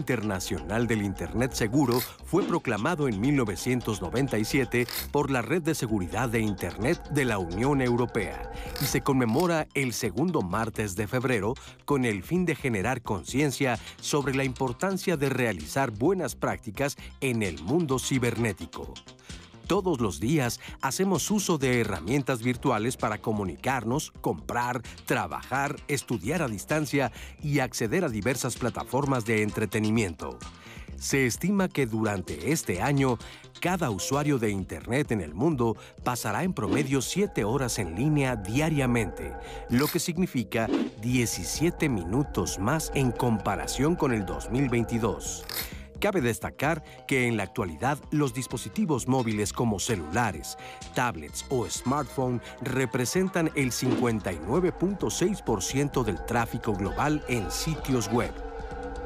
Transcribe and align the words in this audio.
Internacional 0.00 0.86
del 0.86 1.02
Internet 1.02 1.52
Seguro 1.52 2.00
fue 2.24 2.42
proclamado 2.42 3.06
en 3.06 3.20
1997 3.20 4.86
por 5.12 5.30
la 5.30 5.42
Red 5.42 5.60
de 5.62 5.74
Seguridad 5.74 6.30
de 6.30 6.40
Internet 6.40 7.02
de 7.10 7.26
la 7.26 7.38
Unión 7.38 7.82
Europea 7.82 8.50
y 8.80 8.86
se 8.86 9.02
conmemora 9.02 9.68
el 9.74 9.92
segundo 9.92 10.40
martes 10.40 10.96
de 10.96 11.06
febrero 11.06 11.52
con 11.84 12.06
el 12.06 12.22
fin 12.22 12.46
de 12.46 12.54
generar 12.54 13.02
conciencia 13.02 13.78
sobre 14.00 14.34
la 14.34 14.44
importancia 14.44 15.18
de 15.18 15.28
realizar 15.28 15.90
buenas 15.90 16.34
prácticas 16.34 16.96
en 17.20 17.42
el 17.42 17.62
mundo 17.62 17.98
cibernético. 17.98 18.94
Todos 19.70 20.00
los 20.00 20.18
días 20.18 20.58
hacemos 20.80 21.30
uso 21.30 21.56
de 21.56 21.80
herramientas 21.80 22.42
virtuales 22.42 22.96
para 22.96 23.18
comunicarnos, 23.18 24.10
comprar, 24.20 24.82
trabajar, 25.06 25.76
estudiar 25.86 26.42
a 26.42 26.48
distancia 26.48 27.12
y 27.40 27.60
acceder 27.60 28.04
a 28.04 28.08
diversas 28.08 28.56
plataformas 28.56 29.26
de 29.26 29.44
entretenimiento. 29.44 30.40
Se 30.96 31.24
estima 31.24 31.68
que 31.68 31.86
durante 31.86 32.50
este 32.50 32.82
año, 32.82 33.16
cada 33.60 33.90
usuario 33.90 34.40
de 34.40 34.50
Internet 34.50 35.12
en 35.12 35.20
el 35.20 35.34
mundo 35.34 35.76
pasará 36.02 36.42
en 36.42 36.52
promedio 36.52 37.00
7 37.00 37.44
horas 37.44 37.78
en 37.78 37.94
línea 37.94 38.34
diariamente, 38.34 39.34
lo 39.68 39.86
que 39.86 40.00
significa 40.00 40.68
17 41.00 41.88
minutos 41.88 42.58
más 42.58 42.90
en 42.96 43.12
comparación 43.12 43.94
con 43.94 44.12
el 44.12 44.26
2022. 44.26 45.44
Cabe 46.00 46.20
destacar 46.22 46.82
que 47.06 47.28
en 47.28 47.36
la 47.36 47.42
actualidad 47.42 47.98
los 48.10 48.32
dispositivos 48.32 49.06
móviles 49.06 49.52
como 49.52 49.78
celulares, 49.78 50.56
tablets 50.94 51.44
o 51.50 51.68
smartphone 51.68 52.40
representan 52.62 53.50
el 53.54 53.70
59.6% 53.70 56.02
del 56.02 56.24
tráfico 56.24 56.72
global 56.72 57.22
en 57.28 57.50
sitios 57.50 58.10
web. 58.10 58.32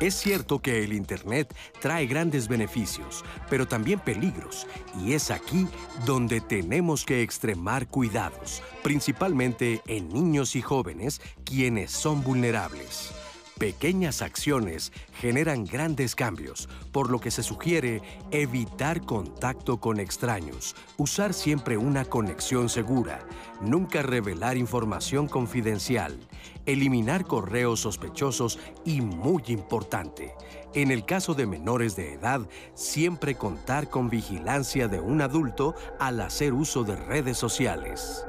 Es 0.00 0.14
cierto 0.14 0.60
que 0.60 0.84
el 0.84 0.92
Internet 0.92 1.52
trae 1.80 2.06
grandes 2.06 2.46
beneficios, 2.46 3.24
pero 3.50 3.66
también 3.66 3.98
peligros, 3.98 4.68
y 5.00 5.14
es 5.14 5.32
aquí 5.32 5.66
donde 6.04 6.40
tenemos 6.40 7.04
que 7.04 7.22
extremar 7.22 7.88
cuidados, 7.88 8.62
principalmente 8.82 9.82
en 9.86 10.08
niños 10.10 10.54
y 10.56 10.62
jóvenes, 10.62 11.20
quienes 11.44 11.90
son 11.90 12.22
vulnerables. 12.22 13.12
Pequeñas 13.58 14.20
acciones 14.20 14.92
generan 15.20 15.64
grandes 15.64 16.16
cambios, 16.16 16.68
por 16.90 17.08
lo 17.08 17.20
que 17.20 17.30
se 17.30 17.44
sugiere 17.44 18.02
evitar 18.32 19.02
contacto 19.02 19.78
con 19.78 20.00
extraños, 20.00 20.74
usar 20.96 21.32
siempre 21.32 21.76
una 21.76 22.04
conexión 22.04 22.68
segura, 22.68 23.20
nunca 23.60 24.02
revelar 24.02 24.56
información 24.56 25.28
confidencial, 25.28 26.18
eliminar 26.66 27.26
correos 27.26 27.78
sospechosos 27.78 28.58
y 28.84 29.02
muy 29.02 29.44
importante, 29.46 30.34
en 30.74 30.90
el 30.90 31.04
caso 31.04 31.34
de 31.34 31.46
menores 31.46 31.94
de 31.94 32.14
edad, 32.14 32.40
siempre 32.74 33.36
contar 33.36 33.88
con 33.88 34.10
vigilancia 34.10 34.88
de 34.88 34.98
un 34.98 35.22
adulto 35.22 35.76
al 36.00 36.20
hacer 36.20 36.52
uso 36.52 36.82
de 36.82 36.96
redes 36.96 37.38
sociales. 37.38 38.26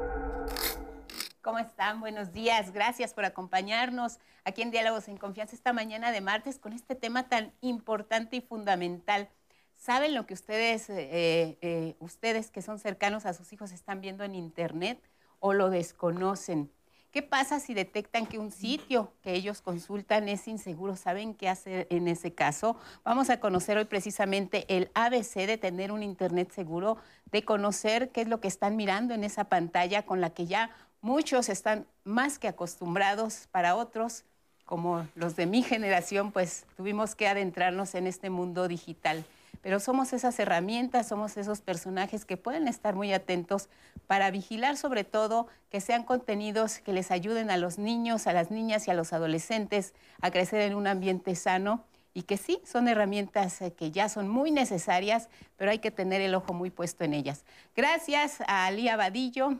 ¿Cómo 1.45 1.59
están? 1.59 1.99
Buenos 1.99 2.33
días. 2.33 2.71
Gracias 2.71 3.13
por 3.13 3.23
acompañarnos 3.23 4.17
aquí 4.45 4.63
en 4.63 4.71
Diálogos 4.71 5.07
en 5.07 5.17
Confianza 5.17 5.55
esta 5.55 5.73
mañana 5.73 6.11
de 6.11 6.19
martes 6.19 6.57
con 6.57 6.73
este 6.73 6.95
tema 6.95 7.29
tan 7.29 7.53
importante 7.61 8.37
y 8.37 8.41
fundamental. 8.41 9.29
¿Saben 9.75 10.15
lo 10.15 10.25
que 10.25 10.33
ustedes, 10.33 10.89
eh, 10.89 11.59
eh, 11.61 11.97
ustedes 11.99 12.49
que 12.49 12.63
son 12.63 12.79
cercanos 12.79 13.27
a 13.27 13.35
sus 13.35 13.53
hijos 13.53 13.71
están 13.73 14.01
viendo 14.01 14.23
en 14.23 14.33
Internet 14.33 14.99
o 15.39 15.53
lo 15.53 15.69
desconocen? 15.69 16.71
¿Qué 17.11 17.21
pasa 17.21 17.59
si 17.59 17.75
detectan 17.75 18.25
que 18.25 18.39
un 18.39 18.51
sitio 18.51 19.13
que 19.21 19.35
ellos 19.35 19.61
consultan 19.61 20.27
es 20.27 20.47
inseguro? 20.47 20.95
¿Saben 20.95 21.35
qué 21.35 21.47
hacer 21.47 21.85
en 21.91 22.07
ese 22.07 22.33
caso? 22.33 22.75
Vamos 23.03 23.29
a 23.29 23.39
conocer 23.39 23.77
hoy 23.77 23.85
precisamente 23.85 24.65
el 24.67 24.89
ABC 24.95 25.45
de 25.45 25.57
tener 25.59 25.91
un 25.91 26.01
Internet 26.01 26.51
seguro, 26.51 26.97
de 27.31 27.45
conocer 27.45 28.09
qué 28.09 28.21
es 28.21 28.27
lo 28.27 28.41
que 28.41 28.47
están 28.47 28.75
mirando 28.75 29.13
en 29.13 29.23
esa 29.23 29.45
pantalla 29.45 30.05
con 30.05 30.19
la 30.19 30.31
que 30.31 30.47
ya 30.47 30.71
Muchos 31.05 31.49
están 31.49 31.85
más 32.03 32.39
que 32.39 32.47
acostumbrados, 32.47 33.47
para 33.51 33.75
otros, 33.75 34.23
como 34.65 35.07
los 35.13 35.35
de 35.35 35.45
mi 35.45 35.61
generación, 35.61 36.31
pues 36.31 36.65
tuvimos 36.75 37.13
que 37.13 37.27
adentrarnos 37.27 37.93
en 37.93 38.07
este 38.07 38.31
mundo 38.31 38.67
digital. 38.67 39.23
Pero 39.61 39.79
somos 39.79 40.13
esas 40.13 40.39
herramientas, 40.39 41.07
somos 41.07 41.37
esos 41.37 41.61
personajes 41.61 42.25
que 42.25 42.37
pueden 42.37 42.67
estar 42.67 42.95
muy 42.95 43.13
atentos 43.13 43.69
para 44.07 44.31
vigilar 44.31 44.77
sobre 44.77 45.03
todo 45.03 45.45
que 45.69 45.79
sean 45.79 46.01
contenidos 46.01 46.79
que 46.79 46.91
les 46.91 47.11
ayuden 47.11 47.51
a 47.51 47.57
los 47.57 47.77
niños, 47.77 48.25
a 48.25 48.33
las 48.33 48.49
niñas 48.49 48.87
y 48.87 48.89
a 48.89 48.95
los 48.95 49.13
adolescentes 49.13 49.93
a 50.21 50.31
crecer 50.31 50.61
en 50.61 50.73
un 50.73 50.87
ambiente 50.87 51.35
sano 51.35 51.83
y 52.15 52.23
que 52.23 52.37
sí, 52.37 52.59
son 52.65 52.87
herramientas 52.87 53.61
eh, 53.61 53.73
que 53.73 53.91
ya 53.91 54.09
son 54.09 54.27
muy 54.27 54.49
necesarias, 54.49 55.29
pero 55.55 55.69
hay 55.69 55.77
que 55.77 55.91
tener 55.91 56.21
el 56.21 56.33
ojo 56.33 56.51
muy 56.51 56.71
puesto 56.71 57.03
en 57.03 57.13
ellas. 57.13 57.45
Gracias 57.75 58.41
a 58.47 58.65
Alía 58.65 58.97
Vadillo, 58.97 59.59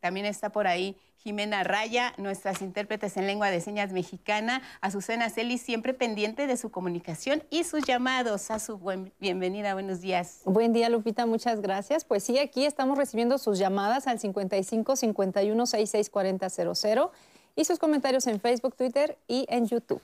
también 0.00 0.26
está 0.26 0.50
por 0.50 0.66
ahí 0.66 0.96
Jimena 1.22 1.62
Raya, 1.64 2.14
nuestras 2.16 2.62
intérpretes 2.62 3.18
en 3.18 3.26
lengua 3.26 3.50
de 3.50 3.60
señas 3.60 3.92
mexicana, 3.92 4.62
Azucena 4.80 5.28
Celis, 5.28 5.60
siempre 5.60 5.92
pendiente 5.92 6.46
de 6.46 6.56
su 6.56 6.70
comunicación 6.70 7.42
y 7.50 7.64
sus 7.64 7.84
llamados. 7.84 8.50
A 8.50 8.58
su 8.58 8.78
buen, 8.78 9.12
bienvenida, 9.20 9.74
buenos 9.74 10.00
días. 10.00 10.40
Buen 10.46 10.72
día, 10.72 10.88
Lupita, 10.88 11.26
muchas 11.26 11.60
gracias. 11.60 12.06
Pues 12.06 12.24
sí, 12.24 12.38
aquí 12.38 12.64
estamos 12.64 12.96
recibiendo 12.96 13.36
sus 13.36 13.58
llamadas 13.58 14.06
al 14.06 14.18
55 14.18 14.96
51 14.96 15.66
66 15.66 16.08
40 16.08 16.48
00 16.48 17.12
y 17.54 17.64
sus 17.66 17.78
comentarios 17.78 18.26
en 18.26 18.40
Facebook, 18.40 18.74
Twitter 18.74 19.18
y 19.28 19.44
en 19.50 19.66
YouTube. 19.66 20.00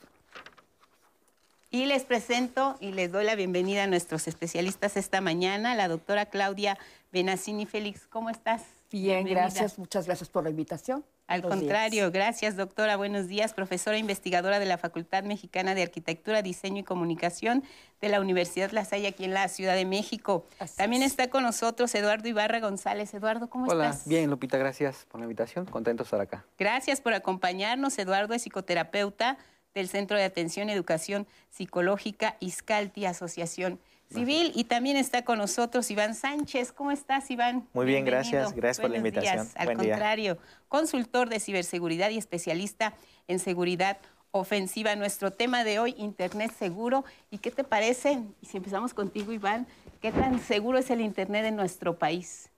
Y 1.70 1.86
les 1.86 2.04
presento 2.04 2.76
y 2.78 2.92
les 2.92 3.10
doy 3.10 3.24
la 3.24 3.34
bienvenida 3.34 3.84
a 3.84 3.86
nuestros 3.86 4.28
especialistas 4.28 4.98
esta 4.98 5.22
mañana, 5.22 5.74
la 5.74 5.88
doctora 5.88 6.26
Claudia 6.26 6.78
Benacini 7.10 7.64
Félix. 7.64 8.06
¿Cómo 8.06 8.28
estás? 8.28 8.75
Bien, 8.90 9.26
gracias. 9.26 9.78
Muchas 9.78 10.06
gracias 10.06 10.28
por 10.28 10.44
la 10.44 10.50
invitación. 10.50 11.04
Al 11.26 11.42
contrario, 11.42 12.12
gracias, 12.12 12.56
doctora. 12.56 12.96
Buenos 12.96 13.26
días, 13.26 13.52
profesora 13.52 13.98
investigadora 13.98 14.60
de 14.60 14.66
la 14.66 14.78
Facultad 14.78 15.24
Mexicana 15.24 15.74
de 15.74 15.82
Arquitectura, 15.82 16.40
Diseño 16.40 16.80
y 16.80 16.84
Comunicación 16.84 17.64
de 18.00 18.08
la 18.08 18.20
Universidad 18.20 18.70
La 18.70 18.84
Salle, 18.84 19.08
aquí 19.08 19.24
en 19.24 19.34
la 19.34 19.48
Ciudad 19.48 19.74
de 19.74 19.84
México. 19.84 20.46
También 20.76 21.02
está 21.02 21.28
con 21.28 21.42
nosotros 21.42 21.92
Eduardo 21.96 22.28
Ibarra 22.28 22.60
González. 22.60 23.12
Eduardo, 23.12 23.50
¿cómo 23.50 23.64
estás? 23.66 23.76
Hola, 23.76 24.02
bien, 24.06 24.30
Lupita, 24.30 24.56
gracias 24.56 25.04
por 25.10 25.20
la 25.20 25.24
invitación. 25.24 25.66
Contento 25.66 26.04
de 26.04 26.06
estar 26.06 26.20
acá. 26.20 26.44
Gracias 26.56 27.00
por 27.00 27.12
acompañarnos. 27.12 27.98
Eduardo 27.98 28.34
es 28.34 28.42
psicoterapeuta 28.42 29.36
del 29.74 29.88
Centro 29.88 30.16
de 30.16 30.24
Atención 30.24 30.68
y 30.68 30.72
Educación 30.72 31.26
Psicológica 31.50 32.36
Iscalti 32.38 33.04
Asociación 33.04 33.80
Civil. 34.12 34.52
Y 34.54 34.64
también 34.64 34.96
está 34.96 35.22
con 35.22 35.38
nosotros 35.38 35.90
Iván 35.90 36.14
Sánchez. 36.14 36.72
¿Cómo 36.72 36.90
estás, 36.92 37.30
Iván? 37.30 37.68
Muy 37.72 37.86
bien, 37.86 38.04
gracias. 38.04 38.54
Gracias 38.54 38.80
por 38.80 38.90
la 38.90 38.98
invitación. 38.98 39.48
Al 39.56 39.76
contrario, 39.76 40.38
consultor 40.68 41.28
de 41.28 41.40
ciberseguridad 41.40 42.10
y 42.10 42.18
especialista 42.18 42.94
en 43.28 43.38
seguridad 43.38 43.98
ofensiva. 44.30 44.94
Nuestro 44.96 45.30
tema 45.30 45.64
de 45.64 45.78
hoy, 45.78 45.94
Internet 45.98 46.52
seguro. 46.56 47.04
¿Y 47.30 47.38
qué 47.38 47.50
te 47.50 47.64
parece? 47.64 48.22
Y 48.40 48.46
si 48.46 48.56
empezamos 48.56 48.94
contigo, 48.94 49.32
Iván, 49.32 49.66
¿qué 50.00 50.12
tan 50.12 50.40
seguro 50.40 50.78
es 50.78 50.90
el 50.90 51.00
Internet 51.00 51.46
en 51.46 51.56
nuestro 51.56 51.98
país? 51.98 52.50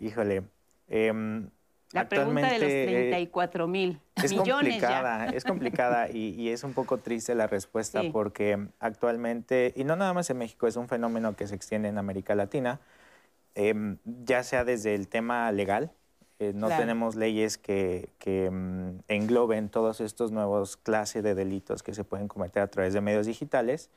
Híjole, 0.00 0.42
eh, 0.88 1.12
la 1.94 2.08
pregunta 2.08 2.48
de 2.48 2.58
los 2.58 2.68
34 2.68 3.68
mil 3.68 4.00
es 4.16 4.32
complicada, 4.32 5.26
Es 5.26 5.44
complicada 5.44 6.10
y, 6.10 6.48
es 6.48 6.64
un 6.64 6.74
poco 6.74 6.98
triste 6.98 7.34
la 7.34 7.46
respuesta 7.46 8.02
porque 8.12 8.68
actualmente, 8.80 9.72
y 9.76 9.84
no 9.84 9.96
nada 9.96 10.12
más 10.12 10.28
en 10.30 10.38
México, 10.38 10.66
es 10.66 10.76
un 10.76 10.88
fenómeno 10.88 11.36
que 11.36 11.46
se 11.46 11.54
extiende 11.54 11.88
en 11.88 11.98
América 11.98 12.34
Latina, 12.34 12.80
em, 13.54 13.98
ya 14.04 14.42
sea 14.42 14.64
desde 14.64 14.94
el 14.94 15.08
tema 15.08 15.50
legal, 15.52 15.92
eh, 16.40 16.52
no 16.52 16.68
tenemos 16.68 17.14
leyes 17.14 17.58
que, 17.58 18.10
em, 18.24 18.98
engloben 19.06 19.68
todos 19.68 20.00
estos 20.00 20.32
nuevos 20.32 20.76
clases 20.76 21.22
de 21.22 21.36
delitos 21.36 21.84
que 21.84 21.94
se 21.94 22.02
pueden 22.02 22.26
cometer 22.26 22.62
a 22.62 22.66
través 22.66 22.92
de 22.92 23.00
medios 23.00 23.26
digitales. 23.26 23.90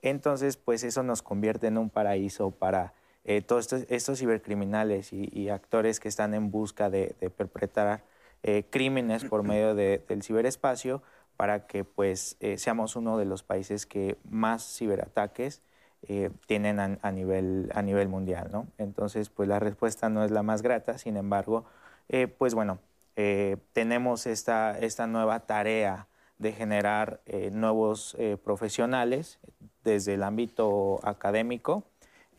Entonces, 0.00 0.56
pues 0.56 0.84
eso 0.84 1.02
nos 1.02 1.20
convierte 1.22 1.66
en 1.66 1.78
un 1.78 1.90
paraíso 1.90 2.52
para 2.52 2.94
eh, 3.24 3.42
todos 3.42 3.72
estos, 3.72 4.18
cibercriminales 4.18 5.12
y, 5.12 5.48
actores 5.50 6.00
que 6.00 6.08
están 6.08 6.34
en 6.34 6.50
busca 6.50 6.88
de, 6.88 7.14
perpetrar 7.36 8.02
eh, 8.42 8.64
crímenes 8.70 9.24
por 9.24 9.42
medio 9.42 9.74
del 9.74 10.22
ciberespacio 10.22 11.02
para 11.36 11.66
que 11.66 11.84
pues 11.84 12.36
eh, 12.40 12.56
seamos 12.58 12.96
uno 12.96 13.18
de 13.18 13.26
los 13.26 13.42
países 13.42 13.86
que 13.86 14.16
más 14.28 14.76
ciberataques 14.76 15.62
tienen 16.46 16.80
a, 16.80 17.12
nivel, 17.12 17.70
a 17.74 17.82
nivel 17.82 18.08
mundial. 18.08 18.48
¿no? 18.50 18.66
Entonces, 18.78 19.28
pues 19.28 19.50
la 19.50 19.58
respuesta 19.58 20.08
no 20.08 20.24
es 20.24 20.30
la 20.30 20.42
más 20.42 20.62
grata, 20.62 20.96
sin 20.96 21.18
embargo, 21.18 21.66
pues 22.38 22.54
bueno, 22.54 22.78
tenemos 23.74 24.26
esta, 24.26 24.78
esta 24.78 25.06
nueva 25.06 25.40
tarea 25.40 26.06
de 26.38 26.52
generar 26.52 27.20
nuevos 27.52 28.16
profesionales 28.42 29.38
desde 29.84 30.14
el 30.14 30.22
ámbito 30.22 31.00
académico, 31.02 31.84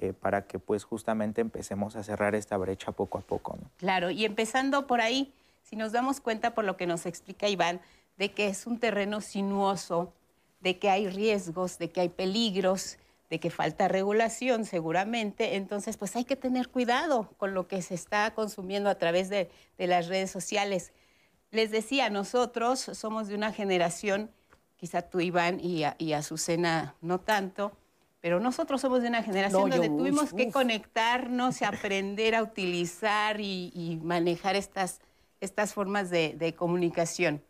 eh, 0.01 0.13
para 0.13 0.47
que 0.47 0.57
pues 0.57 0.83
justamente 0.83 1.41
empecemos 1.41 1.95
a 1.95 2.01
cerrar 2.01 2.33
esta 2.33 2.57
brecha 2.57 2.91
poco 2.91 3.19
a 3.19 3.21
poco. 3.21 3.57
Claro, 3.77 4.09
y 4.09 4.25
empezando 4.25 4.87
por 4.87 4.99
ahí, 4.99 5.31
si 5.61 5.75
nos 5.75 5.91
damos 5.91 6.19
cuenta 6.19 6.55
por 6.55 6.65
lo 6.65 6.75
que 6.75 6.87
nos 6.87 7.05
explica 7.05 7.47
Iván, 7.47 7.81
de 8.17 8.31
que 8.31 8.47
es 8.47 8.65
un 8.65 8.79
terreno 8.79 9.21
sinuoso, 9.21 10.11
de 10.59 10.79
que 10.79 10.89
hay 10.89 11.07
riesgos, 11.07 11.77
de 11.77 11.91
que 11.91 12.01
hay 12.01 12.09
peligros, 12.09 12.97
de 13.29 13.39
que 13.39 13.51
falta 13.51 13.87
regulación 13.87 14.65
seguramente, 14.65 15.55
entonces 15.55 15.97
pues 15.97 16.15
hay 16.15 16.25
que 16.25 16.35
tener 16.35 16.69
cuidado 16.69 17.29
con 17.37 17.53
lo 17.53 17.67
que 17.67 17.83
se 17.83 17.93
está 17.93 18.33
consumiendo 18.33 18.89
a 18.89 18.95
través 18.95 19.29
de, 19.29 19.51
las 19.77 20.07
redes 20.07 20.31
sociales. 20.31 20.93
Les 21.51 21.69
decía, 21.69 22.09
nosotros 22.09 22.79
somos 22.79 23.27
de 23.27 23.35
una 23.35 23.53
generación, 23.53 24.31
quizá 24.77 25.03
tú 25.03 25.19
Iván 25.19 25.59
y, 25.59 25.83
y 25.99 26.13
Azucena 26.13 26.95
no 27.01 27.19
tanto, 27.19 27.71
pero 28.21 28.39
nosotros 28.39 28.79
somos 28.81 29.01
de 29.01 29.09
una 29.09 29.23
generación 29.23 29.69
donde 29.69 29.89
tuvimos 29.89 30.33
que 30.33 30.51
conectarnos 30.51 31.61
y 31.61 31.65
aprender 31.65 32.35
a 32.35 32.43
utilizar 32.43 33.41
y, 33.41 33.99
manejar 34.03 34.55
estas, 34.55 35.01
estas 35.39 35.73
formas 35.73 36.09
de, 36.09 36.35
de 36.37 36.53
comunicación. 36.53 37.41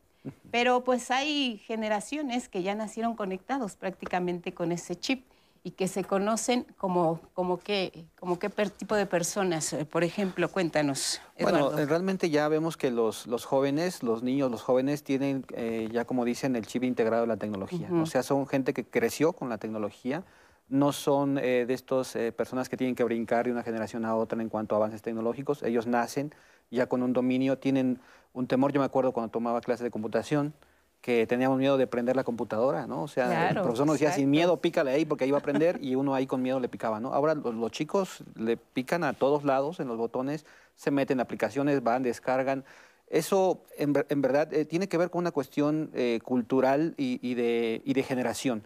Pero 0.51 0.83
pues 0.83 1.11
hay 1.11 1.57
generaciones 1.65 2.47
que 2.47 2.63
ya 2.63 2.75
nacieron 2.75 3.15
conectados 3.15 3.75
prácticamente 3.75 4.53
con 4.53 4.71
ese 4.71 4.95
chip 4.95 5.25
y 5.63 5.71
que 5.71 5.87
se 5.87 6.03
conocen 6.03 6.65
como, 6.77 7.19
como, 7.33 7.59
qué, 7.59 8.05
como 8.19 8.39
qué 8.39 8.49
tipo 8.49 8.95
de 8.95 9.05
personas. 9.05 9.73
Eh, 9.73 9.85
por 9.85 10.03
ejemplo, 10.03 10.49
cuéntanos. 10.49 11.21
Bueno, 11.39 11.77
eh, 11.77 11.85
realmente 11.85 12.29
ya 12.29 12.47
vemos 12.47 12.77
que 12.77 12.89
los, 12.89 13.27
los 13.27 13.45
jóvenes, 13.45 14.01
los 14.01 14.23
niños, 14.23 14.49
los 14.49 14.63
jóvenes 14.63 15.03
tienen 15.03 15.45
eh, 15.53 15.87
ya 15.91 16.05
como 16.05 16.25
dicen 16.25 16.55
el 16.55 16.65
chip 16.65 16.83
integrado 16.83 17.23
de 17.23 17.27
la 17.27 17.37
tecnología. 17.37 17.89
O 17.91 18.05
sea, 18.05 18.23
son 18.23 18.47
gente 18.47 18.73
que 18.73 18.85
creció 18.85 19.33
con 19.33 19.49
la 19.49 19.59
tecnología, 19.59 20.23
no 20.71 20.91
son 20.91 21.35
de 21.35 21.71
estas 21.73 22.17
personas 22.35 22.69
que 22.69 22.77
tienen 22.77 22.95
que 22.95 23.03
brincar 23.03 23.45
de 23.45 23.51
una 23.51 23.61
generación 23.61 24.05
a 24.05 24.15
otra 24.15 24.41
en 24.41 24.49
cuanto 24.49 24.73
a 24.73 24.77
avances 24.77 25.01
tecnológicos. 25.01 25.61
Ellos 25.61 25.85
nacen 25.85 26.33
ya 26.71 26.87
con 26.87 27.03
un 27.03 27.13
dominio, 27.13 27.57
tienen 27.57 27.99
un 28.33 28.47
temor. 28.47 28.71
Yo 28.71 28.79
me 28.79 28.85
acuerdo 28.85 29.11
cuando 29.11 29.29
tomaba 29.29 29.61
clases 29.61 29.83
de 29.83 29.91
computación, 29.91 30.53
que 31.01 31.25
teníamos 31.25 31.57
miedo 31.57 31.77
de 31.77 31.87
prender 31.87 32.15
la 32.15 32.23
computadora, 32.23 32.85
¿no? 32.85 33.03
O 33.03 33.07
sea, 33.07 33.49
el 33.49 33.55
profesor 33.61 33.87
nos 33.87 33.95
decía, 33.95 34.11
sin 34.11 34.29
miedo, 34.29 34.57
pícale 34.57 34.91
ahí 34.91 35.03
porque 35.03 35.23
ahí 35.23 35.31
va 35.31 35.37
a 35.37 35.41
aprender 35.41 35.79
y 35.81 35.95
uno 35.95 36.13
ahí 36.13 36.27
con 36.27 36.43
miedo 36.43 36.59
le 36.59 36.69
picaba, 36.69 36.99
¿no? 36.99 37.13
Ahora 37.13 37.33
los, 37.33 37.71
chicos 37.71 38.23
le 38.35 38.55
pican 38.55 39.03
a 39.03 39.13
todos 39.13 39.43
lados 39.43 39.79
en 39.79 39.87
los 39.87 39.97
botones, 39.97 40.45
se 40.75 40.91
meten 40.91 41.17
en 41.17 41.21
aplicaciones, 41.21 41.83
van, 41.83 42.03
descargan. 42.03 42.63
Eso, 43.11 43.65
en, 43.77 43.91
verdad, 43.91 44.53
eh, 44.53 44.63
tiene 44.63 44.87
que 44.87 44.97
ver 44.97 45.09
con 45.09 45.19
una 45.19 45.31
cuestión 45.31 45.91
eh, 45.93 46.21
cultural 46.23 46.93
y, 46.95 47.33
de, 47.35 47.81
y, 47.83 47.93
de, 47.93 48.03
generación. 48.03 48.63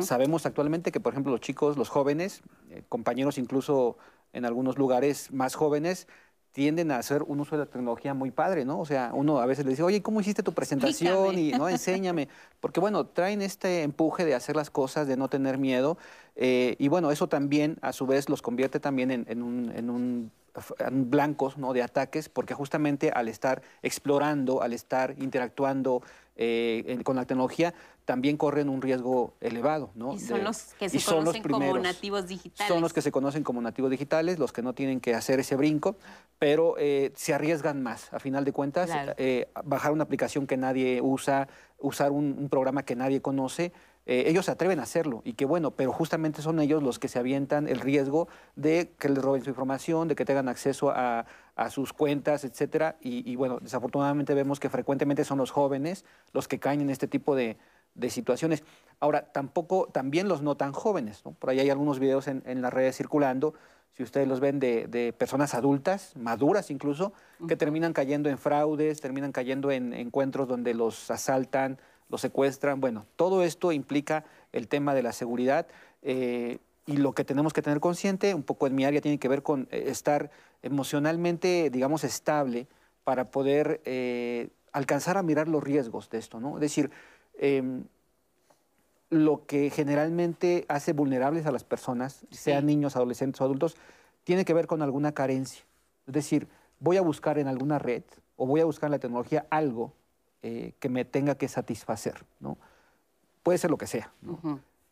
Sabemos 0.00 0.44
actualmente 0.44 0.92
que, 0.92 1.00
por 1.00 1.14
ejemplo, 1.14 1.32
los 1.32 1.40
chicos, 1.40 1.78
los 1.78 1.88
jóvenes, 1.88 2.42
eh, 2.68 2.82
compañeros 2.90 3.38
incluso 3.38 3.96
en 4.34 4.44
algunos 4.44 4.76
lugares 4.76 5.32
más 5.32 5.54
jóvenes, 5.54 6.06
tienden 6.52 6.90
a 6.90 6.98
hacer 6.98 7.22
un 7.22 7.40
uso 7.40 7.56
de 7.56 7.64
la 7.64 7.70
tecnología 7.70 8.12
muy 8.12 8.30
padre, 8.30 8.66
¿no? 8.66 8.78
O 8.78 8.84
sea, 8.84 9.12
uno 9.14 9.38
a 9.38 9.46
veces 9.46 9.64
le 9.64 9.70
dice, 9.70 9.82
oye, 9.82 10.02
¿cómo 10.02 10.20
hiciste 10.20 10.42
tu 10.42 10.52
presentación? 10.52 11.38
Y 11.38 11.52
no, 11.52 11.66
enséñame. 11.70 12.28
Porque 12.60 12.80
bueno, 12.80 13.06
traen 13.06 13.40
este 13.40 13.84
empuje 13.84 14.26
de 14.26 14.34
hacer 14.34 14.54
las 14.54 14.68
cosas, 14.68 15.06
de 15.06 15.16
no 15.16 15.28
tener 15.28 15.56
miedo. 15.56 15.96
Eh, 16.36 16.76
y 16.78 16.88
bueno, 16.88 17.10
eso 17.10 17.26
también 17.26 17.78
a 17.80 17.94
su 17.94 18.06
vez 18.06 18.28
los 18.28 18.42
convierte 18.42 18.80
también 18.80 19.10
en, 19.10 19.42
un, 19.42 19.72
en 19.74 19.88
un 19.88 20.30
blancos 20.90 21.58
¿no? 21.58 21.72
de 21.72 21.82
ataques, 21.82 22.28
porque 22.28 22.54
justamente 22.54 23.10
al 23.10 23.28
estar 23.28 23.62
explorando, 23.82 24.62
al 24.62 24.72
estar 24.72 25.14
interactuando 25.18 26.02
eh, 26.36 27.00
con 27.02 27.16
la 27.16 27.24
tecnología, 27.24 27.74
también 28.04 28.36
corren 28.36 28.68
un 28.68 28.80
riesgo 28.80 29.34
elevado. 29.40 29.90
¿no? 29.94 30.14
Y 30.14 30.20
son 30.20 30.44
los 30.44 30.72
que 30.78 30.88
se 30.88 30.98
conocen 31.04 31.42
como 31.42 31.78
nativos 31.78 32.26
digitales. 32.26 32.72
Son 32.72 32.80
los 32.80 32.92
que 32.92 33.02
se 33.02 33.12
conocen 33.12 33.42
como 33.42 33.60
nativos 33.60 33.90
digitales, 33.90 34.38
los 34.38 34.52
que 34.52 34.62
no 34.62 34.72
tienen 34.72 35.00
que 35.00 35.14
hacer 35.14 35.40
ese 35.40 35.56
brinco, 35.56 35.96
pero 36.38 36.76
eh, 36.78 37.12
se 37.16 37.34
arriesgan 37.34 37.82
más. 37.82 38.12
A 38.14 38.18
final 38.18 38.44
de 38.44 38.52
cuentas, 38.52 38.88
eh, 39.18 39.48
bajar 39.64 39.92
una 39.92 40.04
aplicación 40.04 40.46
que 40.46 40.56
nadie 40.56 41.00
usa, 41.02 41.48
usar 41.78 42.12
un, 42.12 42.48
programa 42.48 42.82
que 42.84 42.96
nadie 42.96 43.20
conoce, 43.20 43.72
eh, 44.08 44.24
ellos 44.26 44.46
se 44.46 44.50
atreven 44.50 44.80
a 44.80 44.82
hacerlo 44.82 45.22
y 45.24 45.34
qué 45.34 45.44
bueno, 45.44 45.70
pero 45.70 45.92
justamente 45.92 46.42
son 46.42 46.58
ellos 46.58 46.82
los 46.82 46.98
que 46.98 47.06
se 47.06 47.20
avientan 47.20 47.68
el 47.68 47.78
riesgo 47.78 48.26
de 48.56 48.92
que 48.98 49.08
les 49.08 49.22
roben 49.22 49.44
su 49.44 49.50
información, 49.50 50.08
de 50.08 50.16
que 50.16 50.24
tengan 50.24 50.48
acceso 50.48 50.90
a, 50.90 51.26
sus 51.70 51.92
cuentas, 51.92 52.44
etcétera. 52.44 52.96
Y, 53.00 53.28
y, 53.28 53.34
bueno, 53.34 53.58
desafortunadamente 53.60 54.32
vemos 54.32 54.60
que 54.60 54.70
frecuentemente 54.70 55.24
son 55.24 55.38
los 55.38 55.50
jóvenes 55.50 56.04
los 56.32 56.46
que 56.46 56.60
caen 56.60 56.80
en 56.80 56.88
este 56.88 57.08
tipo 57.08 57.34
de, 57.34 57.58
de 57.98 58.10
situaciones. 58.10 58.64
Ahora, 59.00 59.30
tampoco, 59.32 59.88
también 59.92 60.28
los 60.28 60.42
no 60.42 60.56
tan 60.56 60.72
jóvenes, 60.72 61.22
Por 61.38 61.50
ahí 61.50 61.60
hay 61.60 61.70
algunos 61.70 61.98
videos 61.98 62.28
en, 62.28 62.62
las 62.62 62.72
redes 62.72 62.96
circulando, 62.96 63.54
si 63.92 64.02
ustedes 64.02 64.28
los 64.28 64.40
ven, 64.40 64.60
de, 64.60 65.14
personas 65.18 65.54
adultas, 65.54 66.14
maduras 66.16 66.70
incluso, 66.70 67.12
que 67.46 67.56
terminan 67.56 67.92
cayendo 67.92 68.28
en 68.28 68.38
fraudes, 68.38 69.00
terminan 69.00 69.32
cayendo 69.32 69.70
en 69.70 69.92
encuentros 69.92 70.48
donde 70.48 70.74
los 70.74 71.10
asaltan, 71.10 71.78
los 72.08 72.20
secuestran. 72.20 72.80
Bueno, 72.80 73.06
todo 73.16 73.42
esto 73.42 73.72
implica 73.72 74.24
el 74.52 74.68
tema 74.68 74.94
de 74.94 75.02
la 75.02 75.12
seguridad 75.12 75.66
eh, 76.02 76.58
y 76.86 76.96
lo 76.96 77.12
que 77.12 77.24
tenemos 77.24 77.52
que 77.52 77.62
tener 77.62 77.80
consciente, 77.80 78.34
un 78.34 78.42
poco 78.42 78.66
en 78.66 78.74
mi 78.74 78.84
área, 78.84 79.00
tiene 79.00 79.18
que 79.18 79.28
ver 79.28 79.42
con 79.42 79.68
eh, 79.70 79.84
estar 79.88 80.30
emocionalmente, 80.62 81.70
digamos, 81.70 82.04
estable 82.04 82.66
para 83.04 83.30
poder 83.30 83.80
eh, 83.84 84.48
alcanzar 84.72 85.16
a 85.16 85.22
mirar 85.22 85.48
los 85.48 85.62
riesgos 85.62 86.10
de 86.10 86.18
esto, 86.18 86.40
¿no? 86.40 86.56
Es 86.56 86.60
decir, 86.60 86.90
Em, 87.38 87.84
lo 89.10 89.46
que 89.46 89.70
generalmente 89.70 90.66
hace 90.68 90.92
vulnerables 90.92 91.46
a 91.46 91.52
las 91.52 91.64
personas, 91.64 92.26
sean 92.30 92.66
niños, 92.66 92.94
adolescentes 92.94 93.40
o 93.40 93.44
adultos, 93.44 93.76
tiene 94.24 94.44
que 94.44 94.52
ver 94.52 94.66
con 94.66 94.82
alguna 94.82 95.12
carencia. 95.12 95.64
Es 96.06 96.12
decir, 96.12 96.46
voy 96.78 96.98
a 96.98 97.00
buscar 97.00 97.38
en 97.38 97.48
alguna 97.48 97.78
red 97.78 98.02
o 98.36 98.46
voy 98.46 98.60
a 98.60 98.66
buscar 98.66 98.88
en 98.88 98.92
la 98.92 98.98
tecnología 98.98 99.46
algo 99.48 99.94
eh, 100.42 100.72
que 100.78 100.88
me 100.88 101.04
tenga 101.04 101.36
que 101.36 101.48
satisfacer. 101.48 102.24
¿no? 102.40 102.58
Puede 103.42 103.58
ser 103.58 103.70
lo 103.70 103.78
que 103.78 103.86
sea, 103.86 104.12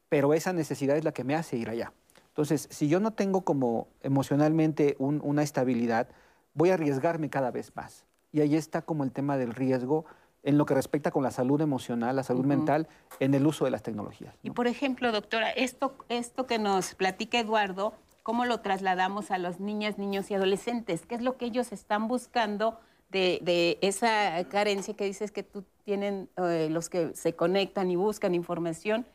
pero 0.08 0.34
esa 0.34 0.52
necesidad 0.52 0.96
es 0.96 1.04
la 1.04 1.12
que 1.12 1.24
me 1.24 1.34
hace 1.34 1.56
ir 1.56 1.68
allá. 1.68 1.92
Entonces, 2.28 2.68
si 2.70 2.88
yo 2.88 3.00
no 3.00 3.12
tengo 3.12 3.42
como 3.42 3.88
emocionalmente 4.02 4.96
una 4.98 5.42
estabilidad, 5.42 6.08
voy 6.52 6.70
a 6.70 6.74
arriesgarme 6.74 7.30
cada 7.30 7.50
vez 7.50 7.74
más. 7.74 8.04
Y 8.32 8.40
ahí 8.40 8.56
está 8.56 8.82
como 8.82 9.04
el 9.04 9.12
tema 9.12 9.38
del 9.38 9.54
riesgo 9.54 10.04
en 10.42 10.58
lo 10.58 10.66
que 10.66 10.74
respecta 10.74 11.10
con 11.10 11.22
la 11.22 11.30
salud 11.30 11.60
emocional, 11.60 12.14
la 12.14 12.22
salud 12.22 12.44
mental, 12.44 12.88
en 13.20 13.34
el 13.34 13.46
uso 13.46 13.64
de 13.64 13.70
las 13.70 13.82
tecnologías. 13.82 14.34
Y 14.42 14.50
por 14.50 14.66
ejemplo, 14.66 15.10
doctora, 15.12 15.50
esto, 15.50 15.96
esto 16.08 16.46
que 16.46 16.58
nos 16.58 16.94
platica 16.94 17.40
Eduardo, 17.40 17.94
¿cómo 18.22 18.44
lo 18.44 18.60
trasladamos 18.60 19.30
a 19.30 19.38
los 19.38 19.58
niñas, 19.58 19.98
niños 19.98 20.30
y 20.30 20.34
adolescentes? 20.34 21.06
¿Qué 21.06 21.14
es 21.14 21.22
lo 21.22 21.36
que 21.36 21.46
ellos 21.46 21.72
están 21.72 22.06
buscando 22.06 22.78
de, 23.08 23.78
esa 23.80 24.44
carencia 24.48 24.94
que 24.94 25.04
dices 25.04 25.30
que 25.30 25.42
tú 25.42 25.64
tienen 25.84 26.28
eh, 26.36 26.68
los 26.70 26.88
que 26.88 27.14
se 27.14 27.34
conectan 27.34 27.90
y 27.90 27.96
buscan 27.96 28.34
información? 28.34 29.06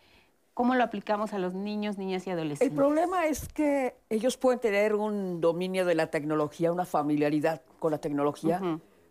¿Cómo 0.53 0.75
lo 0.75 0.83
aplicamos 0.83 1.33
a 1.33 1.39
los 1.39 1.53
niños, 1.53 1.97
niñas 1.97 2.27
y 2.27 2.31
adolescentes? 2.31 2.67
El 2.67 2.75
problema 2.75 3.25
es 3.25 3.47
que 3.47 3.95
ellos 4.09 4.37
pueden 4.37 4.59
tener 4.59 4.95
un 4.95 5.39
dominio 5.39 5.85
de 5.85 5.95
la 5.95 6.07
tecnología, 6.07 6.71
una 6.71 6.85
familiaridad 6.85 7.61
con 7.79 7.91
la 7.91 7.99
tecnología, 7.99 8.61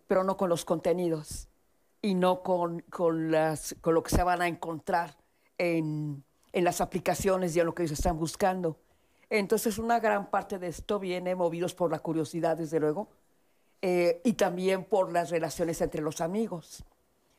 pero 0.07 0.23
no 0.23 0.37
con 0.37 0.49
los 0.49 0.65
contenidos 0.65 1.49
y 2.01 2.13
no 2.13 2.43
con, 2.43 2.81
con, 2.89 3.31
las, 3.31 3.75
con 3.81 3.95
lo 3.95 4.03
que 4.03 4.15
se 4.15 4.23
van 4.23 4.41
a 4.41 4.47
encontrar 4.47 5.17
en, 5.57 6.23
en 6.53 6.63
las 6.63 6.79
aplicaciones 6.79 7.55
y 7.55 7.59
en 7.59 7.65
lo 7.65 7.73
que 7.73 7.83
ellos 7.83 7.97
están 7.97 8.17
buscando. 8.17 8.77
Entonces, 9.29 9.77
una 9.77 9.99
gran 9.99 10.29
parte 10.29 10.59
de 10.59 10.67
esto 10.67 10.99
viene 10.99 11.35
movidos 11.35 11.73
por 11.73 11.89
la 11.89 11.99
curiosidad, 11.99 12.57
desde 12.57 12.79
luego, 12.79 13.07
eh, 13.81 14.21
y 14.23 14.33
también 14.33 14.83
por 14.83 15.11
las 15.11 15.31
relaciones 15.31 15.81
entre 15.81 16.01
los 16.01 16.21
amigos. 16.21 16.83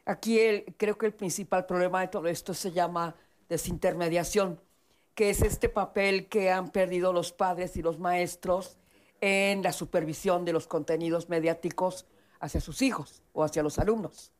Aquí 0.05 0.39
creo 0.77 0.99
que 0.99 1.07
el 1.07 1.15
principal 1.15 1.67
problema 1.67 2.01
de 2.01 2.09
todo 2.09 2.27
esto 2.27 2.53
se 2.55 2.73
llama 2.73 3.15
desintermediación, 3.49 4.61
que 5.15 5.31
es 5.31 5.43
este 5.43 5.69
papel 5.69 6.27
que 6.29 6.51
han 6.51 6.71
perdido 6.71 7.13
los 7.13 7.33
padres 7.33 7.77
y 7.77 7.83
los 7.83 8.01
maestros 8.01 8.77
en 9.21 9.63
la 9.63 9.73
supervisión 9.73 10.45
de 10.45 10.53
los 10.53 10.67
contenidos 10.67 11.29
mediáticos 11.29 12.07
hacia 12.41 12.61
sus 12.61 12.83
hijos 12.83 13.23
o 13.33 13.45
hacia 13.45 13.63
los 13.63 13.79
alumnos. 13.79 14.33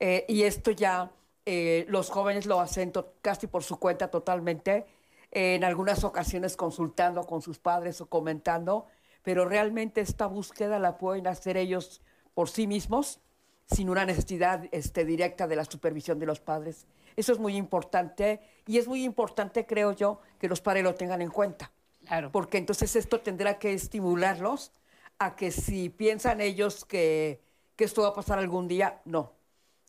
Eh, 0.00 0.24
y 0.28 0.44
esto 0.44 0.70
ya 0.70 1.12
eh, 1.44 1.84
los 1.88 2.08
jóvenes 2.08 2.46
lo 2.46 2.60
hacen 2.60 2.90
casi 3.20 3.46
por 3.46 3.62
su 3.62 3.78
cuenta 3.78 4.10
totalmente, 4.10 4.86
en 5.30 5.64
algunas 5.64 6.04
ocasiones 6.04 6.56
consultando 6.56 7.26
con 7.26 7.42
sus 7.42 7.58
padres 7.58 8.00
o 8.00 8.06
comentando, 8.06 8.86
pero 9.24 9.44
realmente 9.48 10.00
esta 10.00 10.26
búsqueda 10.26 10.78
la 10.78 10.96
pueden 10.98 11.26
hacer 11.26 11.56
ellos 11.56 12.00
por 12.34 12.48
sí 12.48 12.68
mismos, 12.68 13.20
sin 13.66 13.90
una 13.90 14.04
necesidad 14.04 14.68
este, 14.70 15.04
directa 15.04 15.48
de 15.48 15.56
la 15.56 15.64
supervisión 15.64 16.20
de 16.20 16.26
los 16.26 16.38
padres. 16.38 16.86
Eso 17.16 17.32
es 17.32 17.40
muy 17.40 17.56
importante 17.56 18.40
y 18.66 18.78
es 18.78 18.86
muy 18.86 19.02
importante, 19.02 19.66
creo 19.66 19.92
yo, 19.92 20.20
que 20.38 20.48
los 20.48 20.60
padres 20.60 20.84
lo 20.84 20.94
tengan 20.94 21.22
en 21.22 21.30
cuenta. 21.30 21.72
Claro. 22.06 22.30
Porque 22.30 22.58
entonces 22.58 22.94
esto 22.94 23.20
tendrá 23.20 23.58
que 23.58 23.72
estimularlos 23.72 24.72
a 25.18 25.34
que 25.34 25.50
si 25.50 25.88
piensan 25.88 26.40
ellos 26.40 26.84
que, 26.84 27.40
que 27.74 27.84
esto 27.84 28.02
va 28.02 28.08
a 28.08 28.14
pasar 28.14 28.38
algún 28.38 28.68
día, 28.68 29.00
no 29.04 29.32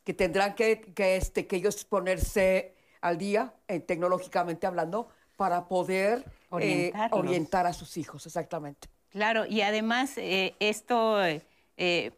que 0.06 0.14
tendrán 0.14 0.54
que, 0.54 0.80
que, 0.94 1.16
este, 1.16 1.48
que 1.48 1.56
ellos 1.56 1.84
ponerse 1.84 2.76
al 3.00 3.18
día, 3.18 3.54
eh, 3.66 3.80
tecnológicamente 3.80 4.64
hablando, 4.64 5.08
para 5.34 5.66
poder 5.66 6.24
eh, 6.60 6.92
orientar 7.10 7.66
a 7.66 7.72
sus 7.72 7.96
hijos, 7.96 8.24
exactamente. 8.24 8.88
Claro, 9.10 9.46
y 9.46 9.62
además 9.62 10.18
eh, 10.18 10.54
esto, 10.60 11.18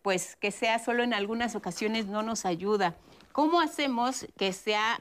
pues 0.02 0.36
que 0.36 0.50
sea 0.50 0.78
solo 0.78 1.02
en 1.02 1.14
algunas 1.14 1.54
ocasiones 1.54 2.06
no 2.06 2.22
nos 2.22 2.44
ayuda. 2.44 2.96
¿Cómo 3.32 3.60
hacemos 3.60 4.26
que 4.36 4.52
sea 4.52 4.98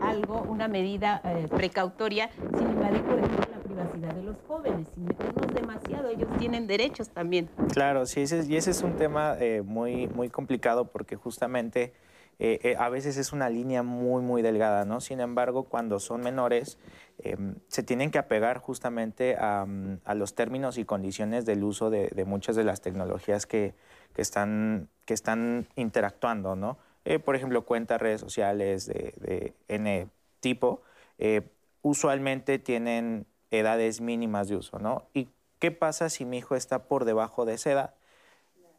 algo, 0.00 0.42
una 0.42 0.68
medida 0.68 1.20
eh, 1.24 1.46
precautoria 1.48 2.30
sin 2.56 2.70
invadir, 2.70 3.02
por 3.02 3.18
ejemplo, 3.18 3.46
la 3.52 3.62
privacidad 3.62 4.14
de 4.14 4.22
los 4.22 4.36
jóvenes, 4.46 4.88
sin 4.94 5.04
meternos 5.04 5.54
demasiado? 5.54 6.08
Ellos 6.08 6.28
tienen 6.38 6.66
derechos 6.66 7.10
también. 7.10 7.48
Claro, 7.72 8.06
sí, 8.06 8.24
y 8.48 8.56
ese 8.56 8.70
es 8.70 8.82
un 8.82 8.96
tema 8.96 9.36
eh, 9.38 9.62
muy, 9.64 10.08
muy 10.08 10.28
complicado 10.28 10.86
porque 10.86 11.16
justamente 11.16 11.92
eh, 12.38 12.74
a 12.78 12.88
veces 12.88 13.16
es 13.18 13.32
una 13.32 13.50
línea 13.50 13.82
muy, 13.82 14.22
muy 14.22 14.42
delgada, 14.42 14.84
¿no? 14.84 15.00
Sin 15.00 15.20
embargo, 15.20 15.64
cuando 15.64 16.00
son 16.00 16.22
menores, 16.22 16.78
em, 17.22 17.56
se 17.68 17.82
tienen 17.82 18.10
que 18.10 18.18
apegar 18.18 18.58
justamente 18.58 19.36
a, 19.36 19.66
los 20.14 20.34
términos 20.34 20.78
y 20.78 20.84
condiciones 20.84 21.46
del 21.46 21.64
uso 21.64 21.90
de, 21.90 22.24
muchas 22.26 22.56
de 22.56 22.64
las 22.64 22.80
tecnologías 22.80 23.46
que, 23.46 23.74
que, 24.14 24.22
están, 24.22 24.88
que 25.04 25.14
están 25.14 25.66
interactuando, 25.76 26.56
¿no? 26.56 26.78
Eh, 27.04 27.18
por 27.18 27.34
ejemplo, 27.34 27.64
cuentas, 27.64 28.00
redes 28.00 28.20
sociales 28.20 28.86
de, 28.86 29.54
N 29.68 30.08
tipo, 30.40 30.82
eh, 31.18 31.42
usualmente 31.82 32.58
tienen 32.58 33.26
edades 33.50 34.00
mínimas 34.00 34.48
de 34.48 34.56
uso, 34.56 34.78
¿no? 34.78 35.06
¿Y 35.14 35.28
qué 35.58 35.70
pasa 35.70 36.08
si 36.08 36.24
mi 36.24 36.38
hijo 36.38 36.54
está 36.54 36.84
por 36.84 37.04
debajo 37.04 37.44
de 37.44 37.54
esa 37.54 37.72
edad? 37.72 37.94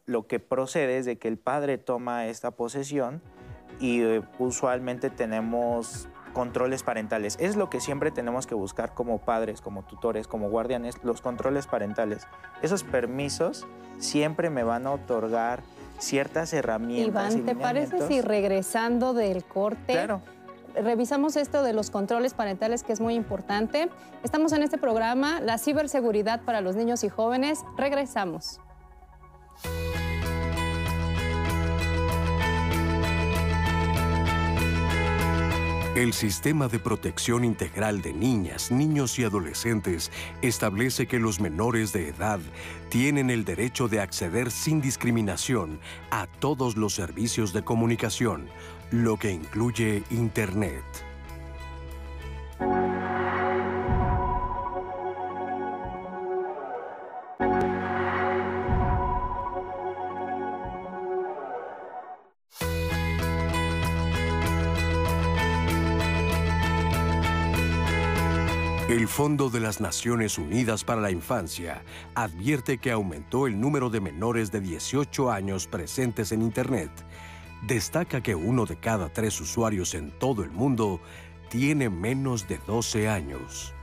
Lo 0.06 0.26
que 0.26 0.40
procede 0.40 0.98
es 0.98 1.06
de 1.06 1.18
que 1.18 1.28
el 1.28 1.38
padre 1.38 1.78
toma 1.78 2.26
esta 2.26 2.52
posesión 2.52 3.22
y 3.80 4.02
eh, 4.02 4.22
usualmente 4.38 5.10
tenemos 5.10 6.08
controles 6.32 6.82
parentales. 6.82 7.36
Es 7.40 7.56
lo 7.56 7.70
que 7.70 7.80
siempre 7.80 8.10
tenemos 8.10 8.46
que 8.46 8.54
buscar 8.54 8.94
como 8.94 9.18
padres, 9.18 9.60
como 9.60 9.82
tutores, 9.82 10.26
como 10.26 10.48
guardianes, 10.48 10.96
los 11.02 11.20
controles 11.20 11.66
parentales. 11.66 12.26
Esos 12.62 12.84
permisos 12.84 13.66
siempre 13.98 14.50
me 14.50 14.64
van 14.64 14.86
a 14.86 14.92
otorgar 14.92 15.62
ciertas 15.98 16.52
herramientas. 16.52 17.34
Iván, 17.34 17.46
¿te 17.46 17.54
parece 17.54 18.06
si 18.08 18.20
regresando 18.20 19.14
del 19.14 19.44
corte? 19.44 19.92
Claro. 19.92 20.20
Revisamos 20.74 21.36
esto 21.36 21.62
de 21.62 21.74
los 21.74 21.90
controles 21.90 22.32
parentales, 22.32 22.82
que 22.82 22.92
es 22.92 23.00
muy 23.00 23.14
importante. 23.14 23.90
Estamos 24.22 24.52
en 24.52 24.62
este 24.62 24.78
programa, 24.78 25.40
la 25.40 25.58
ciberseguridad 25.58 26.40
para 26.40 26.62
los 26.62 26.76
niños 26.76 27.04
y 27.04 27.10
jóvenes. 27.10 27.60
Regresamos. 27.76 28.58
El 35.94 36.14
Sistema 36.14 36.68
de 36.68 36.78
Protección 36.78 37.44
Integral 37.44 38.00
de 38.00 38.14
Niñas, 38.14 38.70
Niños 38.70 39.18
y 39.18 39.24
Adolescentes 39.24 40.10
establece 40.40 41.06
que 41.06 41.18
los 41.18 41.38
menores 41.38 41.92
de 41.92 42.08
edad 42.08 42.40
tienen 42.88 43.28
el 43.28 43.44
derecho 43.44 43.88
de 43.88 44.00
acceder 44.00 44.50
sin 44.50 44.80
discriminación 44.80 45.80
a 46.10 46.26
todos 46.26 46.78
los 46.78 46.94
servicios 46.94 47.52
de 47.52 47.62
comunicación, 47.62 48.48
lo 48.90 49.18
que 49.18 49.32
incluye 49.32 50.02
Internet. 50.10 50.82
Fondo 69.12 69.50
de 69.50 69.60
las 69.60 69.78
Naciones 69.78 70.38
Unidas 70.38 70.84
para 70.84 71.02
la 71.02 71.10
Infancia 71.10 71.82
advierte 72.14 72.78
que 72.78 72.90
aumentó 72.90 73.46
el 73.46 73.60
número 73.60 73.90
de 73.90 74.00
menores 74.00 74.50
de 74.50 74.62
18 74.62 75.30
años 75.30 75.66
presentes 75.66 76.32
en 76.32 76.40
Internet. 76.40 76.90
Destaca 77.66 78.22
que 78.22 78.34
uno 78.34 78.64
de 78.64 78.76
cada 78.76 79.10
tres 79.10 79.38
usuarios 79.38 79.92
en 79.92 80.18
todo 80.18 80.42
el 80.42 80.50
mundo 80.50 80.98
tiene 81.50 81.90
menos 81.90 82.48
de 82.48 82.56
12 82.66 83.10
años. 83.10 83.74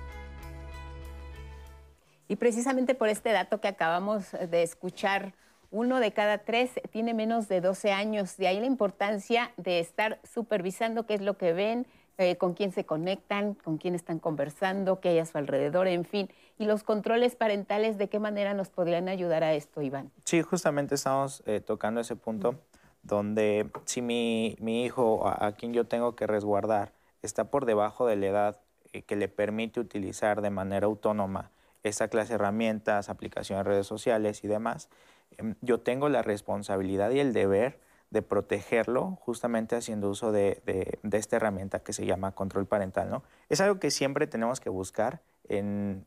Y 2.27 2.35
precisamente 2.37 2.95
por 2.95 3.09
este 3.09 3.31
dato 3.31 3.61
que 3.61 3.67
acabamos 3.67 4.31
de 4.31 4.63
escuchar, 4.63 5.35
uno 5.69 5.99
de 5.99 6.11
cada 6.11 6.39
tres 6.39 6.71
tiene 6.89 7.13
menos 7.13 7.47
de 7.47 7.61
12 7.61 7.91
años. 7.91 8.35
De 8.37 8.47
ahí 8.47 8.59
la 8.59 8.65
importancia 8.65 9.51
de 9.57 9.79
estar 9.79 10.19
supervisando 10.23 11.05
qué 11.05 11.13
es 11.13 11.21
lo 11.21 11.37
que 11.37 11.53
ven, 11.53 11.85
eh, 12.19 12.35
con 12.35 12.53
quién 12.53 12.73
se 12.73 12.85
conectan, 12.85 13.53
con 13.53 13.77
quién 13.77 13.95
están 13.95 14.19
conversando, 14.19 14.99
qué 14.99 15.07
hay 15.07 15.19
a 15.19 15.25
su 15.25 15.37
alrededor, 15.37 15.87
en 15.87 16.03
fin. 16.03 16.29
Y 16.57 16.65
los 16.65 16.83
controles 16.83 17.37
parentales, 17.37 17.97
¿de 17.97 18.09
qué 18.09 18.19
manera 18.19 18.53
nos 18.53 18.67
podrían 18.67 19.07
ayudar 19.07 19.41
a 19.45 19.53
esto, 19.53 19.81
Iván? 19.81 20.11
Sí, 20.25 20.41
justamente 20.41 20.95
estamos 20.95 21.41
eh, 21.45 21.61
tocando 21.61 22.01
ese 22.01 22.17
punto 22.17 22.55
donde 23.03 23.71
si 23.85 24.01
mi, 24.01 24.57
hijo, 24.83 25.25
a, 25.25 25.53
quien 25.53 25.73
yo 25.73 25.85
tengo 25.85 26.17
que 26.17 26.27
resguardar, 26.27 26.91
está 27.21 27.49
por 27.49 27.65
debajo 27.65 28.05
de 28.05 28.17
la 28.17 28.25
edad 28.25 28.59
eh, 28.91 29.01
que 29.03 29.15
le 29.15 29.29
permite 29.29 29.79
utilizar 29.79 30.41
de 30.41 30.49
manera 30.49 30.87
autónoma 30.87 31.51
esta 31.83 32.09
clase 32.09 32.33
de 32.33 32.35
herramientas, 32.35 33.07
aplicaciones, 33.07 33.65
redes 33.65 33.87
sociales 33.87 34.43
y 34.43 34.49
demás, 34.49 34.89
em, 35.37 35.55
yo 35.61 35.79
tengo 35.79 36.09
la 36.09 36.21
responsabilidad 36.21 37.11
y 37.11 37.21
el 37.21 37.31
deber 37.31 37.79
de 38.11 38.21
protegerlo 38.21 39.17
justamente 39.21 39.75
haciendo 39.75 40.09
uso 40.09 40.31
de, 40.31 40.61
esta 41.11 41.35
herramienta 41.35 41.79
que 41.79 41.93
se 41.93 42.05
llama 42.05 42.31
control 42.31 42.65
parental. 42.65 43.09
¿no? 43.09 43.23
Es 43.49 43.61
algo 43.61 43.79
que 43.79 43.91
siempre 43.91 44.27
tenemos 44.27 44.59
que 44.59 44.69
buscar 44.69 45.21
en, 45.47 46.05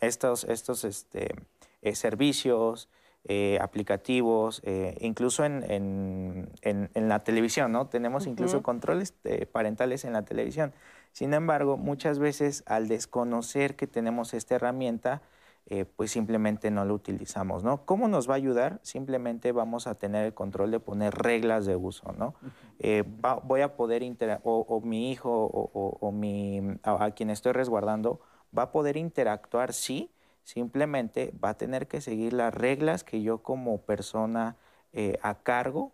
estos, 0.00 0.44
estos 0.44 0.84
este, 0.84 1.34
eh, 1.82 1.94
servicios, 1.94 2.88
eh, 3.24 3.58
aplicativos, 3.60 4.62
eh, 4.64 4.96
incluso 5.00 5.44
en, 5.44 6.50
la 6.94 7.18
televisión, 7.24 7.70
¿no? 7.70 7.86
Tenemos 7.86 8.26
incluso 8.26 8.62
controles 8.62 9.14
parentales 9.52 10.04
en 10.04 10.14
la 10.14 10.22
televisión. 10.22 10.72
Sin 11.12 11.34
embargo, 11.34 11.76
muchas 11.76 12.18
veces 12.18 12.62
al 12.66 12.88
desconocer 12.88 13.76
que 13.76 13.86
tenemos 13.86 14.32
esta 14.32 14.54
herramienta, 14.54 15.22
eh, 15.66 15.84
pues 15.84 16.10
simplemente 16.10 16.70
no 16.70 16.84
lo 16.84 16.94
utilizamos, 16.94 17.62
¿no? 17.62 17.84
¿Cómo 17.84 18.08
nos 18.08 18.28
va 18.28 18.34
a 18.34 18.36
ayudar? 18.36 18.80
Simplemente 18.82 19.52
vamos 19.52 19.86
a 19.86 19.94
tener 19.94 20.26
el 20.26 20.34
control 20.34 20.70
de 20.72 20.80
poner 20.80 21.14
reglas 21.14 21.64
de 21.64 21.76
uso, 21.76 22.12
¿no? 22.18 22.34
Eh, 22.80 23.04
voy 23.44 23.60
a 23.60 23.76
poder, 23.76 24.02
o, 24.42 24.80
mi 24.84 25.12
hijo 25.12 25.30
o, 25.30 26.12
mi, 26.12 26.60
a, 26.82 27.10
quien 27.12 27.30
estoy 27.30 27.52
resguardando, 27.52 28.20
va 28.56 28.64
a 28.64 28.72
poder 28.72 28.96
interactuar, 28.96 29.72
sí, 29.72 30.10
simplemente 30.42 31.32
va 31.42 31.50
a 31.50 31.54
tener 31.54 31.86
que 31.86 32.00
seguir 32.00 32.32
las 32.32 32.52
reglas 32.52 33.04
que 33.04 33.22
yo 33.22 33.42
como 33.42 33.82
persona 33.82 34.56
eh, 34.92 35.18
a 35.22 35.42
cargo 35.42 35.92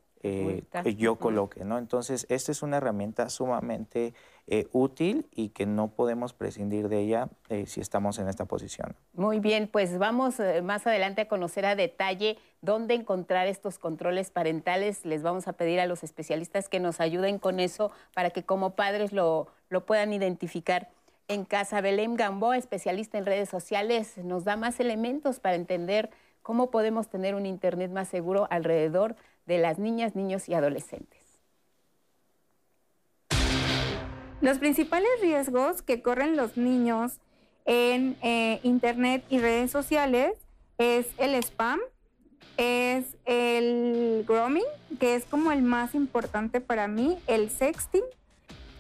yo 0.97 1.17
coloque, 1.17 1.65
¿no? 1.65 1.79
Entonces, 1.79 2.27
esta 2.31 2.51
es 2.51 2.63
una 2.63 2.79
herramienta 2.79 3.29
sumamente 3.29 4.15
eh, 4.49 4.69
útil 4.73 5.27
y 5.33 5.49
que 5.49 5.67
no 5.67 5.89
podemos 5.89 6.33
prescindir 6.33 6.89
de 6.89 7.01
ella 7.01 7.29
eh, 7.49 7.67
si 7.67 7.81
estamos 7.81 8.19
en 8.21 8.29
esta 8.29 8.45
posición. 8.45 8.95
Muy 9.13 9.41
bien, 9.41 9.67
pues 9.67 9.99
vamos 9.99 10.39
eh, 10.39 10.63
más 10.63 10.87
adelante 10.87 11.23
a 11.23 11.29
conocer 11.29 11.67
a 11.67 11.75
detalle 11.75 12.39
dónde 12.63 12.95
encontrar 12.95 13.49
estos 13.49 13.79
controles 13.81 14.31
parentales. 14.31 15.05
Les 15.05 15.23
vamos 15.23 15.49
a 15.49 15.55
pedir 15.55 15.81
a 15.81 15.87
los 15.87 16.05
especialistas 16.05 16.69
que 16.69 16.79
nos 16.79 17.01
ayuden 17.01 17.41
con 17.41 17.59
eso 17.59 17.91
para 18.15 18.31
que 18.31 18.45
como 18.45 18.77
padres 18.77 19.13
lo, 19.13 19.49
lo 19.69 19.85
puedan 19.85 20.13
identificar 20.13 20.91
en 21.29 21.45
casa. 21.45 21.81
Belém 21.81 22.15
Gamboa, 22.15 22.57
especialista 22.57 23.19
en 23.19 23.27
redes 23.27 23.49
sociales, 23.49 24.17
nos 24.19 24.45
da 24.45 24.57
más 24.57 24.79
elementos 24.81 25.41
para 25.41 25.57
entender 25.57 26.11
cómo 26.43 26.71
podemos 26.71 27.09
tener 27.09 27.35
un 27.35 27.47
Internet 27.47 27.91
más 27.91 28.07
seguro 28.07 28.47
alrededor 28.51 29.17
de 29.47 29.59
las 29.59 29.81
niñas, 29.81 30.15
niños 30.15 30.49
y 30.49 30.55
adolescentes. 30.55 31.16
Los 34.43 34.59
principales 34.59 35.09
riesgos 35.23 35.81
que 35.81 36.03
corren 36.03 36.37
los 36.37 36.57
niños 36.57 37.21
en 37.65 38.17
eh, 38.23 38.61
Internet 38.63 39.25
y 39.31 39.39
redes 39.39 39.71
sociales 39.71 40.35
es 40.77 41.07
el 41.17 41.35
spam, 41.37 41.81
es 42.59 43.17
el 43.25 44.25
grooming, 44.29 44.67
que 45.01 45.15
es 45.15 45.25
como 45.25 45.53
el 45.53 45.63
más 45.63 45.95
importante 45.95 46.61
para 46.61 46.87
mí, 46.87 47.17
el 47.27 47.51
sexting, 47.51 48.05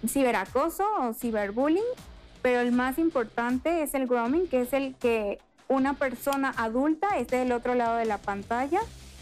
ciberacoso 0.06 0.84
o 1.00 1.14
ciberbullying, 1.14 1.82
pero 2.42 2.60
el 2.60 2.70
más 2.70 2.98
importante 2.98 3.82
es 3.82 3.94
el 3.94 4.06
grooming, 4.06 4.48
que 4.48 4.60
es 4.60 4.74
el 4.74 4.94
que 4.96 5.38
una 5.68 5.94
persona 5.94 6.54
adulta 6.58 7.16
esté 7.16 7.38
del 7.38 7.52
otro 7.52 7.74
lado 7.74 7.96
de 7.96 8.04
la 8.04 8.18
pantalla. 8.18 8.80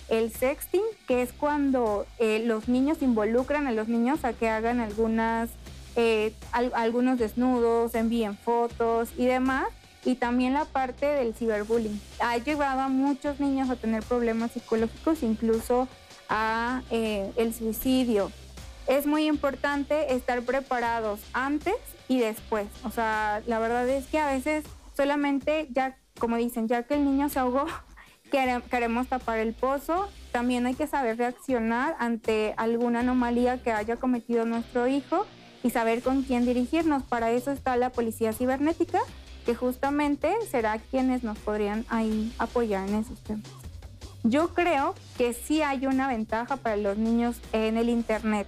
El 0.08 0.30
sexting, 0.32 0.82
que 1.06 1.22
es 1.22 1.32
cuando 1.32 2.06
eh, 2.18 2.42
los 2.44 2.68
niños 2.68 3.02
involucran 3.02 3.66
a 3.66 3.72
los 3.72 3.88
niños 3.88 4.24
a 4.24 4.34
que 4.34 4.50
hagan 4.50 4.80
algunas 4.80 5.48
eh, 5.96 6.32
algunos 6.52 7.18
desnudos, 7.18 7.94
envíen 7.94 8.36
fotos 8.36 9.10
y 9.16 9.26
demás. 9.26 9.66
Y 10.04 10.16
también 10.16 10.52
la 10.52 10.66
parte 10.66 11.06
del 11.06 11.34
ciberbullying. 11.34 11.98
Ha 12.20 12.36
llevado 12.36 12.80
a 12.80 12.88
muchos 12.88 13.40
niños 13.40 13.70
a 13.70 13.76
tener 13.76 14.02
problemas 14.02 14.52
psicológicos, 14.52 15.22
incluso 15.22 15.88
a 16.28 16.82
eh, 16.90 17.32
el 17.36 17.54
suicidio. 17.54 18.30
Es 18.86 19.06
muy 19.06 19.26
importante 19.26 20.12
estar 20.14 20.42
preparados 20.42 21.20
antes 21.32 21.74
y 22.06 22.18
después. 22.18 22.66
O 22.84 22.90
sea, 22.90 23.42
la 23.46 23.58
verdad 23.58 23.88
es 23.88 24.06
que 24.06 24.18
a 24.18 24.26
veces 24.26 24.66
solamente 24.94 25.68
ya, 25.70 25.96
como 26.18 26.36
dicen, 26.36 26.68
ya 26.68 26.82
que 26.82 26.96
el 26.96 27.06
niño 27.06 27.30
se 27.30 27.38
ahogó, 27.38 27.64
queremos 28.70 29.06
tapar 29.08 29.38
el 29.38 29.54
pozo 29.54 30.10
también 30.34 30.66
hay 30.66 30.74
que 30.74 30.88
saber 30.88 31.16
reaccionar 31.16 31.94
ante 32.00 32.54
alguna 32.56 33.00
anomalía 33.00 33.62
que 33.62 33.70
haya 33.70 33.94
cometido 33.94 34.44
nuestro 34.44 34.88
hijo 34.88 35.26
y 35.64 35.71
saber 35.71 36.02
con 36.02 36.23
quién 36.23 36.44
dirigirnos. 36.44 37.02
Para 37.02 37.33
eso 37.33 37.50
está 37.50 37.76
la 37.76 37.90
policía 37.90 38.33
cibernética, 38.33 39.00
que 39.44 39.56
justamente 39.56 40.33
será 40.49 40.78
quienes 40.78 41.25
nos 41.25 41.38
podrían 41.38 41.85
ahí 41.88 42.33
apoyar 42.38 42.88
en 42.88 42.97
esos 42.97 43.18
temas. 43.25 43.49
Yo 44.23 44.54
creo 44.54 44.94
que 45.18 45.33
sí 45.33 45.62
hay 45.62 45.87
una 45.87 46.06
ventaja 46.06 46.56
para 46.56 46.76
los 46.76 46.99
niños 46.99 47.40
en 47.52 47.76
el 47.78 47.88
Internet, 47.88 48.47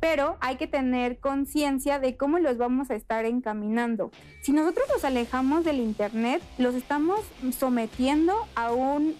pero 0.00 0.36
hay 0.40 0.56
que 0.56 0.66
tener 0.66 1.18
conciencia 1.18 1.98
de 1.98 2.16
cómo 2.16 2.38
los 2.38 2.58
vamos 2.58 2.90
a 2.90 2.96
estar 2.96 3.24
encaminando. 3.24 4.10
Si 4.42 4.52
nosotros 4.52 4.86
los 4.92 5.04
alejamos 5.04 5.64
del 5.64 5.78
Internet, 5.80 6.42
los 6.58 6.74
estamos 6.74 7.20
sometiendo 7.56 8.34
a, 8.56 8.72
un, 8.72 9.16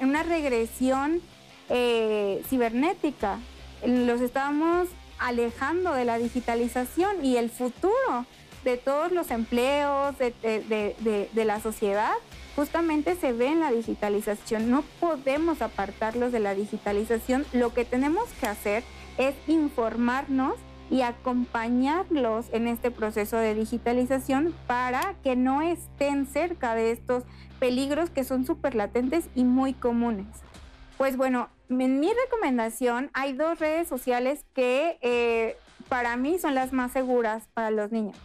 una 0.00 0.22
regresión 0.24 1.20
eh, 1.68 2.42
cibernética, 2.48 3.38
los 3.84 4.20
estamos 4.20 4.88
alejando 5.18 5.92
de 5.92 6.04
la 6.04 6.18
digitalización 6.18 7.24
y 7.24 7.36
el 7.36 7.50
futuro 7.50 8.26
de 8.64 8.76
todos 8.76 9.12
los 9.12 9.30
empleos, 9.30 10.16
de 10.18 11.44
la 11.44 11.60
sociedad, 11.60 12.14
justamente 12.56 13.14
se 13.14 13.32
ve 13.32 13.48
en 13.48 13.60
la 13.60 13.70
digitalización. 13.70 14.70
No 14.70 14.82
podemos 14.98 15.62
apartarlos 15.62 16.32
de 16.32 16.40
la 16.40 16.54
digitalización. 16.54 17.44
Lo 17.52 17.72
que 17.74 17.84
tenemos 17.84 18.28
que 18.40 18.46
hacer 18.46 18.82
es 19.18 19.34
informarnos 19.46 20.54
y 20.90 21.02
acompañarlos 21.02 22.46
en 22.52 22.68
este 22.68 22.90
proceso 22.90 23.36
de 23.36 23.54
digitalización 23.54 24.54
para 24.66 25.14
que 25.22 25.36
no 25.36 25.62
estén 25.62 26.26
cerca 26.26 26.74
de 26.74 26.92
estos 26.92 27.24
peligros 27.58 28.10
que 28.10 28.24
son 28.24 28.46
súper 28.46 28.74
latentes 28.74 29.28
y 29.34 29.44
muy 29.44 29.72
comunes. 29.72 30.26
Pues 30.96 31.16
bueno, 31.16 31.48
en 31.68 32.00
mi 32.00 32.12
recomendación 32.12 33.10
hay 33.12 33.32
dos 33.32 33.58
redes 33.58 33.88
sociales 33.88 34.44
que 34.54 34.98
eh, 35.02 35.56
para 35.88 36.16
mí 36.16 36.38
son 36.38 36.54
las 36.54 36.72
más 36.72 36.92
seguras 36.92 37.44
para 37.54 37.70
los 37.70 37.92
niños. 37.92 38.16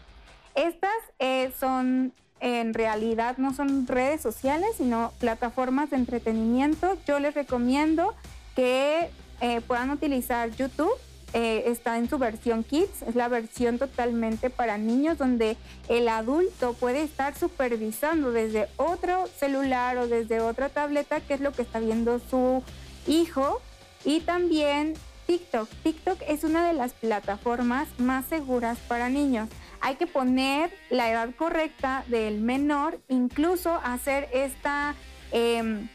Estas 0.56 0.92
eh, 1.20 1.52
son 1.60 2.14
en 2.40 2.74
realidad 2.74 3.38
no 3.38 3.54
son 3.54 3.86
redes 3.86 4.22
sociales, 4.22 4.70
sino 4.78 5.12
plataformas 5.20 5.92
de 5.92 5.98
entretenimiento. 5.98 6.98
Yo 7.06 7.20
les 7.20 7.36
recomiendo 7.36 8.16
que 8.56 9.10
eh, 9.42 9.62
puedan 9.62 9.92
utilizar 9.92 10.50
YouTube. 10.52 10.94
Está 11.34 11.98
en 11.98 12.10
su 12.10 12.18
versión 12.18 12.66
Kids, 12.66 13.04
es 13.04 13.16
la 13.16 13.30
versión 13.30 13.80
totalmente 13.80 14.50
para 14.50 14.78
niños 14.78 15.18
donde 15.18 15.56
el 15.88 16.10
adulto 16.10 16.74
puede 16.74 17.04
estar 17.04 17.38
supervisando 17.38 18.34
desde 18.34 18.68
otro 18.76 19.28
celular 19.28 19.98
o 19.98 20.10
desde 20.10 20.42
otra 20.42 20.68
tableta 20.68 21.22
qué 21.22 21.36
es 21.36 21.40
lo 21.40 21.54
que 21.54 21.62
está 21.62 21.80
viendo 21.80 22.20
su 22.20 22.62
hijo. 23.08 23.62
Y 24.04 24.22
también 24.22 24.94
TikTok. 25.28 25.70
TikTok 25.84 26.20
es 26.28 26.44
una 26.44 26.68
de 26.68 26.74
las 26.74 26.94
plataformas 26.94 27.88
más 28.00 28.26
seguras 28.26 28.78
para 28.88 29.10
niños 29.10 29.48
hay 29.82 29.96
que 29.96 30.08
poner 30.08 30.72
la 30.90 31.10
edad 31.10 31.30
correcta 31.36 32.06
del 32.08 32.40
menor, 32.40 33.00
incluso 33.10 33.82
hacer 33.84 34.30
esta 34.32 34.96
em, 35.32 35.90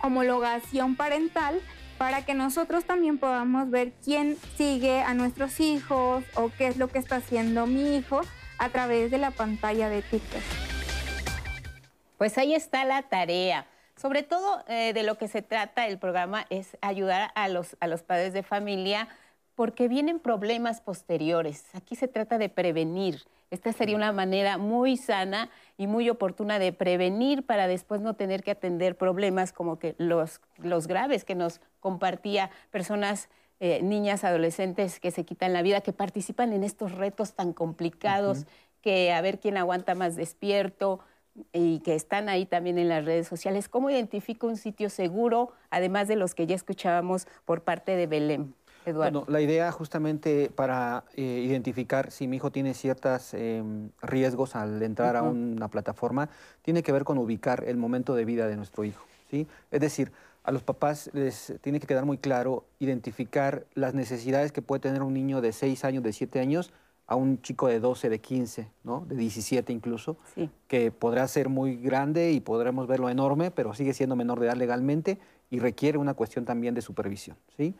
homologación 0.00 0.96
parental 0.96 1.60
para 1.98 2.24
que 2.24 2.34
nosotros 2.34 2.84
también 2.84 3.18
podamos 3.18 3.70
ver 3.70 3.92
quién 4.04 4.36
sigue 4.56 5.00
a 5.02 5.14
nuestros 5.14 5.60
hijos 5.60 6.24
o 6.34 6.50
qué 6.56 6.68
es 6.68 6.76
lo 6.76 6.88
que 6.88 6.98
está 6.98 7.16
haciendo 7.16 7.66
mi 7.66 7.96
hijo 7.96 8.20
a 8.58 8.68
través 8.68 9.10
de 9.10 9.18
la 9.18 9.32
pantalla 9.32 9.88
de 9.88 10.02
TikTok. 10.02 10.42
Pues 12.18 12.38
ahí 12.38 12.54
está 12.54 12.84
la 12.84 13.02
tarea. 13.02 13.66
Sobre 13.96 14.22
todo 14.22 14.64
eh, 14.66 14.92
de 14.92 15.02
lo 15.04 15.16
que 15.16 15.28
se 15.28 15.42
trata 15.42 15.86
el 15.86 15.98
programa 15.98 16.46
es 16.50 16.76
ayudar 16.80 17.30
a 17.34 17.48
los, 17.48 17.76
a 17.80 17.86
los 17.86 18.02
padres 18.02 18.32
de 18.32 18.42
familia 18.42 19.08
porque 19.54 19.86
vienen 19.86 20.18
problemas 20.18 20.80
posteriores. 20.80 21.64
Aquí 21.74 21.94
se 21.94 22.08
trata 22.08 22.38
de 22.38 22.48
prevenir. 22.48 23.22
Esta 23.50 23.72
sería 23.72 23.94
una 23.94 24.10
manera 24.10 24.58
muy 24.58 24.96
sana 24.96 25.48
y 25.76 25.86
muy 25.86 26.10
oportuna 26.10 26.58
de 26.58 26.72
prevenir 26.72 27.46
para 27.46 27.68
después 27.68 28.00
no 28.00 28.14
tener 28.14 28.42
que 28.42 28.50
atender 28.50 28.96
problemas 28.96 29.52
como 29.52 29.78
que 29.78 29.94
los, 29.98 30.40
los 30.58 30.88
graves 30.88 31.24
que 31.24 31.36
nos 31.36 31.60
compartía 31.78 32.50
personas, 32.72 33.28
eh, 33.60 33.80
niñas, 33.80 34.24
adolescentes 34.24 34.98
que 34.98 35.12
se 35.12 35.24
quitan 35.24 35.52
la 35.52 35.62
vida, 35.62 35.82
que 35.82 35.92
participan 35.92 36.52
en 36.52 36.64
estos 36.64 36.92
retos 36.92 37.34
tan 37.34 37.52
complicados, 37.52 38.46
que 38.80 39.12
a 39.12 39.20
ver 39.20 39.38
quién 39.38 39.56
aguanta 39.56 39.94
más 39.94 40.16
despierto 40.16 40.98
y 41.52 41.80
que 41.80 41.94
están 41.94 42.28
ahí 42.28 42.46
también 42.46 42.78
en 42.78 42.88
las 42.88 43.04
redes 43.04 43.26
sociales. 43.26 43.68
¿Cómo 43.68 43.90
identifico 43.90 44.46
un 44.46 44.56
sitio 44.56 44.90
seguro, 44.90 45.52
además 45.70 46.08
de 46.08 46.16
los 46.16 46.34
que 46.34 46.46
ya 46.46 46.54
escuchábamos 46.54 47.26
por 47.44 47.62
parte 47.62 47.96
de 47.96 48.06
Belém? 48.06 48.54
Bueno, 48.92 49.24
la 49.28 49.40
idea 49.40 49.72
justamente 49.72 50.50
para 50.54 51.04
eh, 51.16 51.22
identificar 51.22 52.10
si 52.10 52.28
mi 52.28 52.36
hijo 52.36 52.52
tiene 52.52 52.74
ciertos 52.74 53.32
em, 53.32 53.88
riesgos 54.02 54.56
al 54.56 54.82
entrar 54.82 55.16
a 55.16 55.22
una 55.22 55.68
plataforma 55.68 56.28
tiene 56.60 56.82
que 56.82 56.92
ver 56.92 57.04
con 57.04 57.16
ubicar 57.16 57.64
el 57.66 57.78
momento 57.78 58.14
de 58.14 58.26
vida 58.26 58.46
de 58.46 58.56
nuestro 58.56 58.84
hijo. 58.84 59.06
¿sí? 59.30 59.46
Es 59.70 59.80
decir, 59.80 60.12
a 60.42 60.52
los 60.52 60.62
papás 60.62 61.08
les 61.14 61.54
tiene 61.62 61.80
que 61.80 61.86
quedar 61.86 62.04
muy 62.04 62.18
claro 62.18 62.64
identificar 62.78 63.64
las 63.74 63.94
necesidades 63.94 64.52
que 64.52 64.60
puede 64.60 64.80
tener 64.80 65.02
un 65.02 65.14
niño 65.14 65.40
de 65.40 65.52
6 65.52 65.82
años, 65.86 66.02
de 66.02 66.12
7 66.12 66.38
años, 66.40 66.70
a 67.06 67.16
un 67.16 67.42
chico 67.42 67.68
de 67.68 67.80
12, 67.80 68.08
de 68.08 68.20
15, 68.20 68.68
¿no? 68.82 69.04
de 69.06 69.16
17 69.16 69.72
incluso, 69.72 70.16
que 70.68 70.90
podrá 70.90 71.28
ser 71.28 71.48
muy 71.48 71.76
grande 71.76 72.32
y 72.32 72.40
podremos 72.40 72.86
verlo 72.86 73.10
enorme, 73.10 73.50
pero 73.50 73.74
sigue 73.74 73.92
siendo 73.92 74.16
menor 74.16 74.40
de 74.40 74.46
edad 74.46 74.56
legalmente 74.56 75.18
y 75.50 75.58
requiere 75.58 75.98
una 75.98 76.14
cuestión 76.14 76.44
también 76.44 76.74
de 76.74 76.80
supervisión. 76.80 77.36
¿sí? 77.56 77.74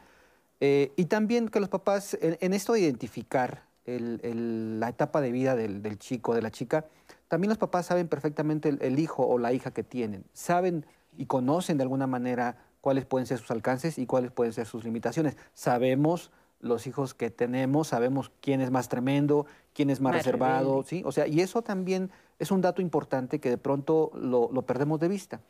Eh, 0.61 0.93
y 0.97 1.07
también 1.07 1.49
que 1.49 1.61
los 1.61 1.69
papás, 1.69 2.17
en, 2.21 2.53
esto 2.53 2.75
de 2.75 2.81
identificar 2.81 3.65
la 3.87 4.89
etapa 4.89 5.21
de 5.21 5.31
vida 5.31 5.57
del, 5.57 5.99
chico, 5.99 6.35
de 6.35 6.43
la 6.43 6.51
chica, 6.51 6.87
también 7.29 7.49
los 7.49 7.59
papás 7.59 7.87
saben 7.87 8.09
perfectamente 8.09 8.69
el, 8.69 8.99
hijo 8.99 9.27
o 9.27 9.39
la 9.39 9.53
hija 9.53 9.73
que 9.73 9.83
tienen. 9.83 10.25
Saben 10.33 10.87
y 11.17 11.27
conocen 11.27 11.79
de 11.79 11.83
alguna 11.83 12.07
manera 12.07 12.59
cuáles 12.81 13.07
pueden 13.07 13.27
ser 13.27 13.39
sus 13.39 13.51
alcances 13.51 13.99
y 13.99 14.07
cuáles 14.07 14.31
pueden 14.31 14.53
ser 14.53 14.67
sus 14.67 14.85
limitaciones. 14.85 15.37
Sabemos 15.55 16.31
los 16.65 16.87
hijos 16.87 17.15
que 17.15 17.31
tenemos, 17.31 17.89
sabemos 17.89 18.33
quién 18.41 18.61
es 18.61 18.71
más 18.71 18.89
tremendo, 18.89 19.47
quién 19.73 19.91
es 19.91 20.01
más, 20.01 20.15
reservado, 20.15 20.83
¿sí? 20.83 21.03
O 21.05 21.13
sea, 21.13 21.27
y 21.27 21.41
eso 21.41 21.63
también 21.63 22.11
es 22.39 22.51
un 22.51 22.61
dato 22.61 22.83
importante 22.83 23.39
que 23.39 23.51
de 23.51 23.59
pronto 23.59 24.11
lo 24.15 24.63
perdemos 24.63 24.99
de 25.01 25.09
vista. 25.09 25.41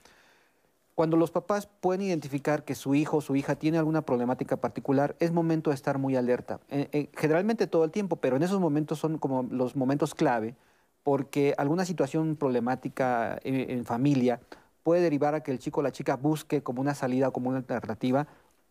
Cuando 0.95 1.17
los 1.17 1.33
papás 1.33 1.67
pueden 1.67 2.03
identificar 2.03 2.65
que 2.65 2.77
su 2.77 2.95
hijo 2.95 3.17
o 3.17 3.21
su 3.21 3.35
hija 3.35 3.57
tiene 3.57 3.79
alguna 3.79 4.03
problemática 4.03 4.59
particular, 4.59 5.17
es 5.19 5.33
momento 5.33 5.71
de 5.71 5.75
estar 5.75 5.99
muy 5.99 6.15
alerta. 6.15 6.61
Eh, 6.69 6.89
eh, 6.93 7.09
generalmente 7.17 7.67
todo 7.67 7.83
el 7.85 7.91
tiempo, 7.91 8.17
pero 8.17 8.37
en 8.37 8.45
esos 8.45 8.61
momentos 8.61 9.01
son 9.01 9.19
como 9.19 9.43
los 9.43 9.75
momentos 9.75 10.15
clave, 10.15 10.55
porque 11.03 11.53
alguna 11.59 11.85
situación 11.85 12.37
problemática 12.37 13.39
en, 13.43 13.85
familia 13.85 14.41
puede 14.85 15.03
derivar 15.03 15.35
a 15.35 15.43
que 15.43 15.51
el 15.51 15.59
chico 15.59 15.81
o 15.81 15.83
la 15.83 15.91
chica 15.91 16.17
busque 16.17 16.63
como 16.63 16.81
una 16.81 16.95
salida 16.95 17.29
o 17.29 17.33
como 17.33 17.49
una 17.49 17.59
alternativa 17.59 18.29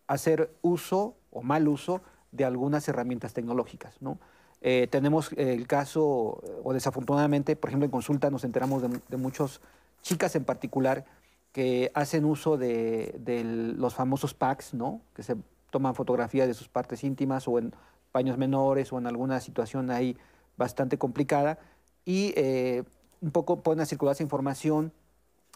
hacer 0.08 0.56
uso 0.62 1.16
o 1.30 1.44
mal 1.44 1.68
uso 1.68 2.02
de 2.34 2.46
algunas 2.46 2.88
herramientas 2.90 3.34
tecnológicas. 3.34 4.02
¿no? 4.02 4.20
Eh, 4.62 4.88
tenemos 4.92 5.32
el 5.34 5.66
caso, 5.68 6.42
o 6.64 6.74
desafortunadamente, 6.74 7.56
por 7.56 7.70
ejemplo, 7.70 7.86
en 7.86 7.92
consulta 7.92 8.30
nos 8.30 8.44
enteramos 8.44 8.82
de, 8.82 9.00
de 9.08 9.18
muchas 9.18 9.62
chicas 10.02 10.36
en 10.36 10.44
particular 10.44 11.06
que 11.54 11.92
hacen 11.94 12.26
uso 12.26 12.58
de, 12.58 13.74
los 13.78 13.94
famosos 13.94 14.34
packs, 14.34 14.74
¿no? 14.74 15.02
Que 15.16 15.24
se 15.24 15.38
toman 15.70 15.96
fotografías 15.96 16.48
de 16.48 16.54
sus 16.54 16.68
partes 16.68 17.04
íntimas 17.04 17.48
o 17.48 17.58
en 17.58 17.74
paños 18.12 18.38
menores 18.38 18.92
o 18.92 18.98
en 18.98 19.08
alguna 19.08 19.40
situación 19.40 19.90
ahí 19.90 20.18
bastante 20.58 20.98
complicada 20.98 21.58
y 22.06 22.34
eh, 22.36 22.84
un 23.22 23.32
poco 23.32 23.62
ponen 23.62 23.82
a 23.82 23.86
circular 23.86 24.14
esa 24.14 24.24
información. 24.24 24.92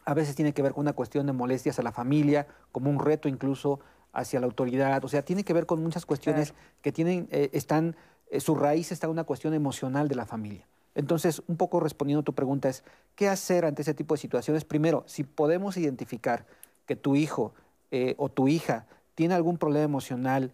A 0.06 0.13
veces 0.13 0.36
tiene 0.36 0.54
que 0.54 0.62
ver 0.62 0.74
con 0.74 0.82
una 0.82 0.94
cuestión 0.94 1.26
de 1.26 1.34
molestias 1.34 1.80
a 1.80 1.84
la 1.84 1.92
familia, 1.92 2.48
como 2.72 2.90
un 2.90 3.00
reto 3.00 3.28
incluso 3.28 3.80
hacia 4.13 4.39
la 4.39 4.46
autoridad. 4.46 5.04
O 5.04 5.08
sea, 5.08 5.24
tiene 5.24 5.43
que 5.43 5.54
ver 5.54 5.65
con 5.65 5.82
muchas 5.82 6.06
cuestiones 6.06 6.54
que 6.82 6.91
tienen, 6.91 7.28
eh, 7.32 7.50
están, 7.54 7.96
eh, 8.30 8.39
su 8.39 8.56
raíz 8.56 8.91
está 8.91 9.08
en 9.08 9.12
una 9.12 9.24
cuestión 9.24 9.54
emocional 9.54 10.08
de 10.08 10.15
la 10.15 10.26
familia. 10.26 10.67
Entonces, 10.96 11.43
un 11.48 11.58
poco 11.58 11.80
respondiendo 11.80 12.22
a 12.22 12.24
tu 12.24 12.34
pregunta 12.34 12.70
es, 12.70 12.84
¿qué 13.15 13.30
hacer 13.30 13.65
ante 13.65 13.84
ese 13.84 13.93
tipo 13.93 14.15
de 14.15 14.20
situaciones? 14.20 14.65
Primero, 14.65 15.04
si 15.06 15.24
podemos 15.24 15.78
identificar 15.78 16.46
que 16.88 16.96
tu 16.96 17.15
hijo 17.15 17.54
eh, 17.91 18.15
o 18.17 18.30
tu 18.30 18.48
hija 18.48 18.88
tiene 19.15 19.36
algún 19.36 19.58
problema 19.58 19.86
emocional 19.86 20.52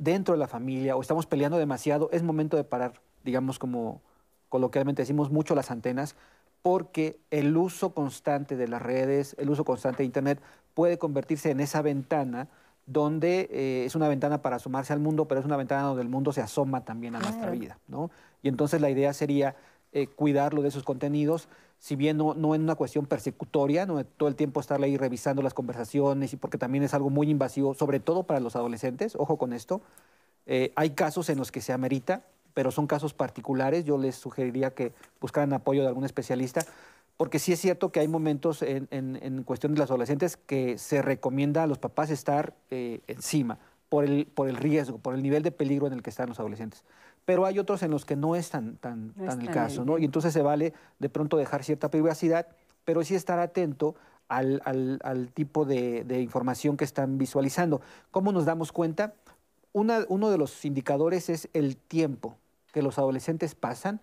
dentro 0.00 0.34
de 0.34 0.38
la 0.38 0.48
familia 0.48 0.96
o 0.96 1.00
estamos 1.00 1.24
peleando 1.24 1.56
demasiado, 1.56 2.10
es 2.12 2.22
momento 2.22 2.58
de 2.58 2.64
parar, 2.64 3.00
digamos 3.24 3.58
como 3.58 4.02
coloquialmente 4.50 5.00
decimos, 5.00 5.30
mucho 5.30 5.54
las 5.54 5.70
antenas, 5.70 6.14
porque 6.62 7.18
el 7.30 7.56
uso 7.56 7.94
constante 7.94 8.56
de 8.56 8.68
las 8.68 8.82
redes, 8.82 9.34
el 9.38 9.50
uso 9.50 9.64
constante 9.64 9.98
de 9.98 10.06
Internet 10.06 10.42
puede 10.74 10.98
convertirse 10.98 11.50
en 11.50 11.60
esa 11.60 11.82
ventana 11.82 12.48
donde 12.88 13.48
eh, 13.52 13.84
es 13.84 13.94
una 13.94 14.08
ventana 14.08 14.40
para 14.40 14.56
asomarse 14.56 14.94
al 14.94 14.98
mundo, 14.98 15.28
pero 15.28 15.40
es 15.40 15.46
una 15.46 15.58
ventana 15.58 15.82
donde 15.82 16.02
el 16.02 16.08
mundo 16.08 16.32
se 16.32 16.40
asoma 16.40 16.84
también 16.84 17.14
a 17.14 17.20
nuestra 17.20 17.50
vida, 17.50 17.78
¿no? 17.86 18.10
Y 18.42 18.48
entonces 18.48 18.80
la 18.80 18.88
idea 18.88 19.12
sería 19.12 19.56
eh, 19.92 20.06
cuidarlo 20.06 20.62
de 20.62 20.68
esos 20.68 20.84
contenidos. 20.84 21.48
si 21.78 21.96
bien 21.96 22.16
no, 22.16 22.34
no 22.34 22.54
en 22.54 22.62
una 22.62 22.74
cuestión 22.74 23.06
persecutoria, 23.06 23.86
no 23.86 24.02
todo 24.04 24.28
el 24.28 24.34
tiempo 24.34 24.58
estarle 24.58 24.86
ahí 24.86 24.96
revisando 24.96 25.42
las 25.42 25.54
conversaciones, 25.54 26.32
y 26.32 26.36
porque 26.36 26.58
también 26.58 26.82
es 26.82 26.94
algo 26.94 27.10
muy 27.10 27.30
invasivo, 27.30 27.74
sobre 27.74 28.00
todo 28.00 28.24
para 28.24 28.40
los 28.40 28.56
adolescentes, 28.56 29.14
ojo 29.16 29.36
con 29.36 29.52
esto. 29.52 29.82
Eh, 30.46 30.72
hay 30.74 30.90
casos 30.90 31.28
en 31.28 31.38
los 31.38 31.52
que 31.52 31.60
se 31.60 31.74
amerita, 31.74 32.22
pero 32.54 32.70
son 32.70 32.86
casos 32.86 33.12
particulares. 33.12 33.84
Yo 33.84 33.98
les 33.98 34.16
sugeriría 34.16 34.70
que 34.74 34.92
buscaran 35.20 35.52
apoyo 35.52 35.82
de 35.82 35.88
algún 35.88 36.04
especialista, 36.04 36.64
porque 37.18 37.38
sí 37.38 37.52
es 37.52 37.60
cierto 37.60 37.92
que 37.92 38.00
hay 38.00 38.08
momentos 38.08 38.62
en, 38.62 39.42
cuestión 39.44 39.74
de 39.74 39.80
los 39.80 39.90
adolescentes 39.90 40.38
que 40.38 40.78
se 40.78 41.02
recomienda 41.02 41.64
a 41.64 41.66
los 41.66 41.78
papás 41.78 42.08
estar 42.08 42.54
eh, 42.70 43.00
encima 43.08 43.58
por 43.90 44.04
el, 44.04 44.26
por 44.26 44.48
el 44.48 44.56
riesgo, 44.56 44.98
por 44.98 45.14
el 45.14 45.22
nivel 45.22 45.42
de 45.42 45.50
peligro 45.50 45.88
en 45.88 45.92
el 45.92 46.02
que 46.02 46.10
están 46.10 46.30
los 46.30 46.38
adolescentes 46.40 46.84
pero 47.24 47.44
hay 47.44 47.58
otros 47.58 47.82
en 47.82 47.90
los 47.90 48.06
que 48.06 48.16
no 48.16 48.36
es 48.36 48.48
tan, 48.48 48.78
tan, 48.78 49.12
el 49.18 49.50
caso, 49.50 49.84
¿no? 49.84 49.98
Y 49.98 50.06
entonces 50.06 50.32
se 50.32 50.40
vale 50.40 50.72
de 50.98 51.10
pronto 51.10 51.36
dejar 51.36 51.62
cierta 51.62 51.90
privacidad, 51.90 52.46
pero 52.86 53.04
sí 53.04 53.14
estar 53.14 53.38
atento 53.38 53.96
al, 54.28 55.30
tipo 55.34 55.66
de, 55.66 56.22
información 56.22 56.78
que 56.78 56.84
están 56.84 57.18
visualizando. 57.18 57.82
¿Cómo 58.10 58.32
nos 58.32 58.46
damos 58.46 58.72
cuenta? 58.72 59.12
uno 59.74 60.30
de 60.30 60.38
los 60.38 60.64
indicadores 60.64 61.28
es 61.28 61.50
el 61.52 61.76
tiempo 61.76 62.38
que 62.72 62.80
los 62.80 62.96
adolescentes 62.96 63.54
pasan 63.54 64.00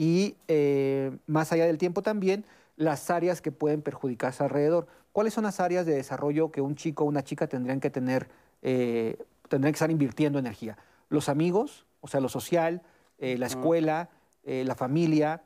y 0.00 0.34
eh, 0.48 1.14
más 1.26 1.52
allá 1.52 1.66
del 1.66 1.76
tiempo 1.76 2.00
también 2.00 2.46
las 2.76 3.10
áreas 3.10 3.42
que 3.42 3.52
pueden 3.52 3.82
perjudicarse 3.82 4.42
alrededor. 4.42 4.86
¿Cuáles 5.12 5.34
son 5.34 5.44
las 5.44 5.60
áreas 5.60 5.84
de 5.84 5.92
desarrollo 5.92 6.50
que 6.50 6.62
un 6.62 6.74
chico 6.74 7.04
o 7.04 7.06
una 7.06 7.22
chica 7.22 7.46
tendrían 7.48 7.80
que 7.80 7.90
tener, 7.90 8.30
eh, 8.62 9.18
tendrían 9.50 9.74
que 9.74 9.76
estar 9.76 9.90
invirtiendo 9.90 10.38
energía? 10.38 10.78
Los 11.10 11.28
amigos, 11.28 11.84
o 12.00 12.08
sea, 12.08 12.20
lo 12.20 12.30
social, 12.30 12.80
eh, 13.18 13.36
la 13.36 13.44
escuela, 13.44 14.08
eh, 14.42 14.64
la 14.64 14.74
familia, 14.74 15.42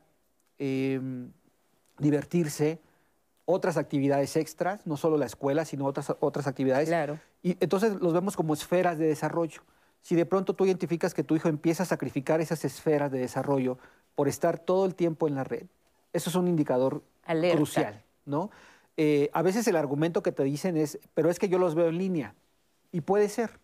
divertirse, 1.99 2.79
otras 3.43 3.75
actividades 3.75 4.37
extras, 4.37 4.87
no 4.87 4.95
solo 4.95 5.17
la 5.17 5.25
escuela, 5.25 5.65
sino 5.65 5.83
otras, 5.85 6.15
otras 6.21 6.47
actividades. 6.47 6.87
Claro. 6.87 7.19
Y 7.43 7.57
entonces 7.59 7.99
los 7.99 8.13
vemos 8.13 8.37
como 8.37 8.53
esferas 8.53 8.97
de 8.97 9.07
desarrollo. 9.07 9.63
Si 10.01 10.15
de 10.15 10.25
pronto 10.25 10.53
tú 10.53 10.65
identificas 10.65 11.13
que 11.13 11.25
tu 11.25 11.35
hijo 11.35 11.49
empieza 11.49 11.83
a 11.83 11.85
sacrificar 11.85 12.39
esas 12.39 12.63
esferas 12.63 13.11
de 13.11 13.19
desarrollo 13.19 13.77
por 14.15 14.27
estar 14.27 14.59
todo 14.59 14.85
el 14.85 14.95
tiempo 14.95 15.27
en 15.27 15.35
la 15.35 15.43
red, 15.43 15.65
eso 16.13 16.29
es 16.29 16.35
un 16.35 16.47
indicador 16.47 17.03
crucial, 17.53 18.01
¿no? 18.25 18.49
Eh, 18.97 19.29
a 19.33 19.41
veces 19.41 19.67
el 19.67 19.75
argumento 19.75 20.23
que 20.23 20.31
te 20.31 20.43
dicen 20.43 20.77
es, 20.77 20.99
pero 21.13 21.29
es 21.29 21.39
que 21.39 21.49
yo 21.49 21.59
los 21.59 21.75
veo 21.75 21.89
en 21.89 21.97
línea. 21.97 22.33
Y 22.91 23.01
puede 23.01 23.27
ser, 23.27 23.59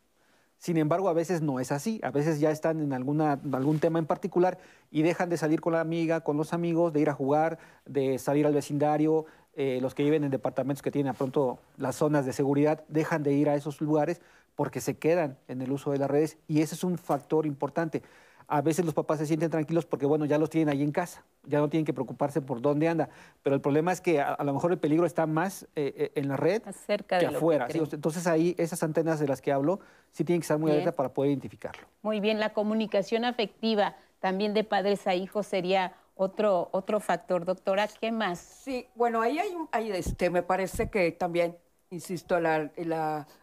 sin 0.58 0.78
embargo, 0.78 1.10
a 1.10 1.14
veces 1.14 1.42
no 1.42 1.60
es 1.60 1.72
así. 1.72 2.00
A 2.04 2.12
veces 2.12 2.40
ya 2.40 2.52
están 2.52 2.82
en 2.82 2.94
alguna, 2.94 3.40
algún 3.54 3.80
tema 3.80 3.98
en 4.00 4.06
particular 4.06 4.60
y 4.92 5.02
dejan 5.02 5.30
de 5.30 5.38
salir 5.38 5.62
con 5.62 5.74
la 5.74 5.80
amiga, 5.80 6.22
con 6.22 6.38
los 6.38 6.54
amigos, 6.54 6.92
de 6.94 7.00
ir 7.00 7.10
a 7.10 7.14
jugar, 7.14 7.58
de 7.86 8.20
salir 8.20 8.46
al 8.46 8.54
vecindario. 8.54 9.26
Eh, 9.56 9.80
los 9.82 9.96
que 9.96 10.04
viven 10.04 10.24
en 10.24 10.32
departamentos 10.32 10.82
que 10.82 10.92
tienen 10.92 11.10
a 11.10 11.14
pronto 11.14 11.60
las 11.78 11.96
zonas 11.96 12.26
de 12.26 12.34
seguridad 12.34 12.84
dejan 12.90 13.24
de 13.24 13.34
ir 13.34 13.50
a 13.50 13.56
esos 13.56 13.82
lugares 13.82 14.22
porque 14.56 14.80
se 14.80 14.98
quedan 14.98 15.38
en 15.48 15.62
el 15.62 15.72
uso 15.72 15.92
de 15.92 15.98
las 15.98 16.10
redes 16.10 16.38
y 16.48 16.62
ese 16.62 16.76
es 16.76 16.84
un 16.86 16.98
factor 16.98 17.46
importante 17.46 18.02
a 18.48 18.62
veces 18.62 18.86
los 18.86 18.94
papás 18.94 19.20
se 19.20 19.26
sienten 19.26 19.50
tranquilos 19.50 19.86
porque, 19.86 20.06
bueno, 20.06 20.26
ya 20.26 20.38
los 20.38 20.50
tienen 20.50 20.70
ahí 20.70 20.84
en 20.84 20.92
casa, 20.92 21.24
ya 21.44 21.60
no 21.60 21.70
tienen 21.70 21.86
que 21.86 21.94
preocuparse 21.94 22.42
por 22.42 22.62
dónde 22.62 22.88
anda. 22.88 23.10
Pero 23.44 23.56
el 23.56 23.62
problema 23.62 23.92
es 23.92 24.02
que 24.02 24.22
a, 24.22 24.44
lo 24.44 24.54
mejor 24.54 24.72
el 24.72 24.80
peligro 24.80 25.06
está 25.06 25.26
más 25.26 25.64
eh, 25.76 25.94
eh, 25.96 26.12
en 26.16 26.28
la 26.28 26.38
red 26.38 26.62
que 27.08 27.26
afuera. 27.26 27.68
Entonces 27.70 28.28
ahí 28.28 28.56
esas 28.58 28.84
antenas 28.84 29.20
de 29.20 29.28
las 29.28 29.42
que 29.42 29.52
hablo 29.52 29.80
sí 30.12 30.24
tienen 30.24 30.42
que 30.42 30.46
estar 30.46 30.60
muy 30.60 30.72
alerta 30.72 30.92
para 30.92 31.14
poder 31.14 31.32
identificarlo. 31.32 31.88
Muy 32.02 32.20
bien, 32.20 32.40
la 32.40 32.54
comunicación 32.54 33.26
afectiva 33.26 33.96
también 34.20 34.54
de 34.54 34.64
padres 34.64 35.08
a 35.08 35.16
hijos 35.16 35.48
sería 35.48 35.94
otro, 36.16 36.70
otro 36.72 37.00
factor. 37.00 37.46
Doctora, 37.46 37.88
¿qué 37.88 38.12
más? 38.12 38.40
Sí, 38.40 38.88
bueno, 38.96 39.22
ahí 39.22 39.40
hay, 39.40 39.54
un, 39.56 39.68
este, 39.94 40.30
me 40.30 40.44
parece 40.44 40.90
que 40.90 41.12
también, 41.12 41.58
insisto, 41.90 42.40
la, 42.40 42.70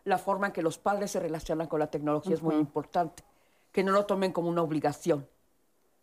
la, 0.04 0.18
forma 0.18 0.48
en 0.48 0.52
que 0.52 0.62
los 0.62 0.78
padres 0.78 1.10
se 1.10 1.20
relacionan 1.20 1.66
con 1.66 1.80
la 1.80 1.88
tecnología 1.88 2.34
es 2.34 2.42
muy 2.42 2.54
importante 2.54 3.24
que 3.72 3.82
no 3.82 3.92
lo 3.92 4.06
tomen 4.06 4.32
como 4.32 4.48
una 4.48 4.62
obligación, 4.62 5.28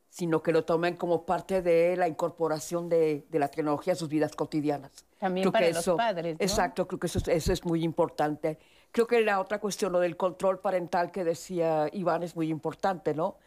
sino 0.09 0.41
que 0.41 0.51
lo 0.51 0.63
tomen 0.63 0.95
como 0.95 1.25
parte 1.25 1.61
de 1.61 1.97
la 1.97 2.07
incorporación 2.07 2.87
de, 2.89 3.25
la 3.31 3.49
tecnología 3.49 3.93
a 3.93 3.95
sus 3.95 4.09
vidas 4.09 4.35
cotidianas. 4.35 4.91
También 5.19 5.51
para 5.51 5.69
los 5.69 5.85
padres. 5.89 6.37
Exacto, 6.39 6.87
creo 6.87 6.99
que 6.99 7.07
eso, 7.07 7.19
es 7.29 7.65
muy 7.65 7.83
importante. 7.83 8.57
Creo 8.91 9.07
que 9.07 9.21
la 9.21 9.41
otra 9.41 9.59
cuestión, 9.59 9.91
lo 9.91 9.99
del 9.99 10.15
control 10.15 10.59
parental 10.59 11.11
que 11.11 11.23
decía 11.23 11.89
Iván, 11.91 12.23
es 12.23 12.35
muy 12.35 12.49
importante, 12.49 13.13
¿no? 13.13 13.37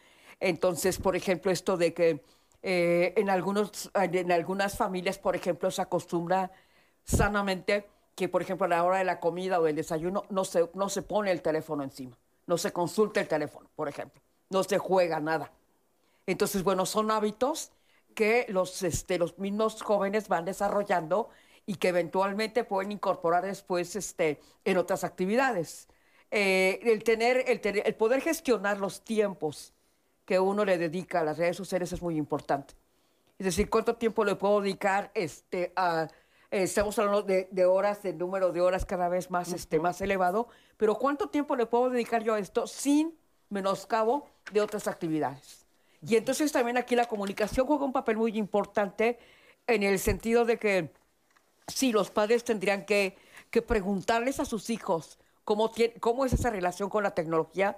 Entonces, 0.40 0.98
por 0.98 1.16
ejemplo, 1.16 1.50
esto 1.50 1.76
de 1.76 1.94
que 1.94 2.22
eh, 2.62 3.14
en, 3.16 3.30
algunos, 3.30 3.90
en 3.94 4.30
algunas 4.30 4.76
familias, 4.76 5.18
por 5.18 5.36
ejemplo, 5.36 5.70
se 5.70 5.80
acostumbra 5.80 6.50
sanamente 7.04 7.88
que, 8.14 8.28
por 8.28 8.42
ejemplo, 8.42 8.66
a 8.66 8.68
la 8.68 8.84
hora 8.84 8.98
de 8.98 9.04
la 9.04 9.20
comida 9.20 9.58
o 9.58 9.62
del 9.62 9.76
desayuno 9.76 10.24
no 10.28 10.44
se, 10.44 10.68
no 10.74 10.88
se 10.88 11.02
pone 11.02 11.30
el 11.30 11.40
teléfono 11.40 11.82
encima 11.82 12.16
no 12.48 12.58
se 12.58 12.72
consulta 12.72 13.20
el 13.20 13.28
teléfono, 13.28 13.70
por 13.76 13.88
ejemplo, 13.88 14.20
no 14.50 14.64
se 14.64 14.78
juega 14.78 15.20
nada. 15.20 15.52
Entonces, 16.26 16.64
bueno, 16.64 16.86
son 16.86 17.10
hábitos 17.10 17.70
que 18.14 18.46
los, 18.48 18.82
este, 18.82 19.18
los 19.18 19.38
mismos 19.38 19.82
jóvenes 19.82 20.28
van 20.28 20.44
desarrollando 20.44 21.28
y 21.66 21.76
que 21.76 21.88
eventualmente 21.88 22.64
pueden 22.64 22.90
incorporar 22.90 23.44
después 23.44 23.94
este, 23.94 24.40
en 24.64 24.78
otras 24.78 25.04
actividades. 25.04 25.88
Eh, 26.30 26.80
el, 26.82 27.04
tener, 27.04 27.44
el, 27.46 27.60
el 27.62 27.94
poder 27.94 28.22
gestionar 28.22 28.78
los 28.78 29.02
tiempos 29.02 29.74
que 30.24 30.40
uno 30.40 30.64
le 30.64 30.78
dedica 30.78 31.20
a 31.20 31.24
las 31.24 31.38
redes 31.38 31.56
sociales 31.56 31.92
es 31.92 32.00
muy 32.02 32.16
importante. 32.16 32.74
Es 33.38 33.44
decir, 33.44 33.68
cuánto 33.70 33.96
tiempo 33.96 34.24
le 34.24 34.34
puedo 34.36 34.62
dedicar 34.62 35.10
este, 35.14 35.72
a 35.76 36.08
eh, 36.50 36.62
estamos 36.62 36.98
hablando 36.98 37.22
de, 37.22 37.66
horas, 37.66 38.02
de 38.02 38.12
número 38.12 38.52
de 38.52 38.60
horas 38.60 38.84
cada 38.84 39.08
vez 39.08 39.30
más, 39.30 39.52
este, 39.52 39.78
más 39.78 40.00
elevado, 40.00 40.48
pero 40.76 40.94
¿cuánto 40.94 41.28
tiempo 41.28 41.56
le 41.56 41.66
puedo 41.66 41.90
dedicar 41.90 42.22
yo 42.22 42.34
a 42.34 42.38
esto 42.38 42.66
sin 42.66 43.14
menoscabo 43.50 44.28
de 44.52 44.62
otras 44.62 44.88
actividades? 44.88 45.66
Y 46.06 46.16
entonces 46.16 46.50
también 46.52 46.78
aquí 46.78 46.96
la 46.96 47.06
comunicación 47.06 47.66
juega 47.66 47.84
un 47.84 47.92
papel 47.92 48.16
muy 48.16 48.38
importante 48.38 49.18
en 49.66 49.82
el 49.82 49.98
sentido 49.98 50.44
de 50.44 50.58
que 50.58 50.90
sí, 51.66 51.92
los 51.92 52.10
padres 52.10 52.44
tendrían 52.44 52.86
que, 52.86 53.16
que 53.50 53.60
preguntarles 53.60 54.40
a 54.40 54.44
sus 54.44 54.70
hijos 54.70 55.18
cómo, 55.44 55.70
cómo 56.00 56.24
es 56.24 56.32
esa 56.32 56.50
relación 56.50 56.88
con 56.88 57.02
la 57.02 57.10
tecnología 57.10 57.76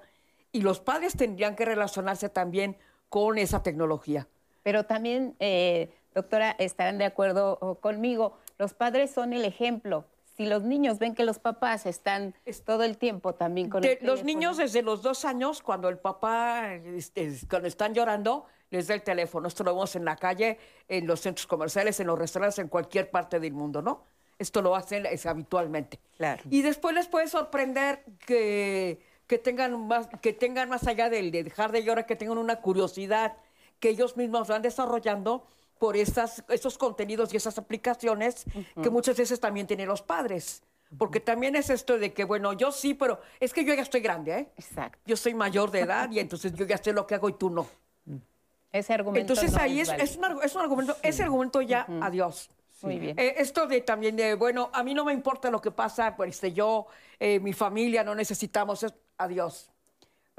y 0.52 0.60
los 0.62 0.80
padres 0.80 1.16
tendrían 1.16 1.56
que 1.56 1.64
relacionarse 1.64 2.28
también 2.28 2.76
con 3.08 3.38
esa 3.38 3.62
tecnología. 3.62 4.28
Pero 4.62 4.84
también, 4.84 5.34
eh, 5.40 5.90
doctora, 6.14 6.54
estarán 6.58 6.98
de 6.98 7.06
acuerdo 7.06 7.78
conmigo, 7.80 8.38
los 8.60 8.74
padres 8.74 9.10
son 9.10 9.32
el 9.32 9.46
ejemplo. 9.46 10.04
Si 10.36 10.44
los 10.44 10.64
niños 10.64 10.98
ven 10.98 11.14
que 11.14 11.24
los 11.24 11.38
papás 11.38 11.86
están 11.86 12.34
todo 12.66 12.82
el 12.82 12.98
tiempo 12.98 13.34
también 13.34 13.70
con 13.70 13.82
Los 14.02 14.22
niños 14.22 14.58
desde 14.58 14.82
los 14.82 15.00
dos 15.00 15.24
años, 15.24 15.62
cuando 15.62 15.88
el 15.88 15.96
papá, 15.98 16.74
este, 16.74 17.34
cuando 17.48 17.68
están 17.68 17.94
llorando, 17.94 18.44
les 18.68 18.86
da 18.86 18.94
el 18.94 19.02
teléfono. 19.02 19.48
Esto 19.48 19.64
lo 19.64 19.72
vemos 19.72 19.96
en 19.96 20.04
la 20.04 20.16
calle, 20.16 20.58
en 20.88 21.06
los 21.06 21.20
centros 21.20 21.46
comerciales, 21.46 22.00
en 22.00 22.06
los 22.08 22.18
restaurantes, 22.18 22.58
en 22.58 22.68
cualquier 22.68 23.10
parte 23.10 23.40
del 23.40 23.54
mundo, 23.54 23.80
¿no? 23.80 24.04
Esto 24.38 24.60
lo 24.60 24.76
hacen 24.76 25.06
es, 25.06 25.24
habitualmente. 25.24 25.98
Claro. 26.18 26.42
Y 26.50 26.60
después 26.60 26.94
les 26.94 27.08
puede 27.08 27.28
sorprender 27.28 28.04
que, 28.26 29.00
que, 29.26 29.38
tengan 29.38 29.88
más, 29.88 30.08
que 30.20 30.34
tengan 30.34 30.68
más 30.68 30.86
allá 30.86 31.08
de, 31.08 31.30
de 31.30 31.44
dejar 31.44 31.72
de 31.72 31.82
llorar, 31.82 32.04
que 32.04 32.14
tengan 32.14 32.36
una 32.36 32.60
curiosidad 32.60 33.38
que 33.78 33.88
ellos 33.88 34.18
mismos 34.18 34.48
van 34.48 34.60
desarrollando 34.60 35.46
por 35.80 35.96
esas, 35.96 36.44
esos 36.50 36.76
contenidos 36.76 37.32
y 37.32 37.38
esas 37.38 37.56
aplicaciones 37.56 38.44
que 38.82 38.90
muchas 38.90 39.16
veces 39.16 39.40
también 39.40 39.66
tienen 39.66 39.88
los 39.88 40.02
padres. 40.02 40.62
Porque 40.98 41.20
también 41.20 41.56
es 41.56 41.70
esto 41.70 41.98
de 41.98 42.12
que, 42.12 42.24
bueno, 42.24 42.52
yo 42.52 42.70
sí, 42.70 42.92
pero 42.92 43.18
es 43.40 43.54
que 43.54 43.64
yo 43.64 43.72
ya 43.72 43.80
estoy 43.80 44.02
grande, 44.02 44.38
¿eh? 44.38 44.48
Exacto. 44.58 44.98
Yo 45.06 45.16
soy 45.16 45.32
mayor 45.32 45.70
de 45.70 45.80
edad 45.80 46.10
y 46.10 46.18
entonces 46.18 46.52
yo 46.52 46.66
ya 46.66 46.76
sé 46.76 46.92
lo 46.92 47.06
que 47.06 47.14
hago 47.14 47.30
y 47.30 47.32
tú 47.32 47.48
no. 47.48 47.66
Ese 48.70 48.92
argumento. 48.92 49.32
Entonces 49.32 49.56
ahí 49.56 49.80
es, 49.80 49.88
es, 49.88 50.16
un, 50.16 50.60
argumento, 50.60 50.96
ese 51.02 51.22
argumento 51.22 51.62
ya, 51.62 51.86
adiós. 52.02 52.50
Muy 52.82 52.98
bien. 52.98 53.18
Eh, 53.18 53.36
esto 53.38 53.66
de 53.66 53.80
también 53.80 54.16
de, 54.16 54.34
bueno, 54.34 54.68
a 54.74 54.82
mí 54.82 54.92
no 54.92 55.06
me 55.06 55.14
importa 55.14 55.50
lo 55.50 55.62
que 55.62 55.70
pasa, 55.70 56.14
pues 56.14 56.34
este, 56.34 56.52
yo, 56.52 56.88
eh, 57.18 57.40
mi 57.40 57.54
familia, 57.54 58.04
no 58.04 58.14
necesitamos, 58.14 58.84
adiós. 59.16 59.70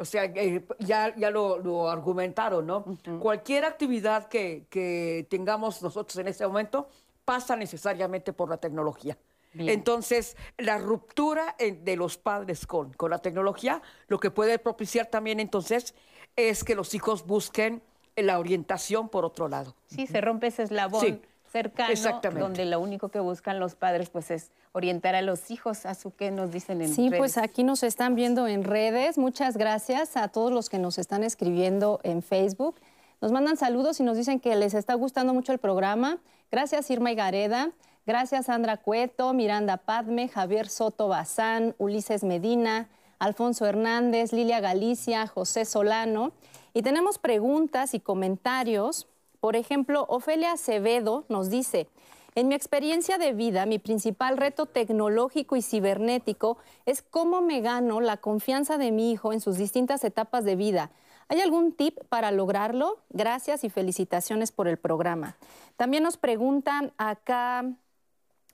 O 0.01 0.05
sea, 0.05 0.25
eh, 0.25 0.65
ya, 0.79 1.15
ya 1.15 1.29
lo, 1.29 1.87
argumentaron, 1.87 2.65
¿no? 2.65 2.83
Cualquier 3.19 3.65
actividad 3.65 4.27
que, 4.27 5.27
tengamos 5.29 5.81
nosotros 5.83 6.17
en 6.17 6.27
ese 6.27 6.45
momento 6.47 6.89
pasa 7.23 7.55
necesariamente 7.55 8.33
por 8.33 8.49
la 8.49 8.57
tecnología. 8.57 9.15
Entonces, 9.53 10.37
la 10.57 10.79
ruptura 10.79 11.55
de 11.59 11.95
los 11.95 12.17
padres 12.17 12.65
con, 12.65 12.93
con 12.93 13.11
la 13.11 13.19
tecnología, 13.19 13.81
lo 14.07 14.19
que 14.19 14.31
puede 14.31 14.57
propiciar 14.57 15.05
también 15.05 15.39
entonces 15.39 15.93
es 16.35 16.63
que 16.63 16.73
los 16.73 16.95
hijos 16.95 17.27
busquen 17.27 17.83
la 18.15 18.39
orientación 18.39 19.07
por 19.07 19.23
otro 19.23 19.49
lado. 19.49 19.75
Sí, 19.85 20.07
se 20.07 20.19
rompe 20.19 20.47
ese 20.47 20.63
eslabón 20.63 21.21
cercano, 21.51 22.39
donde 22.39 22.65
lo 22.65 22.79
único 22.79 23.09
que 23.09 23.19
buscan 23.19 23.59
los 23.59 23.75
padres 23.75 24.09
pues 24.09 24.31
es 24.31 24.51
orientar 24.71 25.15
a 25.15 25.21
los 25.21 25.51
hijos 25.51 25.85
a 25.85 25.95
su 25.95 26.15
que 26.15 26.31
nos 26.31 26.51
dicen 26.51 26.81
en 26.81 26.93
Sí, 26.93 27.11
pues 27.15 27.37
aquí 27.37 27.63
nos 27.63 27.83
están 27.83 28.15
viendo 28.15 28.47
en 28.47 28.63
redes. 28.63 29.17
Muchas 29.17 29.57
gracias 29.57 30.15
a 30.17 30.29
todos 30.29 30.51
los 30.51 30.69
que 30.69 30.79
nos 30.79 30.97
están 30.97 31.23
escribiendo 31.23 31.99
en 32.03 32.21
Facebook. 32.21 32.75
Nos 33.19 33.31
mandan 33.31 33.57
saludos 33.57 33.99
y 33.99 34.03
nos 34.03 34.17
dicen 34.17 34.39
que 34.39 34.55
les 34.55 34.73
está 34.73 34.95
gustando 34.95 35.33
mucho 35.33 35.51
el 35.51 35.59
programa, 35.59 36.19
Gracias 36.51 36.89
Irma 36.91 37.11
y 37.11 37.15
Gareda. 37.15 37.71
Gracias 38.05 38.47
Sandra 38.47 38.77
Cueto, 38.77 39.33
Miranda 39.33 39.77
Padme, 39.77 40.27
Javier 40.27 40.67
Soto 40.67 41.07
Bazán, 41.07 41.75
Ulises 41.77 42.23
Medina, 42.23 42.89
Alfonso 43.19 43.65
Hernández, 43.65 44.33
Lilia 44.33 44.59
Galicia, 44.59 45.27
José 45.27 45.65
Solano. 45.65 46.33
Y 46.73 46.81
tenemos 46.81 47.19
preguntas 47.19 47.93
y 47.93 47.99
comentarios. 47.99 49.07
Por 49.41 49.55
ejemplo, 49.55 50.05
Ofelia 50.07 50.51
Acevedo 50.51 51.25
nos 51.27 51.49
dice, 51.49 51.89
en 52.35 52.47
mi 52.47 52.53
experiencia 52.53 53.17
de 53.17 53.33
vida, 53.33 53.65
mi 53.65 53.79
principal 53.79 54.37
reto 54.37 54.67
tecnológico 54.67 55.55
y 55.55 55.63
cibernético 55.63 56.59
es 56.85 57.01
cómo 57.01 57.41
me 57.41 57.59
gano 57.59 58.01
la 58.01 58.17
confianza 58.17 58.77
de 58.77 58.91
mi 58.91 59.11
hijo 59.11 59.33
en 59.33 59.41
sus 59.41 59.57
distintas 59.57 60.03
etapas 60.03 60.45
de 60.45 60.55
vida. 60.55 60.91
¿Hay 61.27 61.41
algún 61.41 61.73
tip 61.73 61.97
para 62.07 62.31
lograrlo? 62.31 62.99
Gracias 63.09 63.63
y 63.63 63.69
felicitaciones 63.69 64.51
por 64.51 64.67
el 64.67 64.77
programa. 64.77 65.37
También 65.75 66.03
nos 66.03 66.17
preguntan 66.17 66.93
acá 66.97 67.65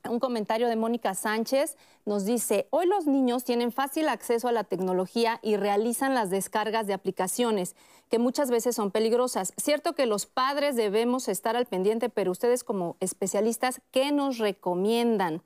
un 0.08 0.20
comentario 0.20 0.68
de 0.68 0.76
Mónica 0.76 1.14
Sánchez 1.14 1.76
nos 2.04 2.24
dice, 2.24 2.66
hoy 2.70 2.86
los 2.86 3.06
niños 3.06 3.44
tienen 3.44 3.72
fácil 3.72 4.08
acceso 4.08 4.48
a 4.48 4.52
la 4.52 4.64
tecnología 4.64 5.40
y 5.42 5.56
realizan 5.56 6.14
las 6.14 6.30
descargas 6.30 6.86
de 6.86 6.94
aplicaciones 6.94 7.74
que 8.08 8.18
muchas 8.18 8.50
veces 8.50 8.74
son 8.74 8.90
peligrosas. 8.90 9.52
Cierto 9.56 9.94
que 9.94 10.06
los 10.06 10.26
padres 10.26 10.76
debemos 10.76 11.28
estar 11.28 11.56
al 11.56 11.66
pendiente, 11.66 12.08
pero 12.08 12.30
ustedes 12.30 12.64
como 12.64 12.96
especialistas, 13.00 13.80
¿qué 13.90 14.12
nos 14.12 14.38
recomiendan? 14.38 15.42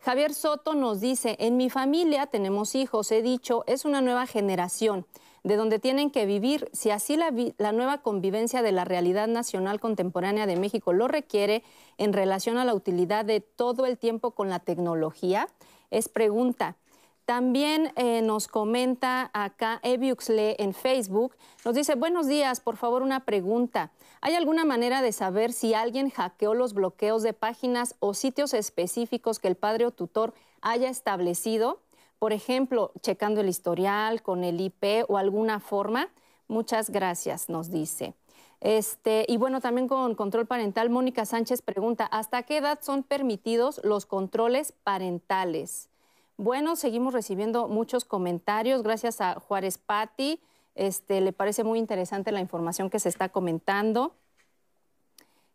Javier 0.00 0.34
Soto 0.34 0.74
nos 0.74 1.00
dice, 1.00 1.36
en 1.38 1.56
mi 1.56 1.70
familia 1.70 2.26
tenemos 2.26 2.74
hijos, 2.74 3.12
he 3.12 3.22
dicho, 3.22 3.62
es 3.68 3.84
una 3.84 4.00
nueva 4.00 4.26
generación 4.26 5.06
de 5.44 5.56
donde 5.56 5.78
tienen 5.78 6.10
que 6.10 6.26
vivir. 6.26 6.68
Si 6.72 6.90
así 6.90 7.16
la, 7.16 7.72
nueva 7.72 7.98
convivencia 8.02 8.62
de 8.62 8.72
la 8.72 8.84
realidad 8.84 9.28
nacional 9.28 9.80
contemporánea 9.80 10.46
de 10.46 10.56
México 10.56 10.92
lo 10.92 11.08
requiere 11.08 11.62
en 11.98 12.12
relación 12.12 12.58
a 12.58 12.64
la 12.64 12.74
utilidad 12.74 13.24
de 13.24 13.40
todo 13.40 13.86
el 13.86 13.98
tiempo 13.98 14.32
con 14.32 14.48
la 14.48 14.60
tecnología, 14.60 15.48
es 15.90 16.08
pregunta. 16.08 16.76
También 17.24 17.92
eh, 17.96 18.20
nos 18.20 18.48
comenta 18.48 19.30
acá 19.32 19.78
Eviuxle 19.84 20.56
en 20.58 20.74
Facebook, 20.74 21.36
nos 21.64 21.74
dice, 21.74 21.94
buenos 21.94 22.26
días, 22.26 22.60
por 22.60 22.76
favor 22.76 23.02
una 23.02 23.24
pregunta. 23.24 23.92
¿Hay 24.20 24.34
alguna 24.34 24.64
manera 24.64 25.02
de 25.02 25.12
saber 25.12 25.52
si 25.52 25.72
alguien 25.72 26.10
hackeó 26.10 26.54
los 26.54 26.74
bloqueos 26.74 27.22
de 27.22 27.32
páginas 27.32 27.94
o 28.00 28.14
sitios 28.14 28.54
específicos 28.54 29.38
que 29.38 29.48
el 29.48 29.56
padre 29.56 29.86
o 29.86 29.92
tutor 29.92 30.34
haya 30.62 30.88
establecido? 30.88 31.80
Por 32.22 32.32
ejemplo, 32.32 32.92
checando 33.00 33.40
el 33.40 33.48
historial 33.48 34.22
con 34.22 34.44
el 34.44 34.60
IP 34.60 35.04
o 35.08 35.18
alguna 35.18 35.58
forma. 35.58 36.08
Muchas 36.46 36.90
gracias, 36.90 37.48
nos 37.48 37.72
dice. 37.72 38.14
Este, 38.60 39.24
y 39.26 39.38
bueno, 39.38 39.60
también 39.60 39.88
con 39.88 40.14
control 40.14 40.46
parental, 40.46 40.88
Mónica 40.88 41.26
Sánchez 41.26 41.62
pregunta, 41.62 42.04
¿hasta 42.06 42.44
qué 42.44 42.58
edad 42.58 42.78
son 42.80 43.02
permitidos 43.02 43.80
los 43.82 44.06
controles 44.06 44.70
parentales? 44.70 45.88
Bueno, 46.36 46.76
seguimos 46.76 47.12
recibiendo 47.12 47.66
muchos 47.66 48.04
comentarios. 48.04 48.84
Gracias 48.84 49.20
a 49.20 49.40
Juárez 49.40 49.78
Patti. 49.78 50.38
Este, 50.76 51.22
le 51.22 51.32
parece 51.32 51.64
muy 51.64 51.80
interesante 51.80 52.30
la 52.30 52.38
información 52.38 52.88
que 52.88 53.00
se 53.00 53.08
está 53.08 53.30
comentando. 53.30 54.14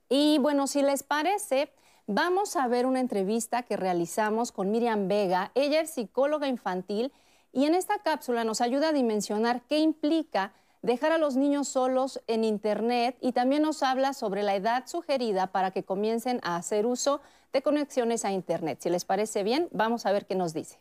Y 0.10 0.38
bueno, 0.40 0.68
si 0.68 0.82
les 0.82 1.02
parece, 1.02 1.72
vamos 2.08 2.56
a 2.56 2.68
ver 2.68 2.86
una 2.86 3.02
entrevista 3.02 3.64
que 3.64 3.78
realizamos 3.78 4.52
con 4.52 4.72
Miriam 4.72 5.08
Vega. 5.08 5.52
Ella 5.54 5.82
es 5.82 5.92
psicóloga 5.92 6.48
infantil 6.48 7.12
y 7.52 7.66
en 7.66 7.76
esta 7.76 8.00
cápsula 8.00 8.44
nos 8.44 8.62
ayuda 8.62 8.90
a 8.90 8.94
dimensionar 8.94 9.62
qué 9.68 9.80
implica 9.80 10.54
dejar 10.82 11.12
a 11.12 11.18
los 11.18 11.36
niños 11.36 11.68
solos 11.68 12.22
en 12.28 12.44
Internet 12.44 13.18
y 13.20 13.34
también 13.34 13.62
nos 13.62 13.84
habla 13.84 14.14
sobre 14.14 14.42
la 14.42 14.56
edad 14.56 14.88
sugerida 14.88 15.48
para 15.48 15.72
que 15.72 15.84
comiencen 15.84 16.40
a 16.44 16.56
hacer 16.56 16.86
uso 16.86 17.20
de 17.52 17.62
conexiones 17.62 18.24
a 18.26 18.32
Internet. 18.32 18.80
Si 18.82 18.90
les 18.90 19.04
parece 19.04 19.44
bien, 19.44 19.68
vamos 19.72 20.06
a 20.06 20.12
ver 20.12 20.26
qué 20.26 20.36
nos 20.36 20.54
dice. 20.54 20.80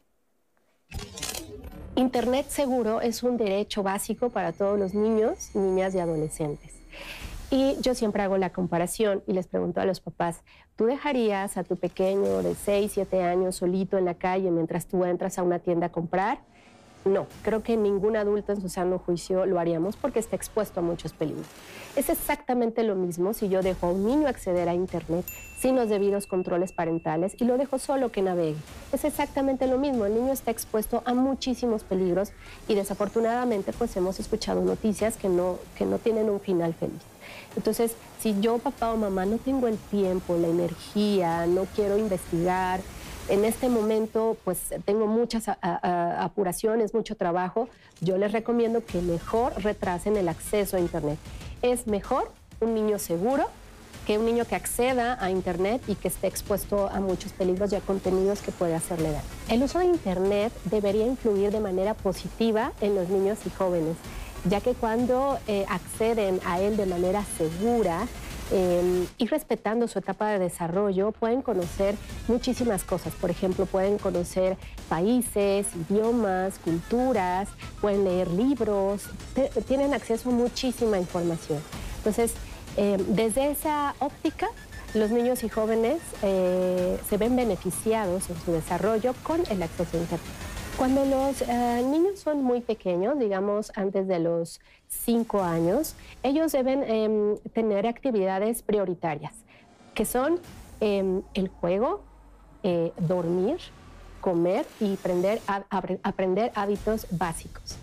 Internet 1.97 2.47
seguro 2.51 3.01
es 3.01 3.23
un 3.23 3.37
derecho 3.37 3.83
básico 3.83 4.31
para 4.31 4.53
todos 4.53 4.79
los 4.79 4.95
niños, 4.95 5.51
niñas 5.55 5.95
y 5.95 5.99
adolescentes. 5.99 6.76
Y 7.49 7.77
yo 7.81 7.95
siempre 7.95 8.23
hago 8.23 8.39
la 8.39 8.51
comparación 8.51 9.23
y 9.27 9.33
les 9.33 9.47
pregunto 9.47 9.81
a 9.81 9.85
los 9.85 10.01
papás, 10.01 10.43
¿tú 10.75 10.87
dejarías 10.87 11.57
a 11.57 11.63
tu 11.63 11.77
pequeño 11.77 12.43
de 12.43 12.57
6, 12.57 12.91
7 12.93 13.23
años 13.23 13.57
solito 13.57 13.97
en 13.99 14.05
la 14.05 14.15
calle 14.15 14.51
mientras 14.51 14.87
tú 14.87 15.05
entras 15.05 15.39
a 15.39 15.45
una 15.45 15.61
tienda 15.61 15.87
a 15.87 15.93
comprar? 15.93 16.41
No, 17.05 17.29
creo 17.43 17.63
que 17.63 17.77
ningún 17.77 18.17
adulto 18.17 18.51
en 18.51 18.61
su 18.61 18.69
sano 18.69 18.99
juicio 18.99 19.47
lo 19.47 19.61
haríamos 19.61 19.95
porque 19.95 20.19
está 20.19 20.35
expuesto 20.35 20.81
a 20.81 20.83
muchos 20.83 21.13
peligros. 21.13 21.47
Es 21.95 22.09
exactamente 22.09 22.83
lo 22.83 22.97
mismo 22.97 23.33
si 23.33 23.49
yo 23.49 23.63
dejo 23.63 23.87
a 23.87 23.93
un 23.93 24.05
niño 24.05 24.27
acceder 24.27 24.69
a 24.69 24.75
Internet 24.75 25.25
sin 25.57 25.77
los 25.77 25.89
debidos 25.89 26.27
controles 26.27 26.73
parentales 26.73 27.37
y 27.39 27.45
lo 27.45 27.59
dejo 27.59 27.79
solo 27.79 28.11
que 28.11 28.23
navegue. 28.23 28.57
Es 28.93 29.05
exactamente 29.05 29.69
lo 29.69 29.79
mismo, 29.79 30.05
el 30.05 30.15
niño 30.15 30.33
está 30.33 30.51
expuesto 30.51 31.05
a 31.07 31.15
muchísimos 31.15 31.85
peligros 31.85 32.33
y 32.67 32.75
desafortunadamente 32.75 33.73
pues 33.73 33.97
hemos 33.97 34.19
escuchado 34.19 34.63
noticias 34.63 35.17
que 35.17 35.29
no, 35.29 35.61
que 35.79 35.87
no 35.87 35.99
tienen 35.99 36.29
un 36.29 36.41
final 36.41 36.75
feliz. 36.75 37.16
Entonces, 37.57 37.93
si 38.21 38.39
yo, 38.41 38.59
papá 38.59 38.93
o 38.93 38.97
mamá, 38.97 39.27
no 39.27 39.39
tengo 39.39 39.67
el 39.67 39.79
tiempo, 39.79 40.37
la 40.37 40.49
energía, 40.49 41.47
no 41.47 41.67
quiero 41.75 41.97
investigar, 41.99 42.81
en 43.29 43.45
este 43.45 43.69
momento, 43.69 44.37
pues 44.45 44.61
tengo 44.85 45.07
muchas 45.07 45.49
apuraciones, 45.61 46.95
mucho 46.95 47.17
trabajo. 47.17 47.69
Yo 48.01 48.19
les 48.19 48.31
recomiendo 48.31 48.85
que 48.85 49.03
mejor 49.03 49.53
retrasen 49.63 50.17
el 50.17 50.29
acceso 50.29 50.77
a 50.77 50.81
Internet. 50.81 51.19
Es 51.63 51.89
mejor 51.89 52.31
un 52.61 52.75
niño 52.75 52.99
seguro 53.01 53.49
que 54.07 54.19
un 54.19 54.27
niño 54.27 54.45
que 54.45 54.55
acceda 54.55 55.19
a 55.21 55.31
Internet 55.31 55.83
y 55.89 55.97
que 55.97 56.07
esté 56.07 56.29
expuesto 56.29 56.89
a 56.89 57.01
muchos 57.01 57.33
peligros 57.33 57.73
y 57.73 57.75
a 57.75 57.81
contenidos 57.81 58.41
que 58.41 58.53
puede 58.53 58.77
hacerle 58.77 59.11
daño. 59.11 59.25
El 59.49 59.65
uso 59.65 59.81
de 59.81 59.87
Internet 59.87 60.53
debería 60.67 61.05
influir 61.05 61.51
de 61.51 61.59
manera 61.59 61.95
positiva 61.95 62.73
en 62.81 62.95
los 62.95 63.09
niños 63.09 63.39
y 63.45 63.51
jóvenes, 63.51 63.97
ya 64.45 64.61
que 64.61 64.75
cuando 64.75 65.39
eh, 65.47 65.65
acceden 65.69 66.41
a 66.45 66.61
él 66.61 66.77
de 66.77 66.87
manera 66.87 67.25
segura, 67.37 68.07
eh, 68.53 69.07
y 69.19 69.27
respetando 69.27 69.89
su 69.89 69.99
etapa 69.99 70.29
de 70.29 70.39
desarrollo, 70.39 71.11
pueden 71.13 71.43
conocer 71.43 71.97
muchísimas 72.29 72.85
cosas. 72.85 73.13
Por 73.15 73.31
ejemplo, 73.31 73.67
pueden 73.67 73.99
conocer 73.99 74.57
países, 74.89 75.67
idiomas, 75.89 76.59
culturas, 76.61 77.49
pueden 77.81 78.05
leer 78.05 78.31
libros, 78.31 79.03
tienen 79.67 79.95
acceso 79.95 80.31
a 80.31 80.33
muchísima 80.33 80.99
información. 80.99 81.61
Entonces, 81.99 82.35
em, 82.77 83.01
desde 83.09 83.51
esa 83.51 83.97
óptica, 83.99 84.47
los 84.95 85.11
niños 85.11 85.43
y 85.43 85.49
jóvenes 85.49 85.99
eh, 86.23 86.99
se 87.09 87.17
ven 87.17 87.35
beneficiados 87.35 88.31
en 88.31 88.37
su 88.45 88.53
desarrollo 88.53 89.15
con 89.25 89.43
el 89.51 89.63
acceso 89.63 89.97
a 89.97 90.01
Internet. 90.01 90.56
Cuando 90.77 91.07
los 91.07 91.41
eh, 91.41 91.83
niños 91.91 92.21
son 92.21 92.43
muy 92.43 92.61
pequeños, 92.61 93.19
digamos 93.19 93.73
antes 93.77 94.07
de 94.07 94.19
los 94.19 94.61
cinco 94.89 95.43
años, 95.43 95.95
ellos 96.23 96.53
deben 96.53 96.83
em, 96.83 97.39
tener 97.55 97.87
actividades 97.87 98.61
prioritarias, 98.61 99.33
que 99.95 100.05
son 100.05 100.39
em, 100.81 101.23
el 101.33 101.49
juego, 101.49 102.03
eh, 102.63 102.93
dormir, 102.99 103.57
comer 104.21 104.67
y 104.79 104.99
aprender 106.03 106.53
hábitos 106.55 107.07
básicos. 107.11 107.77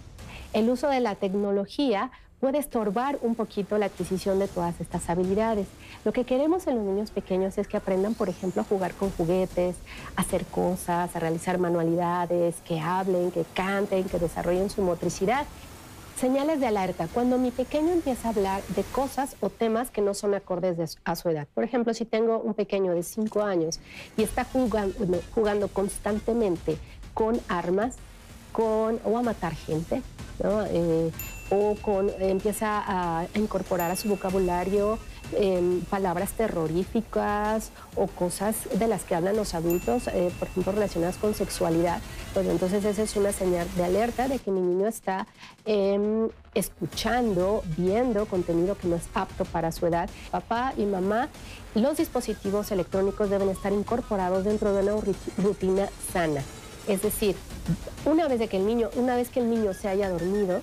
El 0.53 0.69
uso 0.69 0.87
de 0.87 0.99
la 0.99 1.15
tecnología 1.15 2.11
puede 2.39 2.59
estorbar 2.59 3.17
un 3.21 3.33
poquito 3.35 3.77
la 3.77 3.85
adquisición 3.85 4.37
de 4.37 4.49
todas 4.49 4.81
estas 4.81 5.09
habilidades. 5.09 5.65
Lo 6.05 6.11
que 6.11 6.25
queremos 6.25 6.67
en 6.67 6.75
los 6.75 6.83
niños 6.83 7.11
pequeños 7.11 7.57
es 7.57 7.67
que 7.67 7.77
aprendan, 7.77 8.13
por 8.13 8.27
ejemplo, 8.27 8.61
a 8.61 8.65
jugar 8.65 8.93
con 8.93 9.09
juguetes, 9.11 9.77
a 10.17 10.21
hacer 10.21 10.45
cosas, 10.45 11.15
a 11.15 11.19
realizar 11.19 11.57
manualidades, 11.59 12.55
que 12.67 12.81
hablen, 12.81 13.31
que 13.31 13.45
canten, 13.53 14.03
que 14.03 14.19
desarrollen 14.19 14.69
su 14.69 14.81
motricidad. 14.81 15.45
Señales 16.19 16.59
de 16.59 16.67
alerta. 16.67 17.07
Cuando 17.07 17.37
mi 17.37 17.51
pequeño 17.51 17.91
empieza 17.91 18.27
a 18.27 18.31
hablar 18.31 18.61
de 18.75 18.83
cosas 18.83 19.37
o 19.39 19.49
temas 19.49 19.91
que 19.91 20.01
no 20.01 20.13
son 20.13 20.33
acordes 20.33 20.97
a 21.05 21.15
su 21.15 21.29
edad. 21.29 21.47
Por 21.53 21.63
ejemplo, 21.63 21.93
si 21.93 22.03
tengo 22.03 22.37
un 22.39 22.53
pequeño 22.53 22.93
de 22.93 23.03
5 23.03 23.41
años 23.41 23.79
y 24.17 24.23
está 24.23 24.43
jugando, 24.43 24.93
jugando 25.33 25.69
constantemente 25.69 26.77
con 27.13 27.39
armas, 27.47 27.95
con, 28.51 28.99
o 29.05 29.17
a 29.17 29.21
matar 29.21 29.55
gente. 29.55 30.01
Eh, 30.43 31.11
o 31.49 31.75
con, 31.81 32.09
empieza 32.19 32.83
a 32.85 33.27
incorporar 33.35 33.91
a 33.91 33.95
su 33.95 34.09
vocabulario 34.09 34.97
em, 35.37 35.81
palabras 35.81 36.31
terroríficas 36.33 37.71
o 37.95 38.07
cosas 38.07 38.55
de 38.77 38.87
las 38.87 39.03
que 39.03 39.15
hablan 39.15 39.35
los 39.35 39.53
adultos, 39.53 40.07
eh, 40.07 40.31
por 40.39 40.47
ejemplo, 40.47 40.71
relacionadas 40.71 41.17
con 41.17 41.33
sexualidad. 41.33 42.01
Pues 42.33 42.47
entonces 42.47 42.83
esa 42.85 43.03
es 43.03 43.15
una 43.15 43.31
señal 43.31 43.67
de 43.75 43.83
alerta 43.83 44.27
de 44.27 44.39
que 44.39 44.51
mi 44.51 44.61
niño 44.61 44.87
está 44.87 45.27
em, 45.65 46.29
escuchando, 46.53 47.63
viendo 47.77 48.25
contenido 48.25 48.77
que 48.77 48.87
no 48.87 48.95
es 48.95 49.03
apto 49.13 49.45
para 49.45 49.71
su 49.71 49.85
edad. 49.85 50.09
Papá 50.31 50.73
y 50.77 50.85
mamá, 50.85 51.29
los 51.75 51.97
dispositivos 51.97 52.71
electrónicos 52.71 53.29
deben 53.29 53.49
estar 53.49 53.71
incorporados 53.71 54.43
dentro 54.43 54.73
de 54.73 54.83
una 54.83 55.01
rutina 55.37 55.89
sana. 56.11 56.41
Es 56.87 57.01
decir, 57.01 57.35
una 58.05 58.27
vez, 58.27 58.49
que 58.49 58.57
el 58.57 58.65
niño, 58.65 58.89
una 58.95 59.15
vez 59.15 59.29
que 59.29 59.39
el 59.39 59.49
niño 59.49 59.73
se 59.73 59.87
haya 59.87 60.09
dormido, 60.09 60.61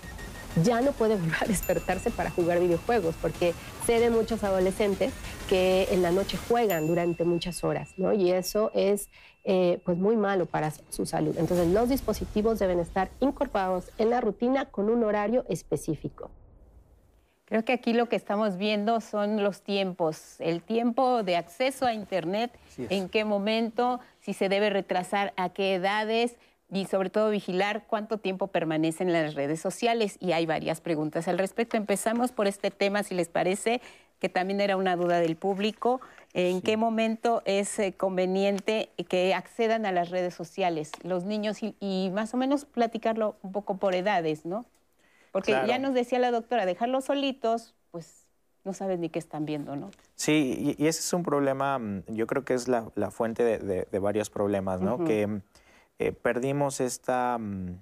ya 0.63 0.81
no 0.81 0.93
puede 0.93 1.17
volver 1.17 1.43
a 1.43 1.47
despertarse 1.47 2.11
para 2.11 2.31
jugar 2.31 2.61
videojuegos, 2.61 3.15
porque 3.21 3.55
sé 3.87 4.01
de 4.01 4.11
muchos 4.11 4.45
adolescentes 4.45 5.13
que 5.49 5.89
en 5.91 6.03
la 6.03 6.11
noche 6.11 6.39
juegan 6.49 6.87
durante 6.87 7.25
muchas 7.25 7.65
horas, 7.65 7.91
¿no? 7.97 8.13
Y 8.13 8.31
eso 8.31 8.71
es 8.75 9.09
eh, 9.45 9.81
pues 9.85 9.97
muy 9.97 10.17
malo 10.17 10.47
para 10.47 10.71
su 10.91 11.07
salud. 11.07 11.35
Entonces 11.39 11.69
los 11.69 11.89
dispositivos 11.89 12.59
deben 12.59 12.79
estar 12.79 13.11
incorporados 13.21 13.91
en 13.99 14.11
la 14.11 14.21
rutina 14.21 14.67
con 14.67 14.91
un 14.91 15.03
horario 15.03 15.45
específico. 15.49 16.31
Creo 17.47 17.65
que 17.65 17.73
aquí 17.73 17.95
lo 17.95 18.09
que 18.09 18.15
estamos 18.15 18.59
viendo 18.59 19.01
son 19.01 19.43
los 19.43 19.63
tiempos, 19.63 20.37
el 20.39 20.63
tiempo 20.63 21.25
de 21.25 21.37
acceso 21.37 21.85
a 21.85 21.93
Internet, 21.93 22.53
en 22.79 23.09
qué 23.09 23.25
momento, 23.25 23.99
si 24.21 24.35
se 24.35 24.49
debe 24.49 24.71
retrasar, 24.71 25.33
a 25.37 25.49
qué 25.49 25.75
edades 25.75 26.37
y 26.73 26.87
sobre 26.87 27.11
todo 27.11 27.31
vigilar 27.31 27.85
cuánto 27.87 28.19
tiempo 28.19 28.47
permanecen 28.47 29.09
en 29.09 29.23
las 29.23 29.35
redes 29.35 29.61
sociales. 29.61 30.17
Y 30.21 30.33
hay 30.33 30.47
varias 30.47 30.81
preguntas 30.81 31.29
al 31.29 31.39
respecto. 31.39 31.77
Empezamos 31.77 32.33
por 32.33 32.47
este 32.47 32.71
tema, 32.71 33.03
si 33.03 33.15
les 33.15 33.29
parece, 33.29 33.81
que 34.21 34.29
también 34.29 34.61
era 34.61 34.77
una 34.77 34.97
duda 34.97 35.21
del 35.21 35.37
público. 35.37 36.01
¿En 36.33 36.61
qué 36.61 36.77
momento 36.77 37.43
es 37.45 37.79
eh, 37.79 37.95
conveniente 37.97 38.91
que 39.09 39.35
accedan 39.35 39.85
a 39.85 39.93
las 39.93 40.11
redes 40.11 40.35
sociales 40.35 40.93
los 41.03 41.25
niños 41.25 41.59
y, 41.63 42.11
más 42.15 42.35
o 42.35 42.37
menos 42.37 42.65
platicarlo 42.67 43.37
un 43.43 43.53
poco 43.53 43.79
por 43.79 43.95
edades, 43.95 44.45
¿no? 44.45 44.65
Porque 45.33 45.53
ya 45.53 45.79
nos 45.79 45.95
decía 45.95 46.19
la 46.19 46.31
doctora, 46.31 46.67
dejarlos 46.67 47.05
solitos, 47.05 47.75
pues 47.91 48.27
no 48.65 48.73
saben 48.73 49.01
ni 49.01 49.09
qué 49.09 49.19
están 49.19 49.47
viendo, 49.47 49.77
¿no? 49.77 49.91
Sí, 50.17 50.77
y, 50.79 50.87
ese 50.87 51.01
es 51.01 51.13
un 51.13 51.23
problema, 51.23 51.79
mm, 51.79 52.03
yo 52.09 52.27
creo 52.27 52.45
que 52.45 52.55
es 52.55 52.69
la, 52.69 52.91
fuente 53.11 53.59
de, 53.59 53.99
varios 53.99 54.29
problemas, 54.29 54.81
¿no? 54.81 55.05
Que 55.05 55.41
eh, 56.01 56.13
perdimos 56.13 56.81
esta, 56.81 57.39
mm, 57.39 57.79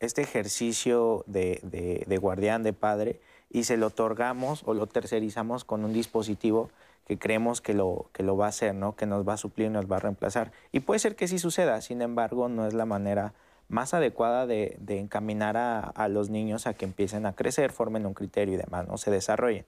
este 0.00 0.22
ejercicio 0.22 1.24
de, 1.26 1.60
de 2.06 2.18
guardián, 2.18 2.62
de 2.62 2.72
padre, 2.72 3.20
y 3.48 3.64
se 3.64 3.76
lo 3.76 3.86
otorgamos 3.86 4.62
o 4.66 4.74
lo 4.74 4.86
tercerizamos 4.86 5.64
con 5.64 5.84
un 5.84 5.92
dispositivo 5.92 6.70
que 7.06 7.18
creemos 7.18 7.60
que 7.60 7.74
lo, 7.74 8.08
que 8.12 8.22
lo 8.22 8.36
va 8.36 8.46
a 8.46 8.50
hacer, 8.50 8.74
¿no? 8.74 8.94
que 8.94 9.06
nos 9.06 9.26
va 9.26 9.32
a 9.32 9.36
suplir, 9.36 9.70
nos 9.70 9.90
va 9.90 9.96
a 9.96 9.98
reemplazar. 9.98 10.52
Y 10.70 10.80
puede 10.80 11.00
ser 11.00 11.16
que 11.16 11.26
sí 11.26 11.40
suceda, 11.40 11.80
sin 11.80 12.02
embargo, 12.02 12.48
no 12.48 12.68
es 12.68 12.74
la 12.74 12.86
manera 12.86 13.34
más 13.68 13.94
adecuada 13.94 14.46
de, 14.46 14.78
encaminar 14.88 15.56
a, 15.56 16.08
los 16.08 16.30
niños 16.30 16.66
a 16.68 16.74
que 16.74 16.84
empiecen 16.84 17.26
a 17.26 17.32
crecer, 17.32 17.72
formen 17.72 18.06
un 18.06 18.14
criterio 18.14 18.54
y 18.54 18.58
demás, 18.58 18.86
no 18.86 18.96
se 18.96 19.10
desarrollen. 19.10 19.64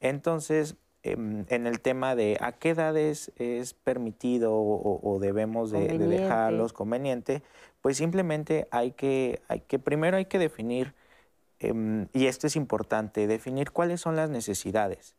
Entonces, 0.00 0.76
em, 1.02 1.44
en 1.48 1.66
el 1.66 1.80
tema 1.80 2.14
de 2.14 2.36
a 2.40 2.52
qué 2.52 2.70
edades 2.70 3.32
es 3.36 3.74
permitido 3.74 4.52
o, 4.54 5.18
debemos 5.20 5.70
de, 5.70 5.98
dejarlos 5.98 6.72
conveniente, 6.72 7.42
pues 7.82 7.96
simplemente 7.96 8.68
hay 8.70 8.92
que, 8.92 9.40
hay 9.48 9.60
que 9.60 9.78
primero 9.78 10.16
hay 10.16 10.26
que 10.26 10.38
definir, 10.38 10.94
em, 11.60 12.06
y 12.12 12.26
esto 12.26 12.46
es 12.46 12.56
importante, 12.56 13.26
definir 13.26 13.70
cuáles 13.70 14.00
son 14.00 14.16
las 14.16 14.30
necesidades 14.30 15.14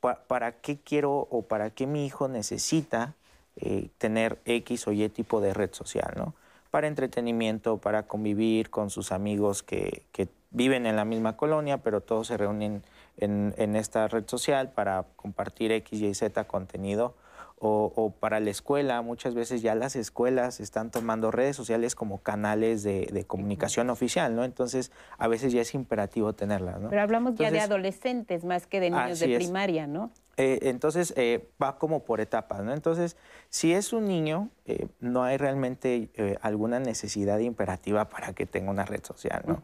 para 0.00 0.52
qué 0.52 0.78
quiero 0.78 1.26
o 1.30 1.42
para 1.42 1.70
qué 1.70 1.86
mi 1.86 2.06
hijo 2.06 2.28
necesita 2.28 3.14
eh, 3.56 3.88
tener 3.98 4.38
X 4.44 4.86
o 4.86 4.92
Y 4.92 5.08
tipo 5.08 5.40
de 5.40 5.52
red 5.52 5.72
social, 5.72 6.12
¿no? 6.16 6.34
Para 6.70 6.86
entretenimiento, 6.86 7.78
para 7.78 8.04
convivir 8.04 8.70
con 8.70 8.90
sus 8.90 9.10
amigos 9.10 9.62
que, 9.62 10.02
viven 10.50 10.86
en 10.86 10.96
la 10.96 11.04
misma 11.04 11.36
colonia, 11.36 11.76
pero 11.76 12.00
todos 12.00 12.28
se 12.28 12.38
reúnen 12.38 12.82
en, 13.18 13.54
en, 13.58 13.76
esta 13.76 14.08
red 14.08 14.24
social 14.26 14.72
para 14.72 15.04
compartir 15.16 15.72
X, 15.72 16.00
Y, 16.00 16.14
Z 16.14 16.44
contenido 16.44 17.14
o, 17.60 18.14
para 18.18 18.40
la 18.40 18.50
escuela. 18.50 19.02
Muchas 19.02 19.34
veces 19.34 19.62
ya 19.62 19.74
las 19.74 19.96
escuelas 19.96 20.60
están 20.60 20.90
tomando 20.90 21.30
redes 21.30 21.56
sociales 21.56 21.94
como 21.94 22.18
canales 22.22 22.82
de, 22.82 23.24
comunicación 23.26 23.90
oficial, 23.90 24.34
¿no? 24.34 24.44
Entonces, 24.44 24.92
a 25.18 25.28
veces 25.28 25.52
ya 25.52 25.60
es 25.60 25.74
imperativo 25.74 26.32
tenerlas, 26.32 26.80
¿no? 26.80 26.88
Pero 26.88 27.02
hablamos 27.02 27.34
ya 27.34 27.50
de 27.50 27.60
adolescentes 27.60 28.44
más 28.44 28.66
que 28.66 28.80
de 28.80 28.90
niños 28.90 29.18
de 29.18 29.36
primaria, 29.36 29.86
¿no? 29.86 30.10
Eh, 30.36 30.60
entonces, 30.62 31.12
eh, 31.16 31.48
va 31.60 31.78
como 31.78 32.04
por 32.04 32.20
etapas, 32.20 32.62
¿no? 32.62 32.72
Entonces, 32.72 33.16
si 33.48 33.72
es 33.72 33.92
un 33.92 34.06
niño, 34.06 34.50
eh, 34.66 34.86
no 35.00 35.24
hay 35.24 35.36
realmente 35.36 36.10
alguna 36.40 36.78
necesidad 36.78 37.40
imperativa 37.40 38.08
para 38.08 38.32
que 38.34 38.46
tenga 38.46 38.70
una 38.70 38.84
red 38.84 39.04
social, 39.04 39.42
¿no? 39.46 39.62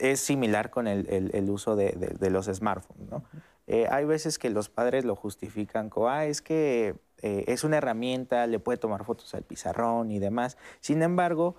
Es 0.00 0.20
similar 0.20 0.70
con 0.70 0.86
el, 0.86 1.50
uso 1.50 1.76
de, 1.76 2.30
los 2.30 2.46
smartphones, 2.46 3.08
¿no? 3.10 3.24
Eh, 3.66 3.86
hay 3.90 4.06
veces 4.06 4.38
que 4.38 4.48
los 4.48 4.70
padres 4.70 5.04
lo 5.04 5.14
justifican 5.14 5.90
como, 5.90 6.08
ah, 6.08 6.24
es 6.24 6.40
que 6.40 6.94
eh, 7.20 7.44
es 7.48 7.64
una 7.64 7.76
herramienta, 7.76 8.46
le 8.46 8.58
puede 8.58 8.78
tomar 8.78 9.04
fotos 9.04 9.34
al 9.34 9.42
pizarrón 9.42 10.10
y 10.10 10.18
demás. 10.18 10.56
Sin 10.80 11.02
embargo, 11.02 11.54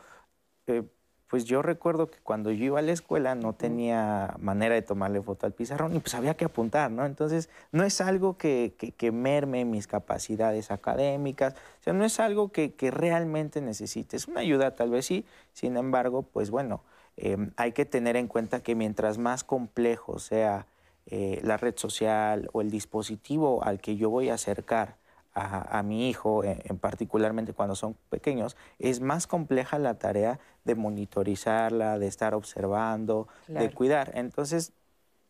eh, 0.66 0.84
pues 1.30 1.46
yo 1.46 1.62
recuerdo 1.62 2.08
que 2.08 2.18
cuando 2.24 2.52
yo 2.52 2.66
iba 2.66 2.80
a 2.80 2.82
la 2.82 2.92
escuela 2.92 3.36
no 3.36 3.54
tenía 3.54 4.36
manera 4.40 4.74
de 4.74 4.82
tomarle 4.82 5.22
foto 5.22 5.46
al 5.46 5.54
pizarrón 5.54 5.96
y 5.96 6.00
pues 6.00 6.16
había 6.16 6.34
que 6.34 6.46
apuntar, 6.46 6.90
¿no? 6.90 7.06
Entonces, 7.06 7.50
no 7.72 7.84
es 7.84 8.02
algo 8.02 8.36
que, 8.38 8.74
que, 8.98 9.12
merme 9.12 9.64
mis 9.64 9.86
capacidades 9.86 10.72
académicas, 10.72 11.54
o 11.54 11.84
sea, 11.84 11.94
no 11.94 12.04
es 12.04 12.20
algo 12.20 12.52
que, 12.52 12.74
que, 12.74 12.90
realmente 12.90 13.62
necesite. 13.62 14.18
Es 14.18 14.28
una 14.28 14.40
ayuda 14.40 14.76
tal 14.76 14.90
vez 14.90 15.06
sí, 15.06 15.24
sin 15.54 15.78
embargo, 15.78 16.24
pues 16.24 16.50
bueno, 16.50 16.82
hay 17.58 17.72
que 17.74 17.86
tener 17.86 18.16
en 18.16 18.28
cuenta 18.28 18.62
que 18.62 18.76
mientras 18.76 19.18
más 19.18 19.44
complejo 19.44 20.20
sea 20.20 20.68
eh, 21.06 21.40
la 21.44 21.58
red 21.58 21.76
social 21.76 22.50
o 22.54 22.62
el 22.62 22.70
dispositivo 22.70 23.64
al 23.64 23.82
que 23.82 23.96
yo 23.96 24.10
voy 24.10 24.30
a 24.30 24.36
acercar 24.36 24.98
a, 25.34 25.84
mi 25.84 26.10
hijo, 26.10 26.44
en, 26.44 26.78
particularmente 26.80 27.54
cuando 27.54 27.74
son 27.74 27.96
pequeños, 28.10 28.58
es 28.78 29.00
más 29.00 29.26
compleja 29.26 29.80
la 29.80 29.94
tarea 29.94 30.38
de 30.66 30.76
monitorizarla, 30.76 31.98
de 31.98 32.08
estar 32.08 32.34
observando, 32.34 33.28
de 33.48 33.72
cuidar. 33.72 34.12
Entonces, 34.16 34.74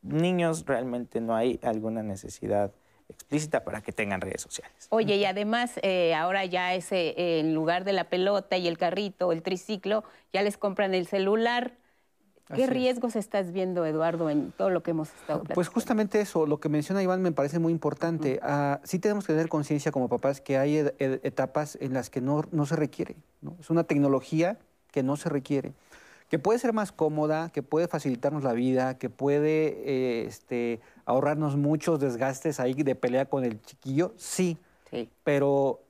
niños 0.01 0.65
realmente 0.65 1.21
no 1.21 1.35
hay 1.35 1.59
alguna 1.61 2.01
necesidad 2.01 2.71
explícita 3.07 3.63
para 3.63 3.81
que 3.81 3.91
tengan 3.91 4.21
redes 4.21 4.41
sociales. 4.41 4.87
Oye, 4.89 5.15
y 5.17 5.25
además 5.25 5.79
eh, 5.81 6.13
ahora 6.15 6.45
ya 6.45 6.73
ese, 6.73 7.09
eh, 7.09 7.39
en 7.39 7.53
lugar 7.53 7.83
de 7.83 7.93
la 7.93 8.05
pelota 8.05 8.57
y 8.57 8.67
el 8.67 8.77
carrito, 8.77 9.31
el 9.31 9.41
triciclo, 9.41 10.03
ya 10.31 10.41
les 10.43 10.57
compran 10.57 10.93
el 10.93 11.07
celular 11.07 11.73
¿Qué 12.55 12.65
riesgos 12.67 13.15
estás 13.15 13.51
viendo, 13.51 13.85
Eduardo, 13.85 14.29
en 14.29 14.51
todo 14.51 14.71
lo 14.71 14.81
que 14.81 14.91
hemos 14.91 15.09
estado 15.09 15.39
platicando? 15.39 15.55
Pues 15.55 15.67
justamente 15.67 16.19
eso, 16.19 16.47
lo 16.47 16.59
que 16.59 16.67
menciona 16.67 17.03
Iván 17.03 17.21
me 17.21 17.31
parece 17.31 17.59
muy 17.59 17.71
importante. 17.71 18.39
Ah, 18.41 18.79
sí 18.83 18.97
tenemos 18.97 19.27
que 19.27 19.33
tener 19.33 19.49
conciencia 19.49 19.91
como 19.91 20.09
papás 20.09 20.41
que 20.41 20.57
hay 20.57 20.77
etapas 20.99 21.77
en 21.79 21.93
las 21.93 22.09
que 22.09 22.21
no, 22.21 22.43
se 22.65 22.75
requiere. 22.75 23.15
Es 23.59 23.69
una 23.69 23.83
tecnología 23.83 24.57
que 24.91 25.03
no 25.03 25.15
se 25.15 25.29
requiere, 25.29 25.73
que 26.27 26.39
puede 26.39 26.57
ser 26.57 26.73
más 26.73 26.91
cómoda, 26.91 27.49
que 27.49 27.61
puede 27.61 27.87
facilitarnos 27.87 28.43
la 28.43 28.53
vida, 28.53 28.97
que 28.97 29.11
puede 29.11 29.67
eh, 29.85 30.25
este, 30.25 30.79
ahorrarnos 31.05 31.55
muchos 31.55 31.99
desgastes 31.99 32.59
ahí 32.59 32.73
de 32.73 32.95
pelea 32.95 33.25
con 33.25 33.43
el 33.43 33.61
chiquillo, 33.61 34.13
sí. 34.17 34.57
sí. 34.89 35.07
Pero 35.23 35.81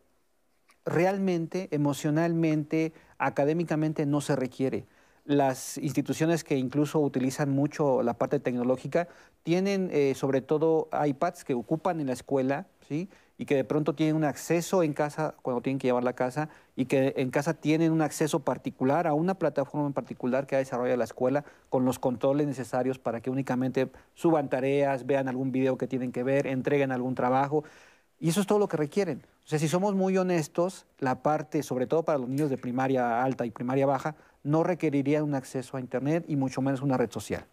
realmente, 0.83 1.69
emocionalmente, 1.71 2.91
académicamente 3.17 4.05
no 4.05 4.19
se 4.19 4.35
requiere 4.35 4.85
las 5.29 5.77
instituciones 5.77 6.43
que 6.43 6.57
incluso 6.57 6.99
utilizan 6.99 7.51
mucho 7.51 8.01
la 8.01 8.15
parte 8.15 8.39
tecnológica 8.39 9.07
tienen 9.43 9.91
eh, 9.93 10.15
sobre 10.15 10.41
todo 10.41 10.89
iPads 10.91 11.43
que 11.43 11.53
ocupan 11.53 11.99
en 11.99 12.07
la 12.07 12.13
escuela, 12.13 12.65
¿sí? 12.87 13.09
Y 13.37 13.45
que 13.45 13.53
de 13.55 13.63
pronto 13.63 13.93
tienen 13.93 14.15
un 14.15 14.23
acceso 14.23 14.81
en 14.81 14.93
casa 14.93 15.35
cuando 15.43 15.61
tienen 15.61 15.77
que 15.77 15.87
llevar 15.87 16.05
a 16.07 16.13
casa 16.13 16.49
y 16.75 16.85
que 16.85 17.13
en 17.15 17.29
casa 17.29 17.53
tienen 17.53 17.91
un 17.91 18.01
acceso 18.01 18.39
particular 18.39 19.05
a 19.05 19.13
una 19.13 19.35
plataforma 19.35 19.85
en 19.85 19.93
particular 19.93 20.47
que 20.47 20.55
ha 20.55 20.59
desarrollado 20.59 20.97
la 20.97 21.03
escuela 21.03 21.45
con 21.69 21.85
los 21.85 21.99
controles 21.99 22.47
necesarios 22.47 22.97
para 22.97 23.21
que 23.21 23.29
únicamente 23.29 23.87
suban 24.15 24.49
tareas, 24.49 25.05
vean 25.05 25.27
algún 25.27 25.51
video 25.51 25.77
que 25.77 25.85
tienen 25.85 26.11
que 26.11 26.23
ver, 26.23 26.47
entreguen 26.47 26.91
algún 26.91 27.13
trabajo. 27.13 27.63
Y 28.19 28.29
eso 28.29 28.41
es 28.41 28.47
todo 28.47 28.57
lo 28.57 28.67
que 28.67 28.77
requieren. 28.77 29.21
O 29.45 29.47
sea, 29.47 29.59
si 29.59 29.67
somos 29.67 29.93
muy 29.93 30.17
honestos, 30.17 30.87
la 30.97 31.21
parte, 31.21 31.63
sobre 31.63 31.87
todo 31.87 32.03
para 32.03 32.17
los 32.17 32.27
niños 32.27 32.49
de 32.49 32.57
primaria 32.57 33.23
alta 33.23 33.45
y 33.45 33.51
primaria 33.51 33.85
baja, 33.85 34.15
no 34.43 34.63
requeriría 34.63 35.23
un 35.23 35.35
acceso 35.35 35.77
a 35.77 35.79
Internet 35.79 36.25
y 36.27 36.35
mucho 36.35 36.61
menos 36.61 36.81
una 36.81 36.97
red 36.97 37.11
social. 37.11 37.45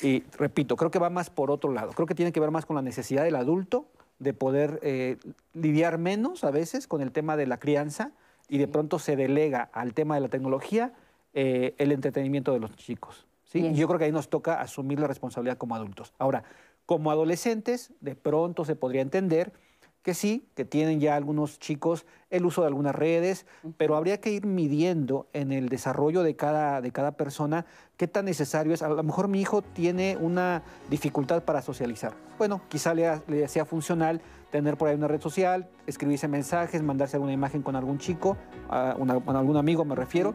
Y 0.00 0.22
repito, 0.38 0.76
creo 0.76 0.90
que 0.90 0.98
va 0.98 1.10
más 1.10 1.30
por 1.30 1.50
otro 1.50 1.72
lado. 1.72 1.92
Creo 1.92 2.06
que 2.06 2.14
tiene 2.14 2.32
que 2.32 2.40
ver 2.40 2.50
más 2.50 2.66
con 2.66 2.76
la 2.76 2.82
necesidad 2.82 3.24
del 3.24 3.36
adulto 3.36 3.86
de 4.18 4.32
poder 4.32 4.80
eh, 4.82 5.16
lidiar 5.54 5.98
menos 5.98 6.44
a 6.44 6.50
veces 6.50 6.86
con 6.86 7.02
el 7.02 7.12
tema 7.12 7.36
de 7.36 7.46
la 7.46 7.58
crianza 7.58 8.12
y 8.48 8.58
de 8.58 8.68
pronto 8.68 8.98
se 8.98 9.16
delega 9.16 9.68
al 9.72 9.94
tema 9.94 10.14
de 10.14 10.20
la 10.20 10.28
tecnología 10.28 10.92
eh, 11.34 11.74
el 11.78 11.92
entretenimiento 11.92 12.52
de 12.52 12.60
los 12.60 12.74
chicos. 12.76 13.26
¿sí? 13.44 13.66
Y 13.66 13.74
yo 13.74 13.86
creo 13.86 13.98
que 13.98 14.06
ahí 14.06 14.12
nos 14.12 14.28
toca 14.28 14.60
asumir 14.60 14.98
la 14.98 15.06
responsabilidad 15.06 15.58
como 15.58 15.74
adultos. 15.74 16.12
Ahora, 16.18 16.44
como 16.86 17.10
adolescentes, 17.10 17.92
de 18.00 18.14
pronto 18.14 18.64
se 18.64 18.74
podría 18.74 19.02
entender 19.02 19.52
que 20.02 20.14
sí, 20.14 20.48
que 20.54 20.64
tienen 20.64 21.00
ya 21.00 21.16
algunos 21.16 21.58
chicos 21.58 22.06
el 22.30 22.44
uso 22.44 22.60
de 22.62 22.68
algunas 22.68 22.94
redes, 22.94 23.46
pero 23.76 23.96
habría 23.96 24.20
que 24.20 24.30
ir 24.30 24.46
midiendo 24.46 25.28
en 25.32 25.52
el 25.52 25.68
desarrollo 25.68 26.22
de 26.22 26.36
cada, 26.36 26.80
de 26.80 26.92
cada 26.92 27.12
persona 27.12 27.66
qué 27.96 28.06
tan 28.06 28.26
necesario 28.26 28.74
es. 28.74 28.82
A 28.82 28.88
lo 28.88 29.02
mejor 29.02 29.28
mi 29.28 29.40
hijo 29.40 29.62
tiene 29.62 30.16
una 30.20 30.62
dificultad 30.90 31.42
para 31.44 31.62
socializar. 31.62 32.14
Bueno, 32.36 32.60
quizá 32.68 32.94
le, 32.94 33.48
sea 33.48 33.64
funcional 33.64 34.20
tener 34.50 34.76
por 34.76 34.88
ahí 34.88 34.94
una 34.94 35.08
red 35.08 35.20
social, 35.20 35.68
escribirse 35.86 36.28
mensajes, 36.28 36.82
mandarse 36.82 37.16
alguna 37.16 37.32
imagen 37.32 37.62
con 37.62 37.76
algún 37.76 37.98
chico, 37.98 38.36
con 38.68 39.36
algún 39.36 39.56
amigo 39.56 39.84
me 39.84 39.94
refiero. 39.94 40.34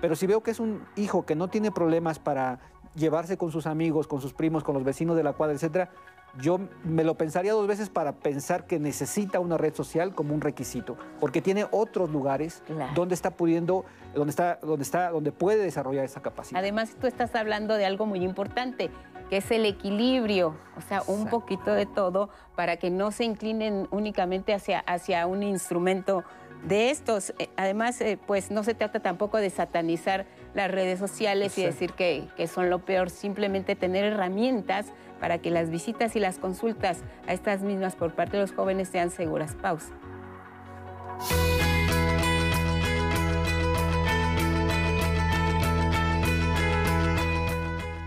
Pero 0.00 0.14
si 0.14 0.26
veo 0.26 0.42
que 0.42 0.50
es 0.50 0.60
un 0.60 0.82
hijo 0.96 1.26
que 1.26 1.34
no 1.34 1.48
tiene 1.48 1.70
problemas 1.70 2.18
para 2.18 2.60
llevarse 2.94 3.36
con 3.36 3.50
sus 3.52 3.66
amigos, 3.66 4.06
con 4.06 4.20
sus 4.20 4.32
primos, 4.32 4.64
con 4.64 4.74
los 4.74 4.84
vecinos 4.84 5.16
de 5.16 5.22
la 5.22 5.32
cuadra, 5.32 5.54
etcétera, 5.54 5.90
yo 6.38 6.60
me 6.84 7.04
lo 7.04 7.14
pensaría 7.16 7.52
dos 7.52 7.66
veces 7.66 7.90
para 7.90 8.12
pensar 8.12 8.66
que 8.66 8.78
necesita 8.78 9.40
una 9.40 9.56
red 9.58 9.74
social 9.74 10.14
como 10.14 10.34
un 10.34 10.40
requisito, 10.40 10.96
porque 11.18 11.42
tiene 11.42 11.66
otros 11.70 12.10
lugares 12.10 12.62
donde 12.94 13.14
está 13.14 13.32
pudiendo, 13.32 13.84
donde 14.14 14.30
está, 14.30 14.58
donde 14.62 14.82
está, 14.82 15.10
donde 15.10 15.32
puede 15.32 15.62
desarrollar 15.62 16.04
esa 16.04 16.22
capacidad. 16.22 16.58
Además, 16.58 16.96
tú 17.00 17.06
estás 17.06 17.34
hablando 17.34 17.74
de 17.74 17.86
algo 17.86 18.06
muy 18.06 18.22
importante, 18.22 18.90
que 19.28 19.38
es 19.38 19.50
el 19.50 19.64
equilibrio, 19.64 20.56
o 20.76 20.80
sea, 20.80 21.02
un 21.06 21.26
poquito 21.26 21.72
de 21.72 21.86
todo 21.86 22.30
para 22.56 22.76
que 22.76 22.90
no 22.90 23.12
se 23.12 23.24
inclinen 23.24 23.88
únicamente 23.90 24.54
hacia, 24.54 24.80
hacia 24.80 25.26
un 25.26 25.42
instrumento 25.42 26.24
de 26.64 26.90
estos. 26.90 27.32
Eh, 27.38 27.48
además, 27.56 28.00
eh, 28.00 28.18
pues 28.26 28.50
no 28.50 28.64
se 28.64 28.74
trata 28.74 29.00
tampoco 29.00 29.38
de 29.38 29.50
satanizar 29.50 30.26
las 30.54 30.70
redes 30.70 30.98
sociales 30.98 31.56
y 31.58 31.62
decir 31.64 31.92
que, 31.92 32.28
que 32.36 32.46
son 32.46 32.70
lo 32.70 32.80
peor, 32.84 33.10
simplemente 33.10 33.76
tener 33.76 34.04
herramientas 34.04 34.86
para 35.20 35.38
que 35.38 35.50
las 35.50 35.70
visitas 35.70 36.16
y 36.16 36.20
las 36.20 36.38
consultas 36.38 37.02
a 37.26 37.32
estas 37.32 37.62
mismas 37.62 37.94
por 37.94 38.14
parte 38.14 38.36
de 38.36 38.42
los 38.42 38.52
jóvenes 38.52 38.88
sean 38.88 39.10
seguras. 39.10 39.54
Pausa. 39.54 39.92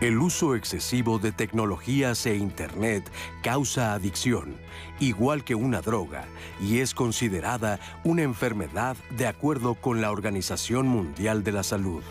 El 0.04 0.20
uso 0.20 0.54
excesivo 0.56 1.18
de 1.18 1.32
tecnologías 1.32 2.26
e 2.26 2.36
Internet 2.36 3.10
causa 3.42 3.94
adicción, 3.94 4.58
igual 5.00 5.46
que 5.46 5.56
una 5.56 5.80
droga, 5.80 6.26
y 6.60 6.80
es 6.80 6.94
considerada 6.94 7.80
una 8.04 8.24
enfermedad 8.24 8.98
de 9.12 9.28
acuerdo 9.28 9.76
con 9.76 10.02
la 10.02 10.12
Organización 10.12 10.88
Mundial 10.88 11.46
de 11.46 11.54
la 11.54 11.64
Salud. 11.64 12.04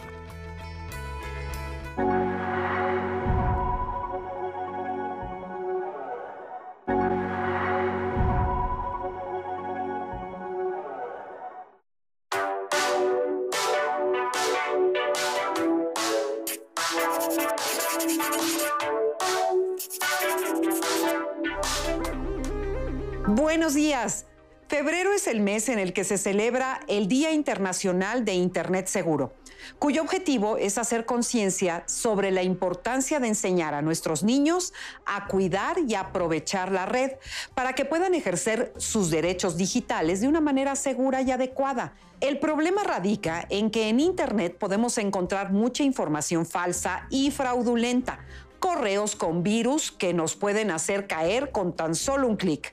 Que 25.92 26.04
se 26.04 26.18
celebra 26.18 26.80
el 26.88 27.08
Día 27.08 27.32
Internacional 27.32 28.24
de 28.24 28.34
Internet 28.34 28.86
Seguro, 28.86 29.32
cuyo 29.78 30.02
objetivo 30.02 30.56
es 30.56 30.78
hacer 30.78 31.04
conciencia 31.04 31.84
sobre 31.86 32.30
la 32.30 32.42
importancia 32.42 33.20
de 33.20 33.28
enseñar 33.28 33.74
a 33.74 33.82
nuestros 33.82 34.22
niños 34.22 34.72
a 35.06 35.26
cuidar 35.26 35.78
y 35.86 35.94
aprovechar 35.94 36.72
la 36.72 36.86
red 36.86 37.12
para 37.54 37.74
que 37.74 37.84
puedan 37.84 38.14
ejercer 38.14 38.72
sus 38.76 39.10
derechos 39.10 39.56
digitales 39.56 40.20
de 40.20 40.28
una 40.28 40.40
manera 40.40 40.76
segura 40.76 41.22
y 41.22 41.30
adecuada. 41.30 41.94
El 42.20 42.38
problema 42.38 42.84
radica 42.84 43.46
en 43.50 43.70
que 43.70 43.88
en 43.88 44.00
Internet 44.00 44.56
podemos 44.58 44.98
encontrar 44.98 45.52
mucha 45.52 45.82
información 45.82 46.46
falsa 46.46 47.06
y 47.10 47.30
fraudulenta, 47.30 48.20
correos 48.60 49.16
con 49.16 49.42
virus 49.42 49.90
que 49.90 50.14
nos 50.14 50.36
pueden 50.36 50.70
hacer 50.70 51.08
caer 51.08 51.50
con 51.50 51.72
tan 51.74 51.96
solo 51.96 52.28
un 52.28 52.36
clic. 52.36 52.72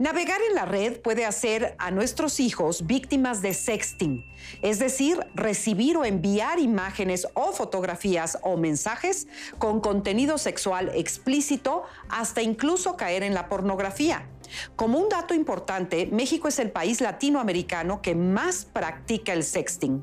Navegar 0.00 0.40
en 0.48 0.54
la 0.54 0.64
red 0.64 0.98
puede 1.02 1.26
hacer 1.26 1.74
a 1.76 1.90
nuestros 1.90 2.40
hijos 2.40 2.86
víctimas 2.86 3.42
de 3.42 3.52
sexting, 3.52 4.24
es 4.62 4.78
decir, 4.78 5.20
recibir 5.34 5.98
o 5.98 6.06
enviar 6.06 6.58
imágenes 6.58 7.28
o 7.34 7.52
fotografías 7.52 8.38
o 8.40 8.56
mensajes 8.56 9.28
con 9.58 9.82
contenido 9.82 10.38
sexual 10.38 10.90
explícito 10.94 11.82
hasta 12.08 12.40
incluso 12.40 12.96
caer 12.96 13.22
en 13.22 13.34
la 13.34 13.50
pornografía. 13.50 14.26
Como 14.74 14.98
un 14.98 15.10
dato 15.10 15.34
importante, 15.34 16.06
México 16.06 16.48
es 16.48 16.58
el 16.60 16.70
país 16.70 17.02
latinoamericano 17.02 18.00
que 18.00 18.14
más 18.14 18.64
practica 18.64 19.34
el 19.34 19.44
sexting. 19.44 20.02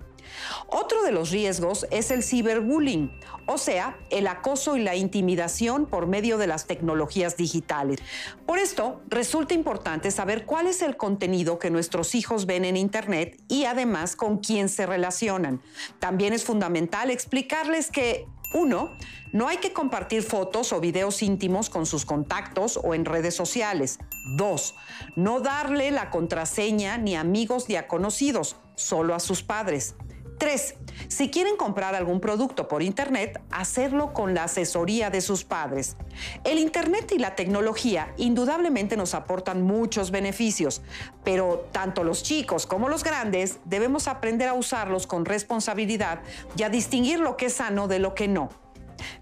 Otro 0.68 1.04
de 1.04 1.12
los 1.12 1.32
riesgos 1.32 1.86
es 1.92 2.12
el 2.12 2.24
ciberbullying, 2.24 3.12
o 3.46 3.58
sea, 3.58 3.98
el 4.10 4.28
acoso 4.28 4.78
y 4.78 4.82
la 4.84 4.96
intimidación 4.96 5.86
por 5.86 6.08
medio 6.08 6.38
de 6.38 6.48
las 6.48 6.68
tecnologías 6.68 7.38
digitales. 7.38 8.00
Por 8.46 8.60
esto, 8.60 9.02
resulta 9.08 9.54
importante 9.54 10.12
saber 10.12 10.46
cuál 10.46 10.68
es 10.68 10.82
el 10.82 10.98
contenido 10.98 11.60
que 11.60 11.70
nuestros 11.70 12.16
hijos 12.16 12.46
ven 12.46 12.66
en 12.66 12.78
Internet 12.78 13.42
y 13.48 13.66
además 13.66 14.16
con 14.16 14.38
quién 14.38 14.70
se 14.70 14.86
relacionan. 14.86 15.62
También 16.00 16.34
es 16.34 16.44
fundamental 16.44 17.10
explicarles 17.10 17.92
que 17.92 18.28
uno, 18.54 18.92
no 19.34 19.48
hay 19.48 19.58
que 19.58 19.74
compartir 19.74 20.24
fotos 20.24 20.72
o 20.72 20.80
videos 20.80 21.22
íntimos 21.22 21.70
con 21.70 21.86
sus 21.86 22.06
contactos 22.06 22.80
o 22.82 22.94
en 22.94 23.04
redes 23.04 23.36
sociales. 23.36 24.00
Dos, 24.36 24.76
no 25.16 25.42
darle 25.42 25.92
la 25.92 26.10
contraseña 26.10 26.98
ni 26.98 27.16
amigos 27.16 27.68
ni 27.68 27.76
a 27.76 27.88
conocidos, 27.88 28.56
solo 28.76 29.16
a 29.16 29.20
sus 29.20 29.44
padres. 29.44 29.96
Tres, 30.38 30.76
si 31.08 31.32
quieren 31.32 31.58
comprar 31.58 31.96
algún 31.96 32.20
producto 32.20 32.68
por 32.68 32.84
Internet, 32.84 33.42
hacerlo 33.50 34.14
con 34.14 34.36
la 34.36 34.44
asesoría 34.44 35.10
de 35.10 35.22
sus 35.22 35.44
padres. 35.44 35.98
El 36.44 36.60
Internet 36.60 37.12
y 37.12 37.18
la 37.18 37.36
tecnología 37.36 38.14
indudablemente 38.18 38.98
nos 38.98 39.16
aportan 39.16 39.64
muchos 39.64 40.12
beneficios, 40.12 40.82
pero 41.24 41.68
tanto 41.72 42.04
los 42.04 42.22
chicos 42.22 42.68
como 42.68 42.88
los 42.88 43.04
grandes 43.04 43.58
debemos 43.66 44.08
aprender 44.08 44.50
a 44.50 44.54
usarlos 44.54 45.08
con 45.08 45.26
responsabilidad 45.26 46.20
y 46.56 46.64
a 46.64 46.70
distinguir 46.70 47.20
lo 47.20 47.36
que 47.36 47.48
es 47.48 47.54
sano 47.54 47.88
de 47.88 47.98
lo 47.98 48.14
que 48.14 48.28
no. 48.28 48.50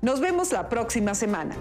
Nos 0.01 0.19
vemos 0.19 0.51
la 0.51 0.67
próxima 0.67 1.15
semana. 1.15 1.55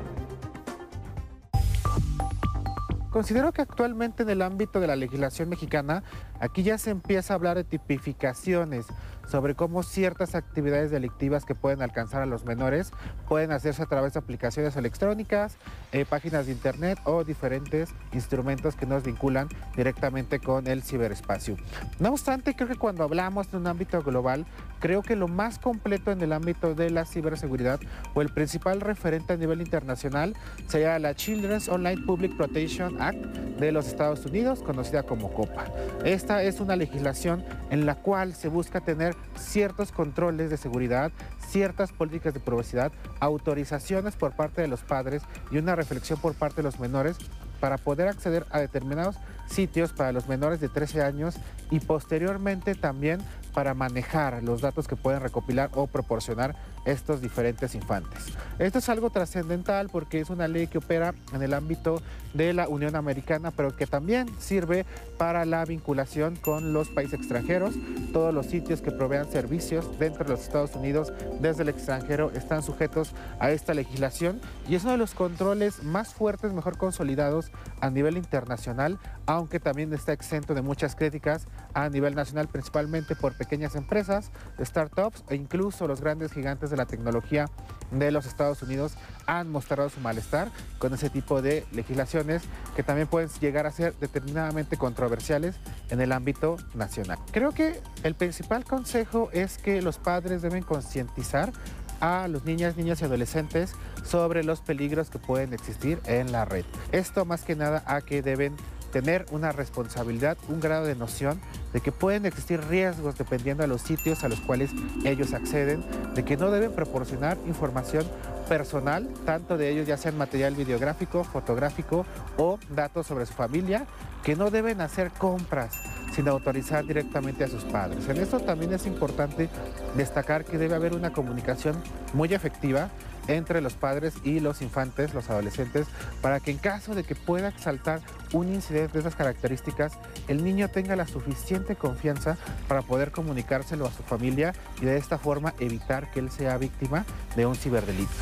Considero 3.14 3.52
que 3.52 3.62
actualmente 3.62 4.24
en 4.24 4.30
el 4.30 4.42
ámbito 4.42 4.80
de 4.80 4.88
la 4.88 4.96
legislación 4.96 5.48
mexicana, 5.48 6.02
aquí 6.40 6.64
ya 6.64 6.78
se 6.78 6.90
empieza 6.90 7.32
a 7.32 7.36
hablar 7.36 7.56
de 7.56 7.62
tipificaciones 7.62 8.86
sobre 9.28 9.54
cómo 9.54 9.82
ciertas 9.82 10.34
actividades 10.34 10.90
delictivas 10.90 11.44
que 11.44 11.54
pueden 11.54 11.82
alcanzar 11.82 12.22
a 12.22 12.26
los 12.26 12.44
menores 12.44 12.92
pueden 13.28 13.52
hacerse 13.52 13.82
a 13.82 13.86
través 13.86 14.14
de 14.14 14.20
aplicaciones 14.20 14.76
electrónicas, 14.76 15.56
eh, 15.92 16.04
páginas 16.04 16.46
de 16.46 16.52
internet 16.52 16.98
o 17.04 17.24
diferentes 17.24 17.90
instrumentos 18.12 18.76
que 18.76 18.86
nos 18.86 19.04
vinculan 19.04 19.48
directamente 19.76 20.40
con 20.40 20.66
el 20.66 20.82
ciberespacio. 20.82 21.56
No 21.98 22.10
obstante, 22.10 22.54
creo 22.54 22.68
que 22.68 22.76
cuando 22.76 23.04
hablamos 23.04 23.50
de 23.50 23.56
un 23.56 23.66
ámbito 23.66 24.02
global, 24.02 24.46
creo 24.80 25.02
que 25.02 25.16
lo 25.16 25.28
más 25.28 25.58
completo 25.58 26.12
en 26.12 26.20
el 26.20 26.32
ámbito 26.32 26.74
de 26.74 26.90
la 26.90 27.04
ciberseguridad 27.04 27.80
o 28.14 28.22
el 28.22 28.28
principal 28.28 28.80
referente 28.80 29.32
a 29.32 29.36
nivel 29.36 29.60
internacional 29.60 30.34
sería 30.68 30.98
la 30.98 31.14
Children's 31.14 31.68
Online 31.68 32.02
Public 32.04 32.36
Protection 32.36 33.00
Act 33.00 33.18
de 33.58 33.72
los 33.72 33.86
Estados 33.86 34.26
Unidos, 34.26 34.62
conocida 34.62 35.02
como 35.02 35.32
COPA. 35.32 35.66
Esta 36.04 36.42
es 36.42 36.60
una 36.60 36.76
legislación 36.76 37.44
en 37.70 37.86
la 37.86 37.94
cual 37.94 38.34
se 38.34 38.48
busca 38.48 38.80
tener 38.80 39.13
ciertos 39.36 39.92
controles 39.92 40.50
de 40.50 40.56
seguridad, 40.56 41.12
ciertas 41.48 41.92
políticas 41.92 42.34
de 42.34 42.40
privacidad, 42.40 42.92
autorizaciones 43.20 44.16
por 44.16 44.32
parte 44.32 44.62
de 44.62 44.68
los 44.68 44.80
padres 44.82 45.22
y 45.50 45.58
una 45.58 45.76
reflexión 45.76 46.18
por 46.20 46.34
parte 46.34 46.56
de 46.56 46.64
los 46.64 46.80
menores 46.80 47.16
para 47.60 47.78
poder 47.78 48.08
acceder 48.08 48.46
a 48.50 48.60
determinados 48.60 49.16
sitios 49.46 49.92
para 49.92 50.12
los 50.12 50.28
menores 50.28 50.60
de 50.60 50.68
13 50.68 51.02
años 51.02 51.36
y 51.70 51.80
posteriormente 51.80 52.74
también 52.74 53.20
para 53.52 53.74
manejar 53.74 54.42
los 54.42 54.60
datos 54.60 54.88
que 54.88 54.96
pueden 54.96 55.20
recopilar 55.20 55.70
o 55.74 55.86
proporcionar 55.86 56.56
estos 56.84 57.20
diferentes 57.20 57.74
infantes. 57.74 58.26
Esto 58.58 58.78
es 58.78 58.88
algo 58.88 59.10
trascendental 59.10 59.88
porque 59.90 60.20
es 60.20 60.30
una 60.30 60.48
ley 60.48 60.66
que 60.66 60.78
opera 60.78 61.14
en 61.32 61.42
el 61.42 61.54
ámbito 61.54 62.00
de 62.34 62.52
la 62.52 62.68
Unión 62.68 62.96
Americana, 62.96 63.50
pero 63.50 63.74
que 63.76 63.86
también 63.86 64.28
sirve 64.38 64.84
para 65.18 65.44
la 65.44 65.64
vinculación 65.64 66.36
con 66.36 66.72
los 66.72 66.88
países 66.88 67.20
extranjeros. 67.20 67.74
Todos 68.12 68.34
los 68.34 68.46
sitios 68.46 68.80
que 68.80 68.90
provean 68.90 69.30
servicios 69.30 69.98
dentro 69.98 70.24
de 70.24 70.30
los 70.30 70.40
Estados 70.40 70.74
Unidos 70.74 71.12
desde 71.40 71.62
el 71.62 71.68
extranjero 71.68 72.30
están 72.34 72.62
sujetos 72.62 73.12
a 73.38 73.50
esta 73.50 73.74
legislación 73.74 74.40
y 74.68 74.74
es 74.74 74.82
uno 74.82 74.92
de 74.92 74.98
los 74.98 75.14
controles 75.14 75.82
más 75.82 76.14
fuertes, 76.14 76.52
mejor 76.52 76.76
consolidados 76.76 77.50
a 77.80 77.90
nivel 77.90 78.16
internacional, 78.16 78.98
aunque 79.26 79.60
también 79.60 79.92
está 79.92 80.12
exento 80.12 80.54
de 80.54 80.62
muchas 80.62 80.96
críticas 80.96 81.46
a 81.72 81.88
nivel 81.88 82.14
nacional, 82.14 82.48
principalmente 82.48 83.16
por 83.16 83.36
pequeñas 83.36 83.74
empresas, 83.74 84.30
startups 84.60 85.24
e 85.28 85.36
incluso 85.36 85.86
los 85.86 86.00
grandes 86.00 86.32
gigantes 86.32 86.70
de 86.70 86.73
la 86.76 86.86
tecnología 86.86 87.46
de 87.90 88.10
los 88.10 88.26
Estados 88.26 88.62
Unidos 88.62 88.94
han 89.26 89.50
mostrado 89.50 89.88
su 89.88 90.00
malestar 90.00 90.50
con 90.78 90.92
ese 90.94 91.10
tipo 91.10 91.42
de 91.42 91.66
legislaciones 91.72 92.42
que 92.76 92.82
también 92.82 93.08
pueden 93.08 93.28
llegar 93.40 93.66
a 93.66 93.70
ser 93.70 93.94
determinadamente 94.00 94.76
controversiales 94.76 95.56
en 95.90 96.00
el 96.00 96.12
ámbito 96.12 96.56
nacional. 96.74 97.18
Creo 97.30 97.52
que 97.52 97.80
el 98.02 98.14
principal 98.14 98.64
consejo 98.64 99.30
es 99.32 99.58
que 99.58 99.80
los 99.82 99.98
padres 99.98 100.42
deben 100.42 100.62
concientizar 100.62 101.52
a 102.00 102.28
los 102.28 102.44
niñas, 102.44 102.76
niños 102.76 103.00
y 103.00 103.04
adolescentes 103.04 103.72
sobre 104.04 104.44
los 104.44 104.60
peligros 104.60 105.08
que 105.08 105.18
pueden 105.18 105.54
existir 105.54 106.00
en 106.04 106.32
la 106.32 106.44
red. 106.44 106.64
Esto 106.92 107.24
más 107.24 107.42
que 107.42 107.56
nada 107.56 107.82
a 107.86 108.02
que 108.02 108.20
deben 108.20 108.56
tener 108.94 109.26
una 109.32 109.50
responsabilidad, 109.50 110.38
un 110.48 110.60
grado 110.60 110.86
de 110.86 110.94
noción 110.94 111.40
de 111.72 111.80
que 111.80 111.90
pueden 111.90 112.26
existir 112.26 112.60
riesgos 112.60 113.18
dependiendo 113.18 113.64
de 113.64 113.66
los 113.66 113.82
sitios 113.82 114.22
a 114.22 114.28
los 114.28 114.38
cuales 114.38 114.70
ellos 115.04 115.34
acceden, 115.34 115.84
de 116.14 116.24
que 116.24 116.36
no 116.36 116.52
deben 116.52 116.70
proporcionar 116.70 117.36
información 117.48 118.06
personal, 118.48 119.08
tanto 119.26 119.56
de 119.56 119.70
ellos 119.70 119.88
ya 119.88 119.96
sea 119.96 120.12
en 120.12 120.18
material 120.18 120.54
videográfico, 120.54 121.24
fotográfico 121.24 122.06
o 122.36 122.60
datos 122.70 123.08
sobre 123.08 123.26
su 123.26 123.32
familia, 123.32 123.84
que 124.22 124.36
no 124.36 124.52
deben 124.52 124.80
hacer 124.80 125.10
compras 125.10 125.74
sin 126.14 126.28
autorizar 126.28 126.86
directamente 126.86 127.42
a 127.42 127.48
sus 127.48 127.64
padres. 127.64 128.08
En 128.08 128.18
eso 128.18 128.38
también 128.38 128.74
es 128.74 128.86
importante 128.86 129.48
destacar 129.96 130.44
que 130.44 130.56
debe 130.56 130.76
haber 130.76 130.94
una 130.94 131.12
comunicación 131.12 131.74
muy 132.12 132.32
efectiva 132.32 132.90
entre 133.28 133.60
los 133.60 133.74
padres 133.74 134.14
y 134.24 134.40
los 134.40 134.62
infantes, 134.62 135.14
los 135.14 135.30
adolescentes, 135.30 135.86
para 136.20 136.40
que 136.40 136.50
en 136.50 136.58
caso 136.58 136.94
de 136.94 137.04
que 137.04 137.14
pueda 137.14 137.48
exaltar 137.48 138.00
un 138.32 138.52
incidente 138.52 138.94
de 138.94 139.00
esas 139.00 139.16
características, 139.16 139.98
el 140.28 140.44
niño 140.44 140.68
tenga 140.68 140.96
la 140.96 141.06
suficiente 141.06 141.76
confianza 141.76 142.36
para 142.68 142.82
poder 142.82 143.10
comunicárselo 143.10 143.86
a 143.86 143.92
su 143.92 144.02
familia 144.02 144.54
y 144.80 144.84
de 144.84 144.96
esta 144.96 145.18
forma 145.18 145.54
evitar 145.58 146.10
que 146.10 146.20
él 146.20 146.30
sea 146.30 146.58
víctima 146.58 147.04
de 147.36 147.46
un 147.46 147.54
ciberdelito. 147.54 148.12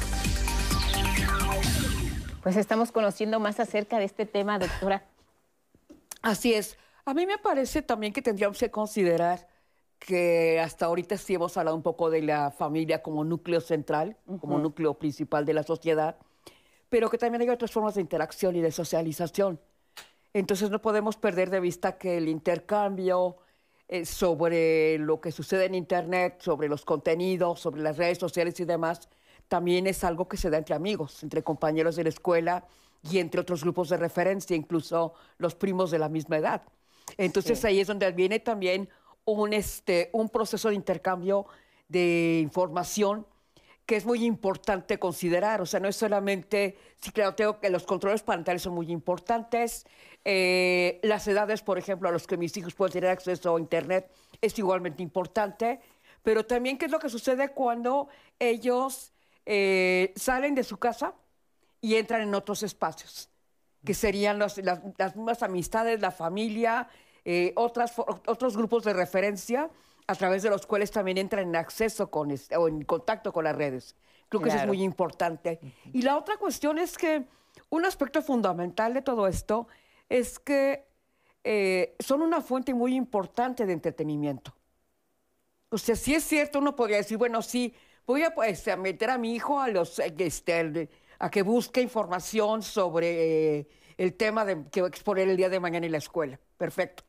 Pues 2.42 2.56
estamos 2.56 2.90
conociendo 2.90 3.38
más 3.38 3.60
acerca 3.60 3.98
de 3.98 4.04
este 4.04 4.26
tema, 4.26 4.58
doctora. 4.58 5.04
Así 6.22 6.54
es. 6.54 6.76
A 7.04 7.14
mí 7.14 7.26
me 7.26 7.38
parece 7.38 7.82
también 7.82 8.12
que 8.12 8.22
tendríamos 8.22 8.58
que 8.58 8.70
considerar 8.70 9.46
que 10.06 10.58
hasta 10.60 10.86
ahorita 10.86 11.16
sí 11.16 11.34
hemos 11.34 11.56
hablado 11.56 11.76
un 11.76 11.82
poco 11.82 12.10
de 12.10 12.22
la 12.22 12.50
familia 12.50 13.02
como 13.02 13.24
núcleo 13.24 13.60
central, 13.60 14.16
como 14.40 14.58
núcleo 14.58 14.94
principal 14.94 15.46
de 15.46 15.54
la 15.54 15.62
sociedad, 15.62 16.16
pero 16.88 17.08
que 17.08 17.18
también 17.18 17.42
hay 17.42 17.48
otras 17.48 17.70
formas 17.70 17.94
de 17.94 18.00
interacción 18.00 18.56
y 18.56 18.60
de 18.60 18.72
socialización. 18.72 19.60
Entonces 20.34 20.70
no 20.70 20.82
podemos 20.82 21.16
perder 21.16 21.50
de 21.50 21.60
vista 21.60 21.98
que 21.98 22.16
el 22.16 22.28
intercambio 22.28 23.36
eh, 23.88 24.04
sobre 24.04 24.98
lo 24.98 25.20
que 25.20 25.30
sucede 25.30 25.66
en 25.66 25.74
Internet, 25.74 26.36
sobre 26.40 26.68
los 26.68 26.84
contenidos, 26.84 27.60
sobre 27.60 27.82
las 27.82 27.96
redes 27.96 28.18
sociales 28.18 28.58
y 28.58 28.64
demás, 28.64 29.08
también 29.48 29.86
es 29.86 30.02
algo 30.02 30.28
que 30.28 30.36
se 30.36 30.50
da 30.50 30.58
entre 30.58 30.74
amigos, 30.74 31.22
entre 31.22 31.42
compañeros 31.42 31.94
de 31.96 32.04
la 32.04 32.08
escuela 32.08 32.66
y 33.08 33.18
entre 33.18 33.40
otros 33.40 33.62
grupos 33.62 33.88
de 33.90 33.98
referencia, 33.98 34.56
incluso 34.56 35.14
los 35.38 35.54
primos 35.54 35.90
de 35.90 35.98
la 35.98 36.08
misma 36.08 36.38
edad. 36.38 36.62
Entonces 37.18 37.64
ahí 37.64 37.80
es 37.80 37.86
donde 37.86 38.10
viene 38.12 38.40
también 38.40 38.88
un, 39.24 39.52
este, 39.52 40.10
un 40.12 40.28
proceso 40.28 40.68
de 40.68 40.74
intercambio 40.74 41.46
de 41.88 42.40
información 42.42 43.26
que 43.86 43.96
es 43.96 44.06
muy 44.06 44.24
importante 44.24 44.98
considerar. 44.98 45.60
O 45.60 45.66
sea, 45.66 45.80
no 45.80 45.88
es 45.88 45.96
solamente, 45.96 46.76
sí, 47.00 47.10
claro, 47.10 47.34
tengo 47.34 47.60
que 47.60 47.68
los 47.70 47.84
controles 47.84 48.22
parentales 48.22 48.62
son 48.62 48.74
muy 48.74 48.90
importantes. 48.90 49.86
Eh, 50.24 51.00
las 51.02 51.26
edades, 51.26 51.62
por 51.62 51.78
ejemplo, 51.78 52.08
a 52.08 52.12
los 52.12 52.26
que 52.26 52.36
mis 52.36 52.56
hijos 52.56 52.74
pueden 52.74 52.92
tener 52.92 53.10
acceso 53.10 53.56
a 53.56 53.60
Internet 53.60 54.10
es 54.40 54.58
igualmente 54.58 55.02
importante. 55.02 55.80
Pero 56.22 56.46
también 56.46 56.78
qué 56.78 56.86
es 56.86 56.92
lo 56.92 57.00
que 57.00 57.08
sucede 57.08 57.50
cuando 57.50 58.08
ellos 58.38 59.12
eh, 59.44 60.12
salen 60.14 60.54
de 60.54 60.62
su 60.62 60.78
casa 60.78 61.14
y 61.80 61.96
entran 61.96 62.22
en 62.22 62.34
otros 62.34 62.62
espacios, 62.62 63.28
que 63.84 63.92
serían 63.92 64.38
las, 64.38 64.58
las 64.58 65.16
mismas 65.16 65.42
amistades, 65.42 66.00
la 66.00 66.12
familia, 66.12 66.88
eh, 67.24 67.52
otras, 67.56 67.94
otros 67.98 68.56
grupos 68.56 68.84
de 68.84 68.92
referencia 68.92 69.70
a 70.06 70.14
través 70.14 70.42
de 70.42 70.50
los 70.50 70.66
cuales 70.66 70.90
también 70.90 71.18
entran 71.18 71.48
en 71.48 71.56
acceso 71.56 72.10
con 72.10 72.34
o 72.56 72.68
en 72.68 72.84
contacto 72.84 73.32
con 73.32 73.44
las 73.44 73.56
redes. 73.56 73.96
Creo 74.28 74.42
que 74.42 74.48
eso 74.48 74.58
es 74.58 74.66
muy 74.66 74.82
importante. 74.82 75.60
Y 75.92 76.02
la 76.02 76.16
otra 76.16 76.36
cuestión 76.36 76.78
es 76.78 76.96
que 76.96 77.24
un 77.70 77.84
aspecto 77.84 78.22
fundamental 78.22 78.94
de 78.94 79.02
todo 79.02 79.26
esto 79.26 79.68
es 80.08 80.38
que 80.38 80.86
eh, 81.44 81.94
son 82.00 82.22
una 82.22 82.40
fuente 82.40 82.74
muy 82.74 82.94
importante 82.94 83.66
de 83.66 83.74
entretenimiento. 83.74 84.54
O 85.68 85.78
sea, 85.78 85.96
si 85.96 86.14
es 86.14 86.24
cierto, 86.24 86.58
uno 86.58 86.74
podría 86.74 86.98
decir, 86.98 87.18
bueno, 87.18 87.42
sí, 87.42 87.74
voy 88.06 88.22
a, 88.22 88.34
pues, 88.34 88.66
meter 88.78 89.10
a 89.10 89.18
mi 89.18 89.34
hijo 89.34 89.60
a, 89.60 89.68
los, 89.68 89.98
este, 89.98 90.88
a 91.18 91.30
que 91.30 91.42
busque 91.42 91.80
información 91.80 92.62
sobre 92.62 93.58
eh, 93.58 93.68
el 93.96 94.14
tema 94.14 94.44
de, 94.44 94.64
que 94.70 94.80
va 94.80 94.88
a 94.88 94.90
exponer 94.90 95.28
el 95.28 95.36
día 95.36 95.48
de 95.48 95.60
mañana 95.60 95.86
en 95.86 95.92
la 95.92 95.98
escuela. 95.98 96.40
Perfecto 96.56 97.04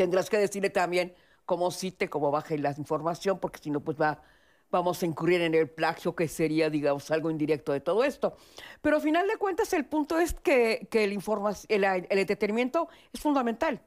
tendrás 0.00 0.30
que 0.30 0.38
decirle 0.38 0.70
también 0.70 1.14
cómo 1.44 1.70
cite, 1.70 2.08
cómo 2.08 2.30
baje 2.30 2.56
la 2.56 2.72
información, 2.78 3.38
porque 3.38 3.60
si 3.62 3.68
no, 3.68 3.80
pues 3.80 4.00
va, 4.00 4.22
vamos 4.70 5.02
a 5.02 5.04
incurrir 5.04 5.42
en 5.42 5.54
el 5.54 5.68
plagio, 5.68 6.16
que 6.16 6.26
sería, 6.26 6.70
digamos, 6.70 7.10
algo 7.10 7.30
indirecto 7.30 7.70
de 7.70 7.80
todo 7.80 8.02
esto. 8.02 8.34
Pero 8.80 8.96
al 8.96 9.02
final 9.02 9.28
de 9.28 9.36
cuentas, 9.36 9.70
el 9.74 9.84
punto 9.84 10.18
es 10.18 10.32
que, 10.32 10.88
el, 10.90 11.22
el, 11.68 12.18
entretenimiento 12.18 12.88
es 13.12 13.20
fundamental. 13.20 13.82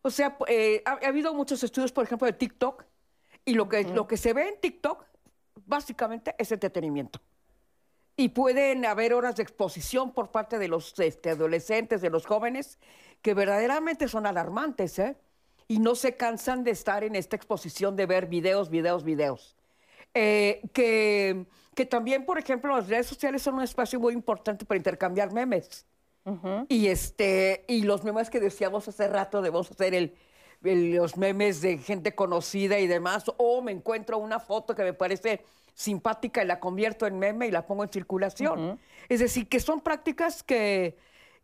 O 0.00 0.08
sea, 0.08 0.34
eh, 0.48 0.82
ha, 0.86 0.92
habido 1.06 1.34
muchos 1.34 1.62
estudios, 1.62 1.92
por 1.92 2.04
ejemplo, 2.04 2.24
de 2.24 2.32
TikTok, 2.32 2.82
y 3.44 3.52
lo 3.52 3.68
que, 3.68 3.84
lo 3.84 4.06
que 4.06 4.16
se 4.16 4.32
ve 4.32 4.48
en 4.48 4.58
TikTok, 4.58 5.04
básicamente, 5.66 6.34
es 6.38 6.50
entretenimiento. 6.52 7.20
Y 8.16 8.30
pueden 8.30 8.86
haber 8.86 9.12
horas 9.12 9.36
de 9.36 9.42
exposición 9.42 10.12
por 10.12 10.30
parte 10.30 10.58
de 10.58 10.68
los 10.68 10.98
este, 10.98 11.28
adolescentes, 11.28 12.00
de 12.00 12.08
los 12.08 12.24
jóvenes, 12.24 12.78
que 13.20 13.34
verdaderamente 13.34 14.08
son 14.08 14.24
alarmantes, 14.24 14.98
¿eh? 14.98 15.18
Y 15.68 15.78
no 15.78 15.94
se 15.94 16.16
cansan 16.16 16.64
de 16.64 16.70
estar 16.70 17.04
en 17.04 17.16
esta 17.16 17.36
exposición 17.36 17.96
de 17.96 18.06
ver 18.06 18.26
videos, 18.26 18.70
videos, 18.70 19.04
videos. 19.04 19.56
Eh, 20.14 20.62
que, 20.72 21.46
que, 21.74 21.86
también, 21.86 22.24
por 22.24 22.38
ejemplo, 22.38 22.76
las 22.76 22.88
redes 22.88 23.06
sociales 23.06 23.42
son 23.42 23.54
un 23.56 23.62
espacio 23.62 23.98
muy 23.98 24.14
importante 24.14 24.64
para 24.64 24.78
intercambiar 24.78 25.32
memes. 25.32 25.86
y, 26.68 26.86
este, 26.86 27.64
y 27.68 27.82
los 27.82 28.02
memes 28.04 28.30
que 28.30 28.40
decíamos 28.40 28.88
hace 28.88 29.08
rato, 29.08 29.42
debemos 29.42 29.70
hacer 29.70 29.94
el, 29.94 30.14
los 30.62 31.16
memes 31.16 31.60
de 31.60 31.78
gente 31.78 32.14
conocida 32.14 32.78
y 32.78 32.86
demás, 32.86 33.24
o 33.36 33.60
me 33.60 33.72
encuentro 33.72 34.18
una 34.18 34.40
foto 34.40 34.74
que 34.74 34.84
me 34.84 34.94
parece 34.94 35.44
simpática 35.74 36.42
y 36.42 36.46
la 36.46 36.60
convierto 36.60 37.06
en 37.06 37.18
meme 37.18 37.48
y 37.48 37.50
la 37.50 37.66
pongo 37.66 37.82
en 37.82 37.90
circulación. 37.90 38.78
Es 39.08 39.20
decir, 39.20 39.48
que 39.48 39.60
son 39.60 39.80
prácticas 39.80 40.42
que, 40.42 40.96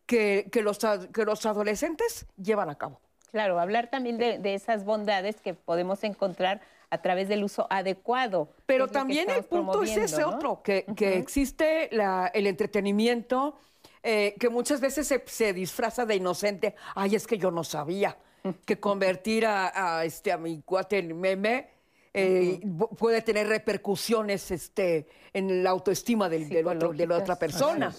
que, 0.07 0.49
que, 0.51 0.63
los, 0.63 0.79
que 1.13 1.25
los 1.25 1.45
adolescentes 1.45 2.27
llevan 2.37 2.71
a 2.71 2.77
cabo. 2.77 3.01
Claro, 3.31 3.61
hablar 3.61 3.89
también 3.89 4.19
de, 4.19 4.55
esas 4.55 4.85
bondades 4.85 5.41
que 5.41 5.55
podemos 5.55 6.03
encontrar 6.05 6.61
a 6.91 6.99
través 7.03 7.29
del 7.29 7.45
uso 7.45 7.67
adecuado. 7.71 8.49
Pero 8.67 8.89
también 8.89 9.31
el 9.31 9.45
punto 9.45 9.83
es 9.83 9.97
ese 9.97 10.25
otro, 10.25 10.63
que, 10.63 10.85
existe 10.99 11.91
el 11.93 12.47
entretenimiento 12.47 13.57
eh, 14.03 14.35
que 14.41 14.49
muchas 14.49 14.81
veces 14.81 15.15
se, 15.27 15.53
disfraza 15.53 16.07
de 16.07 16.17
inocente. 16.17 16.75
Ay, 16.95 17.15
es 17.15 17.27
que 17.27 17.39
yo 17.39 17.51
no 17.51 17.65
sabía 17.65 18.17
que 18.65 18.81
convertir 18.81 19.47
a, 19.47 20.05
este, 20.05 20.33
a 20.33 20.39
mi 20.39 20.63
cuate 20.63 20.99
en 20.99 21.21
meme 21.21 21.69
eh, 22.13 22.61
puede 22.99 23.23
tener 23.23 23.47
repercusiones 23.47 24.51
este, 24.51 25.07
en 25.33 25.63
la 25.63 25.71
autoestima 25.71 26.29
del, 26.29 26.49
de 26.49 27.07
la 27.07 27.19
otra 27.19 27.37
persona. 27.37 27.95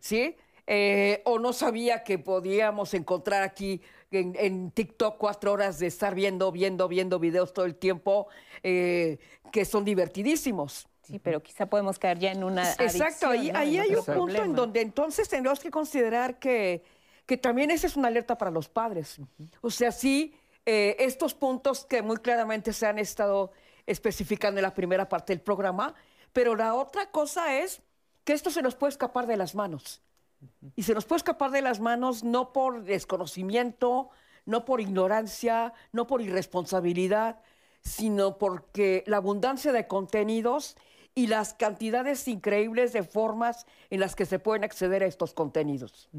¿Sí? 0.00 0.36
Eh, 0.66 1.22
o 1.24 1.38
no 1.38 1.52
sabía 1.52 2.02
que 2.02 2.18
podíamos 2.18 2.92
encontrar 2.92 3.44
aquí 3.44 3.80
en, 4.10 4.70
TikTok 4.70 5.16
cuatro 5.18 5.52
horas 5.52 5.78
de 5.78 5.86
estar 5.86 6.14
viendo, 6.14 6.52
viendo, 6.52 6.88
viendo 6.88 7.18
videos 7.18 7.52
todo 7.52 7.64
el 7.64 7.74
tiempo 7.74 8.28
eh, 8.62 9.18
que 9.52 9.64
son 9.64 9.84
divertidísimos. 9.84 10.88
Sí, 11.02 11.20
pero 11.20 11.40
quizá 11.40 11.66
podemos 11.66 11.98
caer 11.98 12.18
ya 12.18 12.32
en 12.32 12.42
una. 12.42 12.72
Exacto, 12.72 13.28
ahí, 13.28 13.50
ahí 13.54 13.78
hay 13.78 13.94
un 13.94 14.04
punto 14.04 14.42
en 14.42 14.54
donde 14.54 14.80
entonces 14.80 15.28
tenemos 15.28 15.60
que 15.60 15.70
considerar 15.70 16.38
que, 16.40 16.82
que 17.26 17.36
también 17.36 17.70
esa 17.70 17.86
es 17.86 17.96
una 17.96 18.08
alerta 18.08 18.36
para 18.36 18.50
los 18.50 18.68
padres. 18.68 19.20
O 19.60 19.70
sea, 19.70 19.92
sí, 19.92 20.34
eh, 20.64 20.96
estos 20.98 21.32
puntos 21.32 21.84
que 21.84 22.02
muy 22.02 22.16
claramente 22.16 22.72
se 22.72 22.86
han 22.86 22.98
estado 22.98 23.52
especificando 23.86 24.58
en 24.58 24.62
la 24.64 24.74
primera 24.74 25.08
parte 25.08 25.32
del 25.32 25.40
programa, 25.40 25.94
pero 26.32 26.56
la 26.56 26.74
otra 26.74 27.10
cosa 27.12 27.56
es 27.56 27.82
que 28.24 28.32
esto 28.32 28.50
se 28.50 28.60
nos 28.60 28.74
puede 28.74 28.90
escapar 28.90 29.28
de 29.28 29.36
las 29.36 29.54
manos. 29.54 30.02
Y 30.74 30.82
se 30.82 30.94
nos 30.94 31.04
puede 31.04 31.18
escapar 31.18 31.50
de 31.50 31.62
las 31.62 31.80
manos 31.80 32.24
no 32.24 32.52
por 32.52 32.84
desconocimiento, 32.84 34.10
no 34.44 34.64
por 34.64 34.80
ignorancia, 34.80 35.72
no 35.92 36.06
por 36.06 36.22
irresponsabilidad, 36.22 37.40
sino 37.80 38.38
porque 38.38 39.04
la 39.06 39.18
abundancia 39.18 39.72
de 39.72 39.86
contenidos 39.86 40.76
y 41.18 41.28
las 41.28 41.54
cantidades 41.54 42.28
increíbles 42.28 42.92
de 42.92 43.02
formas 43.02 43.66
en 43.88 44.00
las 44.00 44.14
que 44.14 44.26
se 44.26 44.38
pueden 44.38 44.64
acceder 44.64 45.02
a 45.02 45.06
estos 45.06 45.32
contenidos. 45.32 46.10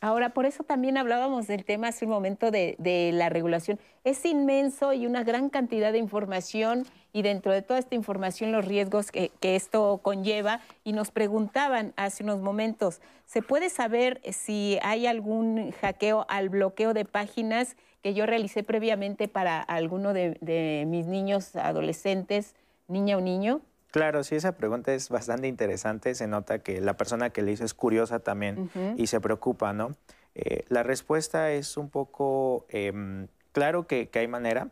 Ahora, 0.00 0.30
por 0.30 0.46
eso 0.46 0.64
también 0.64 0.96
hablábamos 0.96 1.46
del 1.46 1.66
tema 1.66 1.88
hace 1.88 2.06
un 2.06 2.12
momento 2.12 2.50
de, 2.50 2.74
la 3.12 3.28
regulación. 3.28 3.78
Es 4.02 4.24
inmenso 4.24 4.94
y 4.94 5.06
una 5.06 5.24
gran 5.24 5.50
cantidad 5.50 5.92
de 5.92 5.98
información 5.98 6.86
y 7.12 7.20
dentro 7.20 7.52
de 7.52 7.60
toda 7.60 7.78
esta 7.78 7.96
información 7.96 8.50
los 8.50 8.64
riesgos 8.64 9.12
que, 9.12 9.30
esto 9.42 10.00
conlleva. 10.02 10.62
Y 10.84 10.94
nos 10.94 11.10
preguntaban 11.10 11.92
hace 11.96 12.24
unos 12.24 12.40
momentos, 12.40 13.02
¿se 13.26 13.42
puede 13.42 13.68
saber 13.68 14.22
si 14.32 14.78
hay 14.80 15.06
algún 15.06 15.72
hackeo 15.72 16.24
al 16.30 16.48
bloqueo 16.48 16.94
de 16.94 17.04
páginas 17.04 17.76
que 18.02 18.14
yo 18.14 18.24
realicé 18.24 18.62
previamente 18.62 19.28
para 19.28 19.60
alguno 19.60 20.14
de, 20.14 20.38
de 20.40 20.84
mis 20.86 21.04
niños 21.06 21.56
adolescentes, 21.56 22.54
niña 22.88 23.18
o 23.18 23.20
niño? 23.20 23.60
Claro, 23.90 24.24
sí, 24.24 24.34
esa 24.34 24.56
pregunta 24.56 24.92
es 24.92 25.08
bastante 25.08 25.48
interesante. 25.48 26.14
Se 26.14 26.26
nota 26.26 26.58
que 26.58 26.80
la 26.80 26.96
persona 26.96 27.30
que 27.30 27.42
le 27.42 27.52
hizo 27.52 27.64
es 27.64 27.74
curiosa 27.74 28.18
también 28.18 28.70
y 28.96 29.06
se 29.06 29.20
preocupa, 29.20 29.72
¿no? 29.72 29.96
Eh, 30.34 30.64
la 30.68 30.82
respuesta 30.82 31.52
es 31.52 31.78
un 31.78 31.88
poco 31.88 32.66
em, 32.68 33.28
claro 33.52 33.86
que, 33.86 34.10
hay 34.12 34.28
manera. 34.28 34.68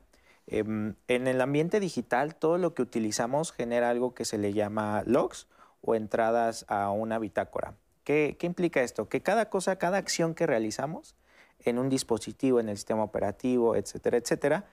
Em, 0.46 0.94
en 1.08 1.26
el 1.26 1.40
ambiente 1.40 1.80
digital, 1.80 2.34
todo 2.34 2.58
lo 2.58 2.74
que 2.74 2.82
utilizamos 2.82 3.50
genera 3.52 3.88
algo 3.88 4.14
que 4.14 4.26
se 4.26 4.36
le 4.36 4.52
llama 4.52 5.02
logs 5.06 5.48
o 5.80 5.94
entradas 5.94 6.66
a 6.68 6.90
una 6.90 7.18
bitácora. 7.18 7.74
¿Qué, 8.04 8.36
¿Qué, 8.38 8.46
implica 8.46 8.82
esto? 8.82 9.08
Que 9.08 9.22
cada 9.22 9.48
cosa, 9.48 9.76
cada 9.76 9.96
acción 9.96 10.34
que 10.34 10.46
realizamos 10.46 11.16
en 11.60 11.78
un 11.78 11.88
dispositivo, 11.88 12.60
en 12.60 12.68
el 12.68 12.76
sistema 12.76 13.02
operativo, 13.02 13.74
etcétera, 13.74 14.18
etcétera, 14.18 14.66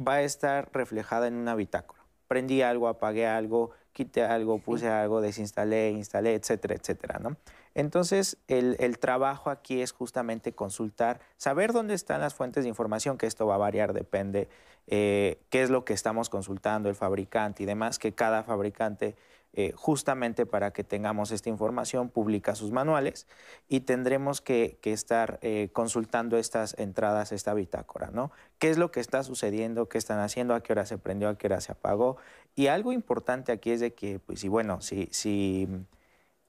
va 0.00 0.14
a 0.14 0.22
estar 0.22 0.70
reflejada 0.72 1.26
en 1.26 1.34
una 1.34 1.54
bitácora. 1.54 2.02
Prendí 2.28 2.62
algo, 2.62 2.86
apagué 2.88 3.26
algo, 3.26 3.72
quité 3.96 4.22
algo, 4.22 4.58
puse 4.58 4.90
algo, 4.90 5.22
desinstalé, 5.22 5.90
instalé, 5.90 6.34
etcétera, 6.34 6.74
etcétera, 6.74 7.18
¿no? 7.18 7.38
Entonces, 7.74 8.36
el, 8.46 8.98
trabajo 8.98 9.48
aquí 9.48 9.80
es 9.80 9.92
justamente 9.92 10.52
consultar, 10.52 11.20
saber 11.38 11.72
dónde 11.72 11.94
están 11.94 12.20
las 12.20 12.34
fuentes 12.34 12.64
de 12.64 12.68
información, 12.68 13.16
que 13.16 13.26
esto 13.26 13.46
va 13.46 13.54
a 13.54 13.58
variar, 13.58 13.94
depende 13.94 14.48
eh, 14.86 15.40
qué 15.48 15.62
es 15.62 15.70
lo 15.70 15.86
que 15.86 15.94
estamos 15.94 16.28
consultando, 16.28 16.90
el 16.90 16.94
fabricante 16.94 17.62
y 17.62 17.66
demás, 17.66 17.98
que 17.98 18.12
cada 18.12 18.42
fabricante 18.42 19.16
eh, 19.58 19.72
justamente 19.74 20.44
para 20.44 20.70
que 20.70 20.84
tengamos 20.84 21.30
esta 21.30 21.48
información, 21.48 22.10
publica 22.10 22.54
sus 22.54 22.72
manuales 22.72 23.26
y 23.68 23.80
tendremos 23.80 24.42
que, 24.42 24.78
estar 24.82 25.38
eh, 25.40 25.70
consultando 25.72 26.36
estas 26.36 26.78
entradas, 26.78 27.32
esta 27.32 27.54
bitácora, 27.54 28.10
¿no? 28.12 28.30
¿Qué 28.58 28.68
es 28.68 28.76
lo 28.76 28.90
que 28.90 29.00
está 29.00 29.22
sucediendo? 29.22 29.88
¿Qué 29.88 29.96
están 29.96 30.18
haciendo? 30.18 30.54
¿A 30.54 30.62
qué 30.62 30.74
hora 30.74 30.84
se 30.84 30.98
prendió? 30.98 31.30
¿A 31.30 31.38
qué 31.38 31.46
hora 31.46 31.62
se 31.62 31.72
apagó? 31.72 32.18
Y 32.54 32.66
algo 32.66 32.92
importante 32.92 33.50
aquí 33.50 33.70
es 33.70 33.80
de 33.80 33.94
que, 33.94 34.18
pues, 34.18 34.46
bueno, 34.46 34.82
si, 34.82 35.08
si, 35.10 35.66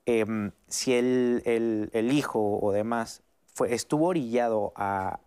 em, 0.05 0.51
si 0.67 0.93
el, 0.93 2.09
hijo 2.11 2.59
o 2.61 2.73
demás 2.73 3.23
estuvo 3.69 4.07
orillado 4.07 4.73
a, 4.75 5.21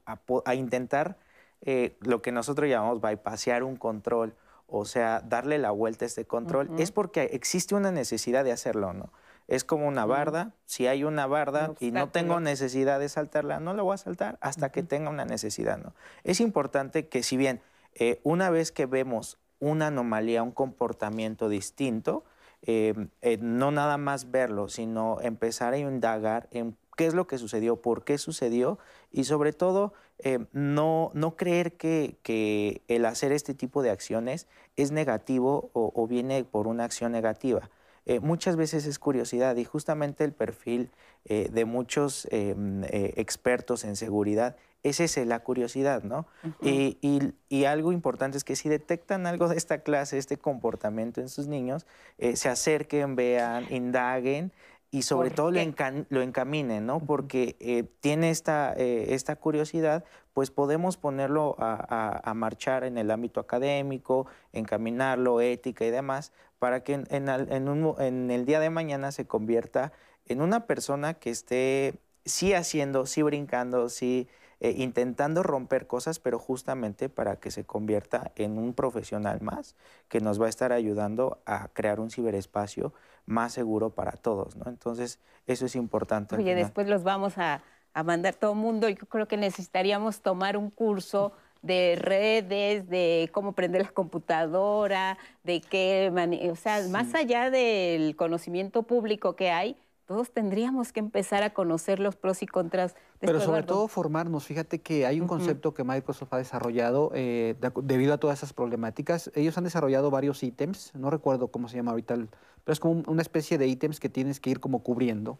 intentar 0.54 1.16
eh, 1.62 1.96
lo 2.00 2.20
que 2.20 2.30
nosotros 2.30 2.68
llamamos 2.68 3.00
bypassear 3.00 3.62
un 3.62 3.76
control 3.76 4.34
o 4.70 4.84
sea, 4.84 5.20
darle 5.20 5.58
la 5.58 5.70
vuelta 5.70 6.04
a 6.04 6.08
este 6.08 6.24
control, 6.24 6.70
es 6.78 6.92
porque 6.92 7.30
existe 7.32 7.74
una 7.74 7.92
necesidad 7.92 8.44
de 8.44 8.52
hacerlo, 8.52 8.92
¿no? 8.92 9.12
Es 9.48 9.64
como 9.64 9.88
una 9.88 10.06
barda, 10.06 10.54
si 10.64 10.86
hay 10.86 11.02
una 11.02 11.26
barda 11.26 11.74
y 11.80 11.90
no 11.90 12.08
tengo 12.10 12.38
necesidad 12.38 13.00
de 13.00 13.08
saltarla, 13.08 13.58
no 13.58 13.74
la 13.74 13.82
voy 13.82 13.94
a 13.94 13.98
saltar 13.98 14.38
hasta 14.40 14.70
que 14.70 14.84
tenga 14.84 15.10
una 15.10 15.24
necesidad, 15.24 15.76
¿no? 15.78 15.92
Es 16.22 16.40
importante 16.40 17.08
que 17.08 17.24
si 17.24 17.36
bien 17.36 17.60
eh, 17.94 18.20
una 18.22 18.50
vez 18.50 18.70
que 18.70 18.86
vemos 18.86 19.38
una 19.58 19.88
anomalía, 19.88 20.42
un 20.42 20.52
comportamiento 20.52 21.48
distinto, 21.48 22.24
eh, 22.62 22.94
eh, 23.22 23.38
no 23.40 23.70
nada 23.70 23.96
más 23.98 24.30
verlo, 24.30 24.68
sino 24.68 25.18
empezar 25.20 25.72
a 25.72 25.78
indagar 25.78 26.48
en 26.50 26.76
qué 26.96 27.06
es 27.06 27.14
lo 27.14 27.26
que 27.26 27.38
sucedió, 27.38 27.80
por 27.80 28.04
qué 28.04 28.18
sucedió 28.18 28.78
y 29.10 29.24
sobre 29.24 29.52
todo 29.52 29.94
eh, 30.24 30.46
no, 30.52 31.10
no 31.14 31.36
creer 31.36 31.74
que, 31.74 32.18
que, 32.22 32.82
el 32.88 33.04
hacer 33.04 33.32
este 33.32 33.54
tipo 33.54 33.82
de 33.82 33.90
acciones 33.90 34.46
es 34.76 34.92
negativo 34.92 35.70
o, 35.72 36.06
viene 36.06 36.44
por 36.44 36.66
una 36.66 36.84
acción 36.84 37.12
negativa. 37.12 37.70
Eh, 38.06 38.20
muchas 38.20 38.56
veces 38.56 38.86
es 38.86 38.98
curiosidad 38.98 39.56
y 39.56 39.64
justamente 39.64 40.24
el 40.24 40.32
perfil 40.32 40.90
eh, 41.26 41.48
de 41.52 41.64
muchos 41.64 42.26
expertos 42.30 43.84
en 43.84 43.96
seguridad 43.96 44.56
es 44.82 44.98
ese, 45.00 45.26
la 45.26 45.40
curiosidad, 45.40 46.02
¿no? 46.02 46.26
y, 46.62 46.96
y, 47.02 47.34
y, 47.50 47.64
algo 47.66 47.92
importante 47.92 48.38
es 48.38 48.44
que 48.44 48.56
si 48.56 48.70
detectan 48.70 49.26
algo 49.26 49.46
de 49.48 49.56
esta 49.56 49.82
clase, 49.82 50.16
este 50.16 50.38
comportamiento 50.38 51.20
en 51.20 51.28
sus 51.28 51.48
niños, 51.48 51.86
se 52.32 52.48
acerquen, 52.48 53.14
vean, 53.14 53.66
indaguen 53.68 54.52
y 54.90 55.02
sobre 55.02 55.30
todo 55.30 55.52
lo, 55.52 55.60
lo, 56.08 56.22
encaminen, 56.22 56.84
¿no? 56.84 57.00
Porque 57.00 57.56
eh, 57.60 57.84
tiene 58.00 58.30
esta, 58.30 58.74
eh, 58.76 59.14
esta 59.14 59.36
curiosidad, 59.36 60.04
pues 60.34 60.50
podemos 60.50 60.96
ponerlo 60.96 61.54
a, 61.58 62.32
marchar 62.34 62.84
en 62.84 62.98
el 62.98 63.10
ámbito 63.10 63.38
académico, 63.40 64.26
encaminarlo, 64.52 65.40
ética 65.40 65.84
y 65.84 65.90
demás, 65.90 66.32
para 66.58 66.82
que 66.82 66.94
en, 66.94 67.06
en, 67.10 68.30
el 68.30 68.46
día 68.46 68.58
de 68.58 68.70
mañana 68.70 69.12
se 69.12 69.26
convierta 69.26 69.92
en 70.26 70.42
una 70.42 70.66
persona 70.66 71.14
que 71.14 71.30
esté 71.30 71.94
sí 72.24 72.52
haciendo, 72.52 73.06
sí 73.06 73.22
brincando, 73.22 73.88
sí 73.88 74.28
eh, 74.60 74.74
intentando 74.76 75.42
romper 75.42 75.86
cosas, 75.86 76.18
pero 76.18 76.38
justamente 76.38 77.08
para 77.08 77.36
que 77.36 77.50
se 77.50 77.64
convierta 77.64 78.32
en 78.36 78.58
un 78.58 78.74
profesional 78.74 79.40
más 79.40 79.74
que 80.08 80.20
nos 80.20 80.40
va 80.40 80.46
a 80.46 80.50
estar 80.50 80.72
ayudando 80.72 81.42
a 81.46 81.68
crear 81.68 81.98
un 81.98 82.10
ciberespacio 82.10 82.92
más 83.26 83.52
seguro 83.52 83.90
para 83.90 84.12
todos, 84.12 84.56
¿no? 84.56 84.68
Entonces, 84.68 85.18
eso 85.46 85.66
es 85.66 85.76
importante. 85.76 86.36
Oye, 86.36 86.54
después 86.54 86.88
los 86.88 87.02
vamos 87.02 87.38
a, 87.38 87.62
a 87.94 88.02
mandar 88.02 88.34
todo 88.34 88.52
el 88.52 88.58
mundo. 88.58 88.88
Yo 88.88 89.06
creo 89.06 89.26
que 89.26 89.36
necesitaríamos 89.36 90.20
tomar 90.20 90.56
un 90.56 90.70
curso 90.70 91.32
de 91.62 91.96
redes, 91.98 92.88
de 92.88 93.28
cómo 93.32 93.52
prender 93.52 93.82
la 93.82 93.90
computadora, 93.90 95.18
de 95.44 95.60
qué, 95.60 96.10
o 96.50 96.56
sea, 96.56 96.86
más 96.88 97.14
allá 97.14 97.50
del 97.50 98.16
conocimiento 98.16 98.82
público 98.82 99.36
que 99.36 99.50
hay, 99.50 99.76
todos 100.10 100.32
tendríamos 100.32 100.92
que 100.92 100.98
empezar 100.98 101.44
a 101.44 101.50
conocer 101.54 102.00
los 102.00 102.16
pros 102.16 102.42
y 102.42 102.46
contras 102.48 102.94
de 103.20 103.28
Pero 103.28 103.40
sobre 103.40 103.62
todo 103.62 103.86
formarnos. 103.86 104.44
Fíjate 104.44 104.80
que 104.80 105.06
hay 105.06 105.20
un 105.20 105.28
concepto 105.28 105.72
que 105.72 105.84
Microsoft 105.84 106.34
ha 106.34 106.38
desarrollado 106.38 107.12
eh, 107.14 107.54
debido 107.84 108.12
a 108.12 108.18
todas 108.18 108.40
esas 108.40 108.52
problemáticas. 108.52 109.30
Ellos 109.36 109.56
han 109.56 109.62
desarrollado 109.62 110.10
varios 110.10 110.42
ítems, 110.42 110.92
no 110.96 111.10
recuerdo 111.10 111.52
cómo 111.52 111.68
se 111.68 111.76
llama 111.76 111.92
ahorita, 111.92 112.16
pero 112.16 112.72
es 112.72 112.80
como 112.80 113.04
una 113.06 113.22
especie 113.22 113.56
de 113.56 113.68
ítems 113.68 114.00
que 114.00 114.08
tienes 114.08 114.40
que 114.40 114.50
ir 114.50 114.58
como 114.58 114.82
cubriendo 114.82 115.38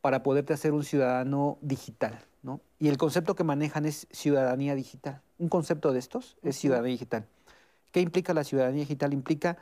para 0.00 0.24
poderte 0.24 0.52
hacer 0.52 0.72
un 0.72 0.82
ciudadano 0.82 1.58
digital. 1.60 2.18
¿no? 2.42 2.60
Y 2.80 2.88
el 2.88 2.96
concepto 2.96 3.36
que 3.36 3.44
manejan 3.44 3.84
es 3.84 4.08
ciudadanía 4.10 4.74
digital. 4.74 5.22
Un 5.38 5.48
concepto 5.48 5.92
de 5.92 6.00
estos 6.00 6.38
es 6.42 6.56
ciudadanía 6.56 6.90
digital. 6.90 7.26
¿Qué 7.92 8.00
implica 8.00 8.34
la 8.34 8.42
ciudadanía 8.42 8.80
digital? 8.80 9.12
Implica, 9.12 9.58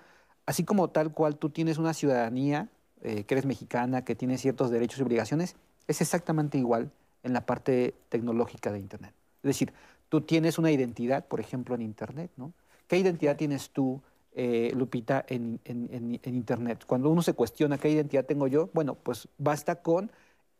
así 0.46 0.64
como 0.64 0.88
tal 0.88 1.12
cual 1.12 1.36
tú 1.36 1.50
tienes 1.50 1.76
una 1.76 1.92
ciudadanía 1.92 2.70
eh, 3.02 3.24
que 3.24 3.34
eres 3.34 3.46
mexicana, 3.46 4.04
que 4.04 4.14
tienes 4.14 4.40
ciertos 4.40 4.70
derechos 4.70 4.98
y 4.98 5.02
obligaciones, 5.02 5.56
es 5.86 6.00
exactamente 6.00 6.58
igual 6.58 6.90
en 7.22 7.32
la 7.32 7.46
parte 7.46 7.94
tecnológica 8.08 8.72
de 8.72 8.78
Internet. 8.78 9.14
Es 9.42 9.48
decir, 9.48 9.72
tú 10.08 10.20
tienes 10.20 10.58
una 10.58 10.70
identidad, 10.70 11.26
por 11.26 11.40
ejemplo, 11.40 11.74
en 11.74 11.82
Internet, 11.82 12.30
¿no? 12.36 12.52
¿Qué 12.86 12.98
identidad 12.98 13.36
tienes 13.36 13.70
tú, 13.70 14.00
eh, 14.32 14.72
Lupita, 14.74 15.24
en, 15.28 15.60
Internet? 16.24 16.84
Cuando 16.86 17.08
uno 17.08 17.22
se 17.22 17.34
cuestiona 17.34 17.78
qué 17.78 17.88
identidad 17.88 18.24
tengo 18.24 18.46
yo, 18.48 18.68
bueno, 18.74 18.96
pues 18.96 19.28
basta 19.38 19.76
con 19.76 20.10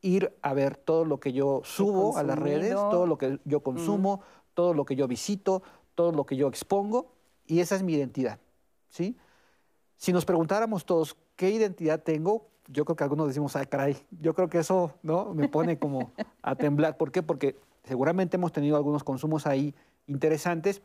ir 0.00 0.32
a 0.40 0.54
ver 0.54 0.76
todo 0.76 1.04
lo 1.04 1.20
que 1.20 1.32
yo 1.32 1.60
subo 1.64 2.16
a 2.16 2.22
las 2.22 2.38
redes, 2.38 2.74
todo 2.74 3.06
lo 3.06 3.18
que 3.18 3.38
yo 3.44 3.60
consumo, 3.60 4.22
todo 4.54 4.74
lo 4.74 4.84
que 4.84 4.96
yo 4.96 5.08
visito, 5.08 5.62
todo 5.94 6.12
lo 6.12 6.24
que 6.24 6.36
yo 6.36 6.48
expongo, 6.48 7.12
y 7.46 7.60
esa 7.60 7.74
es 7.74 7.82
mi 7.82 7.94
identidad, 7.94 8.38
¿sí? 8.88 9.16
Si 9.96 10.12
nos 10.12 10.24
preguntáramos 10.24 10.86
todos 10.86 11.16
¿qué 11.40 11.48
identidad 11.48 12.02
tengo? 12.02 12.50
Yo 12.68 12.84
creo 12.84 12.96
que 12.96 13.04
algunos 13.04 13.26
decimos, 13.26 13.56
ay, 13.56 13.64
caray, 13.64 13.96
yo 14.20 14.34
creo 14.34 14.50
que 14.50 14.58
eso 14.58 14.92
¿no? 15.02 15.32
me 15.32 15.48
pone 15.48 15.78
como 15.78 16.12
a 16.42 16.54
temblar. 16.54 16.98
¿Por 16.98 17.12
qué? 17.12 17.22
Porque 17.22 17.56
seguramente 17.84 18.36
hemos 18.36 18.52
tenido 18.52 18.76
algunos 18.76 19.02
consumos 19.04 19.46
ahí 19.46 19.74
interesantes, 20.06 20.82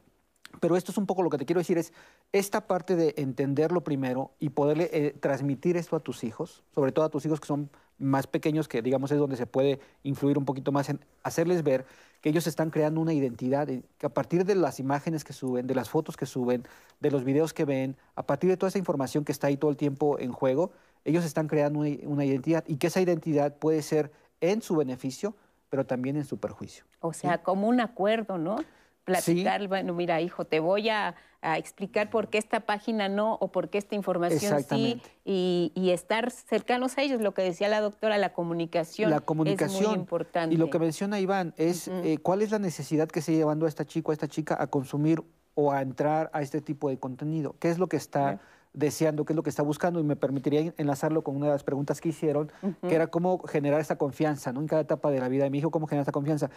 pero 0.62 0.78
esto 0.78 0.94
es 0.94 0.98
un 0.98 1.08
poco 1.08 1.24
lo 1.24 1.30
que 1.30 1.38
te 1.38 1.46
quiero 1.46 1.60
decir, 1.60 1.78
es 1.78 1.92
esta 2.32 2.68
parte 2.68 2.96
de 2.96 3.16
entenderlo 3.18 3.84
primero 3.84 4.32
y 4.40 4.48
poderle 4.48 4.90
eh, 4.94 5.14
transmitir 5.20 5.76
esto 5.76 5.98
a 5.98 6.00
tus 6.00 6.24
hijos, 6.24 6.64
sobre 6.74 6.94
todo 6.94 7.04
a 7.04 7.10
tus 7.10 7.26
hijos 7.26 7.42
que 7.42 7.48
son 7.48 7.70
más 7.98 8.28
pequeños, 8.28 8.68
que 8.68 8.82
digamos 8.82 9.12
es 9.12 9.18
donde 9.18 9.38
se 9.38 9.48
puede 9.48 9.80
influir 10.04 10.38
un 10.38 10.46
poquito 10.46 10.72
más 10.72 10.90
en 10.90 11.00
hacerles 11.24 11.64
ver 11.64 11.86
que 12.22 12.30
ellos 12.30 12.48
están 12.48 12.72
creando 12.72 13.02
una 13.02 13.14
identidad, 13.14 13.68
que 13.68 14.06
a 14.06 14.10
partir 14.10 14.46
de 14.46 14.56
las 14.56 14.80
imágenes 14.80 15.24
que 15.24 15.34
suben, 15.34 15.68
de 15.68 15.76
las 15.76 15.90
fotos 15.90 16.18
que 16.18 16.26
suben, 16.26 16.64
de 17.00 17.12
los 17.12 17.24
videos 17.24 17.54
que 17.54 17.66
ven, 17.66 17.96
a 18.16 18.24
partir 18.24 18.50
de 18.50 18.58
toda 18.58 18.70
esa 18.70 18.80
información 18.80 19.24
que 19.24 19.32
está 19.32 19.48
ahí 19.48 19.58
todo 19.58 19.70
el 19.70 19.78
tiempo 19.78 20.20
en 20.20 20.32
juego, 20.32 20.72
ellos 21.04 21.24
están 21.24 21.48
creando 21.48 21.80
una, 21.80 22.26
identidad 22.26 22.64
y 22.68 22.78
que 22.78 22.88
esa 22.88 23.00
identidad 23.00 23.56
puede 23.58 23.82
ser 23.84 24.12
en 24.42 24.62
su 24.62 24.76
beneficio, 24.76 25.36
pero 25.70 25.86
también 25.86 26.18
en 26.18 26.26
su 26.26 26.40
perjuicio. 26.40 26.84
O 27.00 27.14
sea, 27.14 27.44
como 27.44 27.68
un 27.68 27.80
acuerdo, 27.80 28.38
¿no? 28.38 28.58
Platicar, 29.06 29.68
bueno, 29.68 29.94
mira, 29.94 30.20
hijo, 30.20 30.46
te 30.46 30.60
voy 30.60 30.90
a, 30.90 31.16
explicar 31.58 32.10
por 32.10 32.30
qué 32.30 32.40
esta 32.40 32.62
página 32.62 33.08
no 33.08 33.36
o 33.36 33.52
por 33.52 33.70
qué 33.70 33.78
esta 33.78 33.94
información 33.94 34.64
sí 34.64 35.00
y, 35.24 35.90
estar 35.92 36.32
cercanos 36.32 36.98
a 36.98 37.04
ellos, 37.04 37.22
lo 37.22 37.36
que 37.36 37.44
decía 37.44 37.70
la 37.70 37.82
doctora, 37.82 38.18
la 38.18 38.34
comunicación, 38.34 39.12
la 39.12 39.20
comunicación 39.20 39.84
es 39.84 39.88
muy 39.90 39.96
importante. 39.96 40.56
Y 40.56 40.58
lo 40.58 40.72
que 40.72 40.80
menciona 40.80 41.20
Iván 41.20 41.54
es 41.58 41.88
eh, 41.88 42.18
cuál 42.20 42.42
es 42.42 42.50
la 42.50 42.58
necesidad 42.58 43.08
que 43.08 43.22
se 43.22 43.34
llevando 43.34 43.68
a 43.68 43.70
esta 43.70 43.86
chica 43.86 44.08
o 44.08 44.12
a 44.12 44.14
esta 44.14 44.28
chica 44.28 44.58
a 44.60 44.66
consumir 44.66 45.24
o 45.54 45.72
a 45.72 45.84
entrar 45.84 46.32
a 46.34 46.42
este 46.42 46.62
tipo 46.62 46.90
de 46.90 46.98
contenido. 46.98 47.56
¿Qué 47.60 47.70
es 47.70 47.78
lo 47.78 47.88
que 47.88 47.98
está 47.98 48.40
deseando, 48.76 49.26
qué 49.26 49.34
es 49.34 49.36
lo 49.36 49.44
que 49.44 49.50
está 49.50 49.64
buscando, 49.64 50.00
y 50.00 50.04
me 50.04 50.16
permitiría 50.16 50.74
enlazarlo 50.78 51.24
con 51.24 51.36
una 51.36 51.48
de 51.48 51.54
las 51.54 51.64
preguntas 51.64 52.02
que 52.02 52.10
hicieron, 52.10 52.52
que 52.88 52.94
era 52.94 53.08
cómo 53.08 53.40
generar 53.40 53.80
esa 53.80 53.98
confianza, 53.98 54.54
¿no? 54.54 54.62
En 54.62 54.68
cada 54.68 54.82
etapa 54.82 55.10
de 55.12 55.20
la 55.20 55.30
vida 55.30 55.46
de 55.46 55.50
mi 55.50 55.60
hijo, 55.60 55.72
cómo 55.72 55.88
generar 55.88 56.04
esa 56.04 56.12
confianza. 56.12 56.50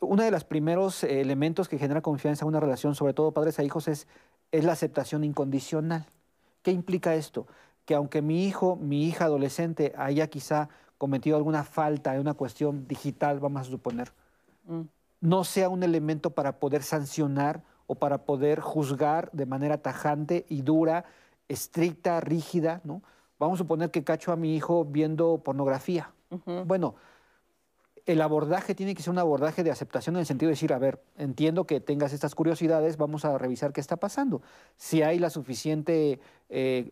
Uno 0.00 0.22
de 0.22 0.30
los 0.30 0.44
primeros 0.44 1.04
eh, 1.04 1.20
elementos 1.20 1.68
que 1.68 1.78
genera 1.78 2.00
confianza 2.00 2.44
en 2.44 2.48
una 2.48 2.60
relación, 2.60 2.94
sobre 2.94 3.12
todo 3.12 3.32
padres 3.32 3.58
a 3.58 3.64
hijos, 3.64 3.88
es, 3.88 4.06
es 4.52 4.64
la 4.64 4.72
aceptación 4.72 5.24
incondicional. 5.24 6.06
¿Qué 6.62 6.70
implica 6.70 7.14
esto? 7.14 7.46
Que 7.84 7.94
aunque 7.94 8.22
mi 8.22 8.46
hijo, 8.46 8.76
mi 8.76 9.06
hija 9.06 9.24
adolescente 9.24 9.92
haya 9.96 10.28
quizá 10.28 10.68
cometido 10.98 11.36
alguna 11.36 11.64
falta 11.64 12.14
en 12.14 12.20
una 12.20 12.34
cuestión 12.34 12.86
digital, 12.86 13.40
vamos 13.40 13.62
a 13.62 13.64
suponer, 13.64 14.12
mm. 14.66 14.82
no 15.20 15.44
sea 15.44 15.68
un 15.68 15.82
elemento 15.82 16.30
para 16.30 16.58
poder 16.58 16.82
sancionar 16.82 17.62
o 17.86 17.94
para 17.94 18.24
poder 18.24 18.60
juzgar 18.60 19.30
de 19.32 19.46
manera 19.46 19.78
tajante 19.78 20.44
y 20.48 20.62
dura, 20.62 21.04
estricta, 21.48 22.20
rígida, 22.20 22.80
¿no? 22.84 23.02
Vamos 23.38 23.58
a 23.58 23.62
suponer 23.64 23.90
que 23.90 24.04
cacho 24.04 24.32
a 24.32 24.36
mi 24.36 24.56
hijo 24.56 24.84
viendo 24.84 25.38
pornografía. 25.38 26.12
Bueno, 26.66 26.96
el 28.04 28.20
abordaje 28.22 28.74
tiene 28.74 28.94
que 28.94 29.02
ser 29.02 29.10
un 29.10 29.18
abordaje 29.18 29.62
de 29.62 29.70
aceptación 29.70 30.16
en 30.16 30.20
el 30.20 30.26
sentido 30.26 30.48
de 30.48 30.54
decir, 30.54 30.72
a 30.72 30.78
ver, 30.78 31.02
entiendo 31.16 31.66
que 31.66 31.80
tengas 31.80 32.12
estas 32.12 32.34
curiosidades, 32.34 32.96
vamos 32.96 33.24
a 33.24 33.36
revisar 33.38 33.72
qué 33.72 33.80
está 33.80 33.96
pasando. 33.96 34.42
Si 34.76 35.02
hay 35.02 35.18
la 35.18 35.30
suficiente 35.30 36.20
eh, 36.48 36.90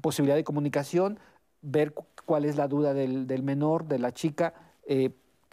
posibilidad 0.00 0.36
de 0.36 0.44
comunicación, 0.44 1.18
ver 1.60 1.92
cuál 2.24 2.44
es 2.44 2.56
la 2.56 2.68
duda 2.68 2.94
del, 2.94 3.42
menor, 3.42 3.86
de 3.86 3.98
la 3.98 4.12
chica, 4.12 4.54
eh, 4.86 5.10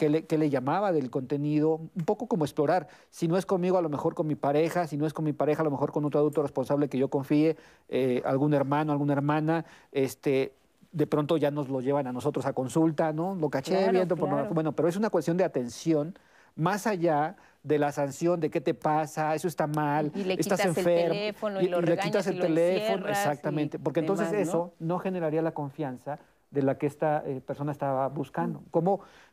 qué, 0.09 0.37
le, 0.37 0.49
llamaba 0.49 0.91
del 0.91 1.09
contenido, 1.11 1.75
un 1.95 2.05
poco 2.05 2.27
como 2.27 2.43
explorar. 2.43 2.87
Si 3.11 3.27
no 3.27 3.37
es 3.37 3.45
conmigo, 3.45 3.77
a 3.77 3.81
lo 3.81 3.89
mejor 3.89 4.15
con 4.15 4.25
mi 4.25 4.35
pareja, 4.35 4.87
si 4.87 4.97
no 4.97 5.05
es 5.05 5.13
con 5.13 5.25
mi 5.25 5.33
pareja, 5.33 5.61
a 5.61 5.65
lo 5.65 5.71
mejor 5.71 5.91
con 5.91 6.05
otro 6.05 6.19
adulto 6.19 6.41
responsable 6.41 6.89
que 6.89 6.97
yo 6.97 7.09
confíe, 7.09 7.55
eh, 7.89 8.21
algún 8.25 8.53
hermano, 8.53 8.91
alguna 8.91 9.13
hermana, 9.13 9.65
este, 9.91 10.53
de 10.91 11.07
pronto 11.07 11.37
ya 11.37 11.51
nos 11.51 11.69
lo 11.69 11.81
llevan 11.81 12.07
a 12.07 12.13
nosotros 12.13 12.45
a 12.45 12.53
consulta, 12.53 13.13
¿no? 13.13 13.35
Lo 13.35 13.49
caché 13.49 13.91
viendo 13.91 14.15
Bueno, 14.15 14.71
pero 14.71 14.87
es 14.89 14.95
una 14.95 15.09
cuestión 15.09 15.37
de 15.37 15.43
atención 15.43 16.17
más 16.55 16.87
allá 16.87 17.35
de 17.63 17.77
la 17.77 17.91
sanción 17.91 18.39
de 18.39 18.49
qué 18.49 18.59
te 18.59 18.73
pasa, 18.73 19.35
eso 19.35 19.47
está 19.47 19.67
mal, 19.67 20.11
y 20.15 20.23
le 20.23 20.33
estás 20.33 20.59
quitas 20.59 20.77
enfermo, 20.77 20.89
el 20.89 21.09
teléfono 21.11 21.61
y, 21.61 21.67
lo 21.67 21.79
le 21.79 21.97
quitas 21.97 22.25
el 22.25 22.39
teléfono, 22.39 23.07
exactamente, 23.07 23.77
porque 23.77 23.99
entonces 23.99 24.33
eso 24.33 24.73
¿no? 24.79 24.97
generaría 24.97 25.43
la 25.43 25.51
confianza 25.51 26.17
de 26.51 26.61
la 26.61 26.77
que 26.77 26.85
esta 26.85 27.23
eh, 27.25 27.41
persona 27.41 27.71
estaba 27.71 28.09
buscando. 28.09 28.61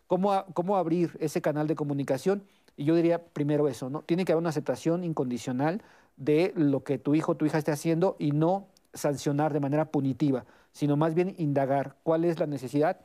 ¿Cómo, 0.09 0.31
cómo, 0.31 0.45
¿Cómo 0.55 0.77
abrir 0.77 1.17
ese 1.21 1.41
canal 1.41 1.69
de 1.69 1.77
comunicación? 1.77 2.43
Y 2.77 2.85
yo 2.85 2.97
diría 2.97 3.23
primero 3.25 3.69
eso, 3.69 3.89
¿no? 3.89 4.03
Tiene 4.03 4.25
que 4.25 4.33
haber 4.33 4.41
una 4.41 4.51
aceptación 4.51 5.05
incondicional 5.05 5.83
de 6.17 6.53
lo 6.57 6.83
que 6.83 6.99
tu 6.99 7.15
hijo 7.15 7.33
o 7.33 7.37
tu 7.37 7.47
hija 7.47 7.59
esté 7.59 7.71
haciendo 7.71 8.17
y 8.19 8.33
no 8.33 8.67
sancionar 8.93 9.53
de 9.53 9.61
manera 9.61 9.93
punitiva 9.93 10.45
sino 10.79 10.97
más 10.97 11.15
bien 11.15 11.35
indagar 11.39 11.97
cuál 12.05 12.25
es 12.25 12.39
la 12.39 12.47
necesidad, 12.47 13.01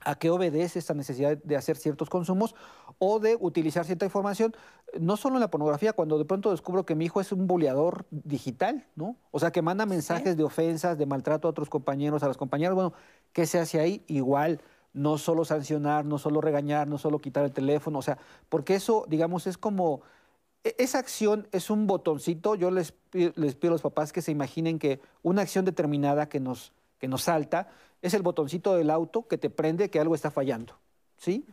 a 0.00 0.16
qué 0.16 0.28
obedece 0.28 0.78
esta 0.78 0.92
necesidad 0.92 1.38
de 1.38 1.56
hacer 1.56 1.78
ciertos 1.78 2.10
consumos 2.10 2.54
o 2.98 3.18
de 3.18 3.36
utilizar 3.40 3.86
cierta 3.86 4.04
información, 4.04 4.54
no 5.00 5.16
solo 5.16 5.36
en 5.36 5.40
la 5.40 5.50
pornografía, 5.50 5.94
cuando 5.94 6.18
de 6.18 6.26
pronto 6.26 6.50
descubro 6.50 6.84
que 6.84 6.94
mi 6.94 7.06
hijo 7.06 7.22
es 7.22 7.32
un 7.32 7.46
boleador 7.46 8.04
digital, 8.10 8.86
¿no? 8.94 9.16
O 9.30 9.40
sea, 9.40 9.50
que 9.50 9.62
manda 9.62 9.86
mensajes 9.86 10.36
de 10.36 10.44
ofensas, 10.44 10.98
de 10.98 11.06
maltrato 11.06 11.48
a 11.48 11.50
otros 11.50 11.70
compañeros, 11.70 12.22
a 12.22 12.28
las 12.28 12.36
compañeras, 12.36 12.74
bueno, 12.74 12.92
¿qué 13.32 13.46
se 13.46 13.58
hace 13.58 13.80
ahí? 13.80 14.04
Igual, 14.06 14.60
no 14.98 15.18
solo 15.18 15.44
sancionar, 15.44 16.04
no 16.04 16.18
solo 16.18 16.40
regañar, 16.40 16.88
no 16.88 16.98
solo 16.98 17.20
quitar 17.20 17.44
el 17.44 17.52
teléfono, 17.52 17.98
o 18.00 18.02
sea, 18.02 18.18
porque 18.48 18.74
eso, 18.74 19.04
digamos, 19.08 19.46
es 19.46 19.56
como 19.56 20.02
e-, 20.64 20.74
esa 20.78 20.98
acción 20.98 21.48
es 21.52 21.70
un 21.70 21.86
botoncito. 21.86 22.54
Yo 22.54 22.70
les, 22.70 22.94
les, 23.12 23.54
pido 23.54 23.72
a 23.72 23.74
los 23.74 23.82
papás 23.82 24.12
que 24.12 24.22
se 24.22 24.32
imaginen 24.32 24.78
que 24.78 25.00
una 25.22 25.42
acción 25.42 25.64
determinada 25.64 26.28
que 26.28 26.40
nos 26.40 26.72
que 26.98 27.08
nos 27.08 27.22
salta, 27.22 27.68
es 28.02 28.14
el 28.14 28.22
botoncito 28.22 28.76
del 28.76 28.90
auto 28.90 29.26
que 29.26 29.38
te 29.38 29.50
prende 29.50 29.90
que 29.90 30.00
algo 30.00 30.14
está 30.14 30.30
fallando, 30.30 30.74
¿sí? 31.16 31.46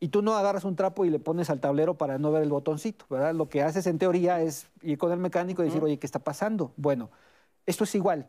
Y 0.00 0.08
tú 0.08 0.22
no 0.22 0.34
agarras 0.34 0.64
un 0.64 0.74
trapo 0.74 1.04
y 1.04 1.10
le 1.10 1.20
pones 1.20 1.48
al 1.50 1.60
tablero 1.60 1.96
para 1.96 2.18
no 2.18 2.32
ver 2.32 2.42
el 2.42 2.48
botoncito, 2.48 3.04
¿verdad? 3.08 3.34
Lo 3.34 3.48
que 3.48 3.62
haces 3.62 3.86
en 3.86 3.98
teoría 3.98 4.40
es 4.40 4.68
ir 4.82 4.98
con 4.98 5.12
el 5.12 5.18
mecánico 5.18 5.62
y 5.62 5.66
decir, 5.66 5.82
oye, 5.82 5.98
¿qué 5.98 6.06
está 6.06 6.18
pasando? 6.18 6.72
Bueno, 6.76 7.10
esto 7.66 7.84
es 7.84 7.94
igual. 7.94 8.28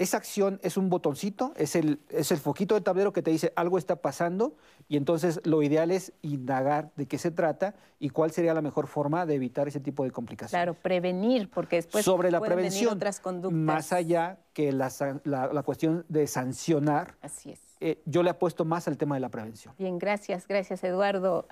Esa 0.00 0.16
acción 0.16 0.58
es 0.62 0.78
un 0.78 0.88
botoncito, 0.88 1.52
es 1.56 1.76
el, 1.76 2.00
es 2.08 2.32
el 2.32 2.38
foquito 2.38 2.74
de 2.74 2.80
tablero 2.80 3.12
que 3.12 3.20
te 3.20 3.30
dice 3.30 3.52
algo 3.54 3.76
está 3.76 3.96
pasando 3.96 4.56
y 4.88 4.96
entonces 4.96 5.42
lo 5.44 5.62
ideal 5.62 5.90
es 5.90 6.14
indagar 6.22 6.90
de 6.96 7.04
qué 7.04 7.18
se 7.18 7.30
trata 7.30 7.74
y 7.98 8.08
cuál 8.08 8.30
sería 8.30 8.54
la 8.54 8.62
mejor 8.62 8.86
forma 8.86 9.26
de 9.26 9.34
evitar 9.34 9.68
ese 9.68 9.78
tipo 9.78 10.02
de 10.02 10.10
complicaciones. 10.10 10.52
Claro, 10.52 10.72
prevenir, 10.72 11.50
porque 11.50 11.76
después 11.76 12.02
sobre 12.02 12.30
la 12.30 12.40
prevención, 12.40 12.94
otras 12.94 13.20
conductas. 13.20 13.60
más 13.60 13.92
allá 13.92 14.38
que 14.54 14.72
la, 14.72 14.90
la, 15.24 15.62
cuestión 15.64 16.06
de 16.08 16.26
sancionar. 16.26 17.16
Así 17.20 17.50
es. 17.50 17.60
Eh, 17.80 18.00
yo 18.06 18.22
le 18.22 18.30
apuesto 18.30 18.64
más 18.64 18.88
al 18.88 18.96
tema 18.96 19.16
de 19.16 19.20
la 19.20 19.28
prevención. 19.28 19.74
Bien, 19.76 19.98
gracias, 19.98 20.48
gracias 20.48 20.82
Eduardo. 20.82 21.46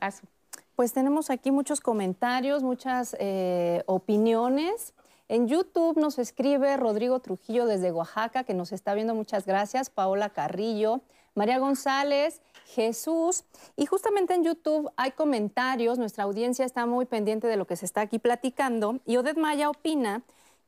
Pues 0.74 0.94
tenemos 0.94 1.28
aquí 1.28 1.50
muchos 1.50 1.82
comentarios, 1.82 2.62
muchas 2.62 3.14
eh, 3.20 3.82
opiniones. 3.84 4.94
En 5.28 5.46
YouTube 5.46 5.98
nos 5.98 6.18
escribe 6.18 6.74
Rodrigo 6.78 7.20
Trujillo 7.20 7.66
desde 7.66 7.92
Oaxaca, 7.92 8.44
que 8.44 8.54
nos 8.54 8.72
está 8.72 8.94
viendo. 8.94 9.14
Muchas 9.14 9.44
gracias. 9.44 9.90
Paola 9.90 10.30
Carrillo, 10.30 11.02
María 11.34 11.58
González, 11.58 12.40
Jesús. 12.64 13.44
Y 13.76 13.84
justamente 13.84 14.32
en 14.32 14.42
YouTube 14.42 14.90
hay 14.96 15.10
comentarios. 15.10 15.98
Nuestra 15.98 16.24
audiencia 16.24 16.64
está 16.64 16.86
muy 16.86 17.04
pendiente 17.04 17.46
de 17.46 17.58
lo 17.58 17.66
que 17.66 17.76
se 17.76 17.84
está 17.84 18.00
aquí 18.00 18.18
platicando. 18.18 19.00
Y 19.04 19.18
Odette 19.18 19.36
Maya 19.36 19.68
opina 19.68 20.22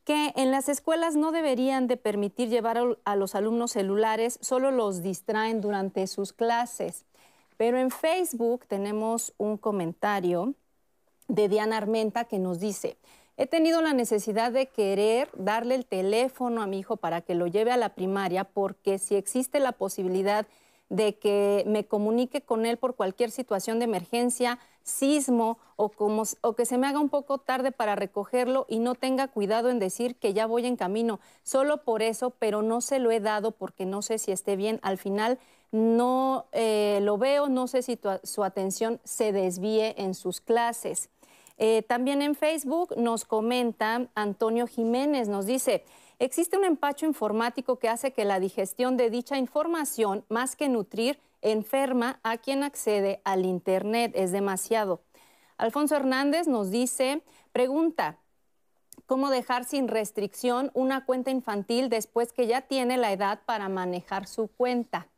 que 0.05 0.35
en 0.37 0.51
las 0.51 0.69
escuelas 0.69 1.17
no 1.17 1.33
deberían 1.33 1.87
de 1.87 1.97
permitir 1.97 2.51
llevar 2.51 2.79
a 3.05 3.17
los 3.17 3.35
alumnos 3.35 3.73
celulares, 3.73 4.39
solo 4.43 4.71
los 4.71 5.03
distraen 5.03 5.63
durante 5.63 6.07
sus 6.07 6.35
clases. 6.35 7.07
Pero 7.57 7.79
en 7.79 7.91
Facebook 7.91 8.67
tenemos 8.67 9.33
un 9.39 9.57
comentario 9.57 10.55
de 11.29 11.49
Diana 11.49 11.77
Armenta 11.77 12.25
que 12.25 12.39
nos 12.39 12.61
dice, 12.61 12.97
He 13.41 13.47
tenido 13.47 13.80
la 13.80 13.95
necesidad 13.95 14.53
de 14.53 14.66
querer 14.66 15.30
darle 15.34 15.74
el 15.74 15.86
teléfono 15.86 16.61
a 16.61 16.66
mi 16.66 16.80
hijo 16.80 16.99
para 16.99 17.22
que 17.22 17.34
lo 17.34 17.47
lleve 17.47 17.72
a 17.72 17.78
la 17.78 17.95
primaria 17.95 18.45
porque 18.45 18.99
si 18.99 19.14
existe 19.14 19.61
la 19.61 19.72
posibilidad 19.72 20.47
de 20.91 21.16
que 21.16 21.64
me 21.66 21.86
comunique 21.86 22.43
con 22.43 22.66
él 22.66 22.76
por 22.76 22.97
cualquier 22.97 23.30
situación 23.30 23.78
de 23.78 23.86
emergencia, 23.86 24.59
sismo 24.82 25.57
o, 25.76 25.91
o 26.43 26.53
que 26.55 26.66
se 26.66 26.76
me 26.76 26.86
haga 26.86 27.01
un 27.01 27.09
poco 27.09 27.38
tarde 27.38 27.72
para 27.72 27.97
recogerlo 27.97 28.66
y 28.68 28.78
no 28.78 28.95
tenga 28.95 29.28
cuidado 29.28 29.70
en 29.70 29.78
decir 29.78 30.16
que 30.16 30.34
ya 30.34 30.45
voy 30.45 30.66
en 30.66 30.76
camino. 30.76 31.18
Solo 31.43 31.82
por 31.82 32.03
eso, 32.03 32.34
pero 32.38 32.61
no 32.61 32.82
se 32.82 32.99
lo 32.99 33.11
he 33.11 33.20
dado 33.20 33.53
porque 33.53 33.86
no 33.86 34.03
sé 34.03 34.18
si 34.18 34.32
esté 34.32 34.55
bien. 34.57 34.80
Al 34.82 34.99
final 34.99 35.38
no 35.72 36.45
eh, 36.53 36.99
lo 37.01 37.16
veo, 37.16 37.49
no 37.49 37.68
sé 37.68 37.80
si 37.80 37.99
su 38.22 38.45
atención 38.45 39.01
se 39.05 39.32
desvíe 39.32 39.95
en 39.97 40.12
sus 40.12 40.43
clases. 40.43 41.09
Eh, 41.63 41.83
también 41.83 42.23
en 42.23 42.35
Facebook 42.35 42.97
nos 42.97 43.27
comenta 43.27 44.09
Antonio 44.15 44.67
Jiménez, 44.67 45.29
nos 45.29 45.45
dice, 45.45 45.85
existe 46.19 46.57
un 46.57 46.65
empacho 46.65 47.05
informático 47.05 47.79
que 47.79 47.91
hace 47.91 48.15
que 48.15 48.25
la 48.25 48.41
digestión 48.41 48.97
de 48.97 49.11
dicha 49.11 49.37
información, 49.37 50.25
más 50.31 50.57
que 50.57 50.71
nutrir, 50.71 51.21
enferma 51.43 52.19
a 52.23 52.39
quien 52.39 52.63
accede 52.63 53.21
al 53.25 53.45
Internet. 53.45 54.13
Es 54.15 54.33
demasiado. 54.33 55.03
Alfonso 55.59 55.97
Hernández 55.97 56.49
nos 56.49 56.71
dice, 56.71 57.21
pregunta, 57.53 58.17
¿cómo 59.05 59.29
dejar 59.29 59.67
sin 59.67 59.89
restricción 59.89 60.71
una 60.73 61.05
cuenta 61.05 61.31
infantil 61.31 61.91
después 61.91 62.33
que 62.33 62.47
ya 62.47 62.63
tiene 62.63 62.97
la 62.97 63.13
edad 63.13 63.41
para 63.45 63.69
manejar 63.69 64.27
su 64.27 64.49
cuenta? 64.49 65.09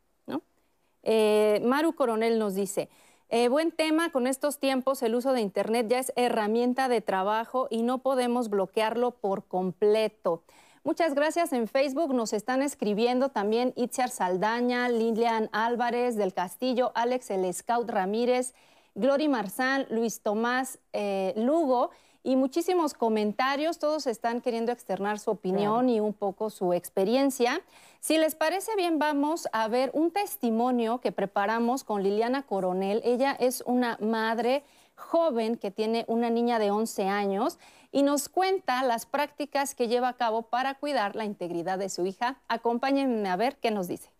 Eh, 1.05 1.61
Maru 1.65 1.95
Coronel 1.95 2.37
nos 2.37 2.55
dice, 2.55 2.89
eh, 3.35 3.47
buen 3.47 3.71
tema, 3.71 4.11
con 4.11 4.27
estos 4.27 4.59
tiempos 4.59 5.01
el 5.01 5.15
uso 5.15 5.33
de 5.33 5.41
Internet 5.41 5.87
ya 5.89 5.97
es 5.97 6.13
herramienta 6.15 6.87
de 6.87 7.01
trabajo 7.01 7.67
y 7.71 7.81
no 7.81 7.97
podemos 7.97 8.47
bloquearlo 8.47 9.09
por 9.09 9.47
completo. 9.47 10.43
Muchas 10.83 11.15
gracias 11.15 11.51
en 11.51 11.67
Facebook, 11.67 12.13
nos 12.13 12.31
están 12.31 12.61
escribiendo 12.61 13.29
también 13.29 13.73
Itziar 13.75 14.11
Saldaña, 14.11 14.87
Lilian 14.87 15.49
Álvarez 15.51 16.15
del 16.15 16.35
Castillo, 16.35 16.91
Alex 16.93 17.31
El 17.31 17.51
Scout 17.51 17.89
Ramírez, 17.89 18.53
Glory 18.93 19.27
Marzán, 19.27 19.87
Luis 19.89 20.21
Tomás 20.21 20.77
eh, 20.93 21.33
Lugo 21.35 21.89
y 22.23 22.37
muchísimos 22.37 22.93
comentarios, 22.93 23.79
todos 23.79 24.07
están 24.07 24.39
queriendo 24.39 24.71
externar 24.71 25.19
su 25.19 25.31
opinión 25.31 25.89
y 25.89 25.99
un 25.99 26.13
poco 26.13 26.49
su 26.49 26.73
experiencia. 26.73 27.61
Si 27.99 28.17
les 28.17 28.35
parece 28.35 28.75
bien, 28.77 28.97
vamos 28.97 29.49
a 29.51 29.67
ver 29.67 29.91
un 29.93 30.11
testimonio 30.11 31.01
que 31.01 31.11
preparamos 31.11 31.83
con 31.83 32.01
Liliana 32.01 32.43
Coronel. 32.43 33.01
Ella 33.03 33.35
es 33.37 33.61
una 33.65 33.97
madre 33.99 34.63
joven 34.95 35.57
que 35.57 35.69
tiene 35.69 36.05
una 36.07 36.29
niña 36.29 36.59
de 36.59 36.71
11 36.71 37.09
años 37.09 37.59
y 37.91 38.03
nos 38.03 38.29
cuenta 38.29 38.81
las 38.83 39.05
prácticas 39.05 39.75
que 39.75 39.89
lleva 39.89 40.07
a 40.07 40.17
cabo 40.17 40.43
para 40.43 40.75
cuidar 40.75 41.15
la 41.17 41.25
integridad 41.25 41.77
de 41.77 41.89
su 41.89 42.05
hija. 42.05 42.37
Acompáñenme 42.47 43.27
a 43.27 43.35
ver 43.35 43.57
qué 43.57 43.69
nos 43.69 43.89
dice. 43.89 44.12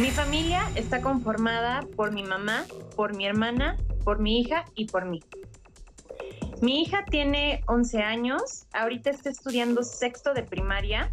Mi 0.00 0.12
familia 0.12 0.62
está 0.76 1.00
conformada 1.00 1.80
por 1.96 2.12
mi 2.12 2.22
mamá, 2.22 2.64
por 2.94 3.16
mi 3.16 3.26
hermana, 3.26 3.76
por 4.04 4.20
mi 4.20 4.40
hija 4.40 4.64
y 4.76 4.84
por 4.84 5.04
mí. 5.06 5.24
Mi 6.62 6.82
hija 6.82 7.04
tiene 7.04 7.64
11 7.66 8.02
años, 8.02 8.66
ahorita 8.72 9.10
está 9.10 9.28
estudiando 9.28 9.82
sexto 9.82 10.34
de 10.34 10.44
primaria 10.44 11.10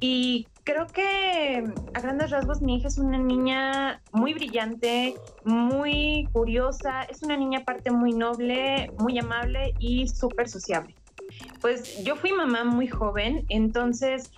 y 0.00 0.46
creo 0.64 0.86
que 0.86 1.62
a 1.92 2.00
grandes 2.00 2.30
rasgos 2.30 2.62
mi 2.62 2.76
hija 2.76 2.88
es 2.88 2.96
una 2.96 3.18
niña 3.18 4.00
muy 4.12 4.32
brillante, 4.32 5.14
muy 5.44 6.26
curiosa, 6.32 7.02
es 7.02 7.22
una 7.22 7.36
niña 7.36 7.58
aparte 7.60 7.90
muy 7.90 8.14
noble, 8.14 8.90
muy 8.98 9.18
amable 9.18 9.74
y 9.78 10.08
súper 10.08 10.48
sociable. 10.48 10.94
Pues 11.60 12.02
yo 12.02 12.16
fui 12.16 12.32
mamá 12.32 12.64
muy 12.64 12.86
joven, 12.86 13.44
entonces 13.50 14.30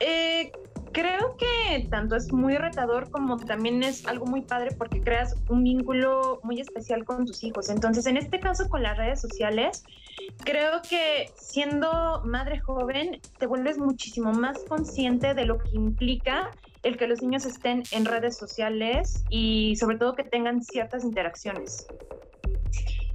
eh, 0.00 0.50
creo 0.92 1.36
que 1.36 1.86
tanto 1.88 2.16
es 2.16 2.32
muy 2.32 2.56
retador 2.56 3.10
como 3.10 3.36
también 3.36 3.82
es 3.82 4.06
algo 4.06 4.26
muy 4.26 4.42
padre 4.42 4.70
porque 4.76 5.00
creas 5.00 5.34
un 5.48 5.62
vínculo 5.62 6.40
muy 6.42 6.60
especial 6.60 7.04
con 7.04 7.26
tus 7.26 7.42
hijos. 7.44 7.68
Entonces, 7.68 8.06
en 8.06 8.16
este 8.16 8.40
caso 8.40 8.68
con 8.68 8.82
las 8.82 8.96
redes 8.96 9.20
sociales, 9.20 9.84
creo 10.44 10.82
que 10.88 11.30
siendo 11.36 12.22
madre 12.24 12.60
joven 12.60 13.20
te 13.38 13.46
vuelves 13.46 13.78
muchísimo 13.78 14.32
más 14.32 14.64
consciente 14.68 15.34
de 15.34 15.44
lo 15.44 15.58
que 15.58 15.70
implica 15.72 16.50
el 16.82 16.96
que 16.96 17.06
los 17.06 17.22
niños 17.22 17.44
estén 17.44 17.82
en 17.90 18.04
redes 18.04 18.36
sociales 18.38 19.24
y 19.28 19.76
sobre 19.76 19.98
todo 19.98 20.14
que 20.14 20.24
tengan 20.24 20.62
ciertas 20.62 21.04
interacciones. 21.04 21.86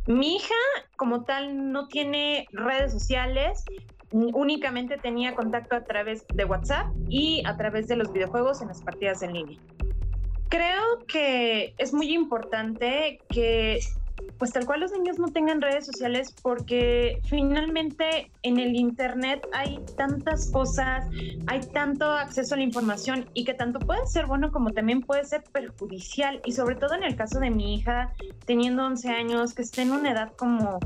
Mi 0.08 0.36
hija 0.36 0.54
como 0.98 1.24
tal 1.24 1.72
no 1.72 1.88
tiene 1.88 2.48
redes 2.52 2.92
sociales, 2.92 3.66
únicamente 4.12 4.98
tenía 4.98 5.36
contacto 5.36 5.76
a 5.76 5.84
través 5.84 6.26
de 6.34 6.46
WhatsApp 6.46 6.88
y 7.10 7.44
a 7.46 7.58
través 7.58 7.88
de 7.88 7.96
los 7.96 8.12
videojuegos 8.12 8.62
en 8.62 8.70
las 8.70 8.82
partidas 8.82 9.22
en 9.24 9.34
línea. 9.34 9.60
Creo 10.50 11.06
que 11.08 11.74
es 11.78 11.94
muy 11.94 12.14
importante 12.14 13.20
que 13.30 13.80
pues 14.38 14.52
tal 14.52 14.66
cual 14.66 14.82
los 14.82 14.92
niños 14.92 15.20
no 15.20 15.28
tengan 15.28 15.62
redes 15.62 15.86
sociales 15.86 16.34
porque 16.42 17.20
finalmente 17.26 18.32
en 18.44 18.60
el 18.60 18.76
internet 18.76 19.46
hay 19.54 19.80
tantas 19.98 20.52
cosas, 20.52 21.06
hay 21.48 21.62
tanto 21.74 22.06
acceso 22.12 22.56
a 22.56 22.58
la 22.58 22.64
información 22.64 23.30
y 23.34 23.46
que 23.46 23.54
tanto 23.54 23.80
puede 23.80 24.06
ser 24.08 24.26
bueno 24.26 24.52
como 24.52 24.72
también 24.72 25.02
puede 25.02 25.24
ser 25.26 25.44
perjudicial 25.44 26.42
y 26.46 26.52
sobre 26.52 26.76
todo 26.76 26.96
en 26.96 27.04
el 27.04 27.16
caso 27.16 27.40
de 27.40 27.50
mi 27.50 27.76
hija 27.76 28.14
teniendo 28.46 28.86
11 28.86 29.10
años 29.10 29.54
que 29.54 29.62
esté 29.62 29.82
en 29.82 29.92
una 29.92 30.12
edad 30.12 30.34
como 30.36 30.80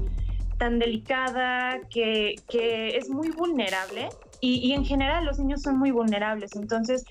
tan 0.59 0.77
delicada, 0.77 1.79
que, 1.89 2.35
que 2.47 2.97
es 2.97 3.09
muy 3.09 3.31
vulnerable. 3.31 4.09
Y, 4.41 4.59
y, 4.65 4.73
en 4.73 4.85
general 4.85 5.25
los 5.25 5.39
niños 5.39 5.63
son 5.63 5.79
muy 5.79 5.91
vulnerables. 5.91 6.55
Entonces, 6.55 7.03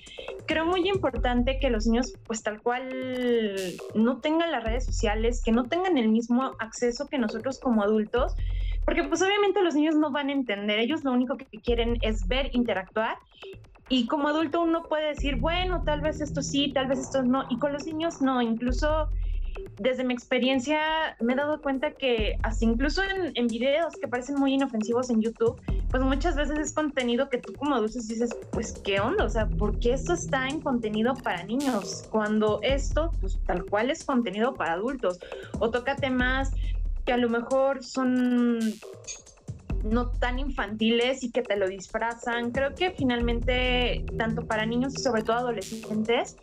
creo 0.47 0.65
muy 0.65 0.89
importante 0.89 1.59
que 1.59 1.69
los 1.69 1.87
niños, 1.87 2.13
pues 2.27 2.43
tal 2.43 2.63
cual, 2.63 3.77
no 3.95 4.19
tengan 4.19 4.53
las 4.53 4.65
redes 4.65 4.87
sociales, 4.87 5.43
que 5.45 5.53
no 5.53 5.65
tengan 5.65 5.99
el 5.99 6.09
mismo 6.09 6.55
acceso 6.59 7.09
que 7.09 7.19
nosotros 7.19 7.59
como 7.59 7.83
adultos, 7.83 8.35
porque 8.85 9.05
pues 9.05 9.21
obviamente 9.21 9.61
los 9.63 9.75
niños 9.75 9.97
no 9.97 10.11
van 10.11 10.31
a 10.31 10.33
entender, 10.33 10.79
ellos 10.79 11.05
lo 11.05 11.13
único 11.13 11.37
que 11.37 11.61
quieren 11.61 11.99
es 12.01 12.27
ver, 12.29 12.51
interactuar. 12.55 13.19
Y 13.91 14.07
como 14.07 14.29
adulto 14.29 14.63
uno 14.63 14.85
puede 14.85 15.09
decir, 15.09 15.37
bueno, 15.37 15.83
tal 15.83 16.01
vez 16.01 16.21
esto 16.21 16.43
sí, 16.43 16.73
tal 16.73 16.87
vez 16.87 16.99
esto 16.99 17.23
no, 17.23 17.45
y 17.51 17.59
con 17.59 17.73
los 17.73 17.85
niños 17.85 18.23
no, 18.23 18.41
incluso 18.41 19.11
desde 19.79 20.05
mi 20.05 20.15
experiencia 20.15 21.17
me 21.21 21.33
he 21.33 21.37
dado 21.37 21.61
cuenta 21.61 21.93
que 21.93 22.37
hasta 22.43 22.65
incluso 22.65 23.03
en, 23.03 23.33
en, 23.35 23.47
videos 23.47 23.95
que 23.95 24.09
parecen 24.09 24.37
muy 24.37 24.55
inofensivos 24.55 25.11
en 25.11 25.21
YouTube, 25.21 25.61
pues 25.91 26.03
muchas 26.03 26.37
veces 26.37 26.59
es 26.59 26.73
contenido 26.73 27.29
que 27.29 27.39
tú 27.39 27.53
como 27.55 27.75
adultos 27.75 28.09
dices, 28.09 28.37
pues 28.53 28.73
qué 28.85 29.01
onda, 29.01 29.25
o 29.25 29.29
sea, 29.29 29.49
¿por 29.49 29.79
qué 29.79 29.95
esto 29.95 30.13
está 30.13 30.49
en 30.49 30.61
contenido 30.61 31.15
para 31.15 31.43
niños? 31.45 32.05
Cuando 32.11 32.61
esto, 32.63 33.13
pues 33.21 33.39
tal 33.47 33.65
cual 33.65 33.91
es 33.91 34.05
contenido 34.05 34.55
para 34.55 34.75
adultos. 34.75 35.19
O 35.59 35.71
toca 35.71 35.97
temas 35.97 36.51
que 37.05 37.13
a 37.13 37.17
lo 37.17 37.29
mejor 37.29 37.83
son 37.83 38.59
no 39.85 40.11
tan 40.11 40.39
infantiles 40.39 41.23
y 41.23 41.31
que 41.31 41.43
te 41.43 41.57
lo 41.57 41.69
disfrazan. 41.69 42.51
Creo 42.51 42.75
que 42.75 42.91
finalmente, 42.91 44.05
tanto 44.17 44.47
para 44.47 44.67
niños 44.67 44.95
y 44.95 45.03
sobre 45.03 45.23
todo 45.23 45.37
adolescentes, 45.37 46.37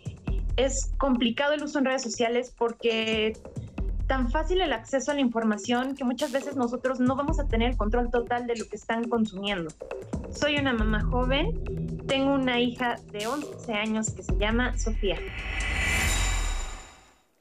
es 0.57 0.91
complicado 0.97 1.53
el 1.53 1.63
uso 1.63 1.79
en 1.79 1.85
redes 1.85 2.03
sociales 2.03 2.53
porque 2.57 3.33
tan 4.07 4.29
fácil 4.29 4.61
el 4.61 4.71
acceso 4.71 5.11
a 5.11 5.15
la 5.15 5.21
información 5.21 5.95
que 5.95 6.03
muchas 6.03 6.31
veces 6.31 6.55
nosotros 6.55 6.99
no 6.99 7.15
vamos 7.15 7.39
a 7.39 7.47
tener 7.47 7.75
control 7.75 8.11
total 8.11 8.45
de 8.45 8.55
lo 8.55 8.67
que 8.67 8.75
están 8.75 9.05
consumiendo. 9.09 9.71
Soy 10.29 10.57
una 10.57 10.73
mamá 10.73 11.01
joven, 11.01 12.03
tengo 12.07 12.33
una 12.33 12.59
hija 12.59 12.97
de 13.11 13.25
11 13.25 13.73
años 13.73 14.11
que 14.11 14.23
se 14.23 14.37
llama 14.37 14.77
Sofía. 14.77 15.17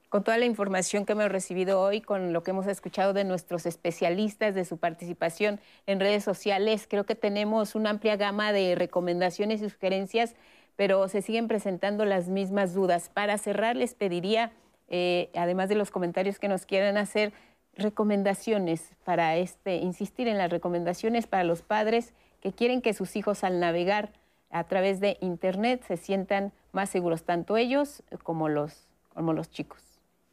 Con 0.08 0.22
toda 0.22 0.38
la 0.38 0.44
información 0.44 1.04
que 1.04 1.12
hemos 1.12 1.28
recibido 1.28 1.80
hoy, 1.80 2.00
con 2.00 2.32
lo 2.32 2.44
que 2.44 2.52
hemos 2.52 2.68
escuchado 2.68 3.12
de 3.12 3.24
nuestros 3.24 3.66
especialistas, 3.66 4.54
de 4.54 4.64
su 4.64 4.78
participación 4.78 5.58
en 5.86 5.98
redes 5.98 6.22
sociales, 6.22 6.86
creo 6.88 7.04
que 7.04 7.16
tenemos 7.16 7.74
una 7.74 7.90
amplia 7.90 8.16
gama 8.16 8.52
de 8.52 8.76
recomendaciones 8.76 9.60
y 9.60 9.68
sugerencias 9.68 10.36
pero 10.76 11.08
se 11.08 11.22
siguen 11.22 11.48
presentando 11.48 12.04
las 12.04 12.28
mismas 12.28 12.74
dudas. 12.74 13.08
Para 13.08 13.38
cerrar, 13.38 13.76
les 13.76 13.94
pediría, 13.94 14.52
eh, 14.88 15.30
además 15.34 15.68
de 15.68 15.74
los 15.74 15.90
comentarios 15.90 16.38
que 16.38 16.48
nos 16.48 16.66
quieran 16.66 16.96
hacer, 16.96 17.32
recomendaciones 17.76 18.92
para 19.04 19.36
este, 19.36 19.76
insistir 19.76 20.28
en 20.28 20.38
las 20.38 20.50
recomendaciones 20.50 21.26
para 21.26 21.44
los 21.44 21.62
padres 21.62 22.14
que 22.40 22.52
quieren 22.52 22.82
que 22.82 22.94
sus 22.94 23.16
hijos 23.16 23.42
al 23.42 23.58
navegar 23.58 24.12
a 24.50 24.64
través 24.64 25.00
de 25.00 25.16
Internet 25.20 25.82
se 25.86 25.96
sientan 25.96 26.52
más 26.72 26.90
seguros, 26.90 27.24
tanto 27.24 27.56
ellos 27.56 28.02
como 28.22 28.48
los, 28.48 28.86
como 29.12 29.32
los 29.32 29.50
chicos. 29.50 29.82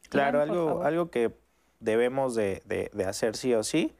Claro, 0.08 0.40
algo, 0.40 0.82
algo 0.82 1.10
que 1.10 1.32
debemos 1.80 2.34
de, 2.34 2.62
hacer 3.06 3.36
sí 3.36 3.54
o 3.54 3.62
sí 3.62 3.92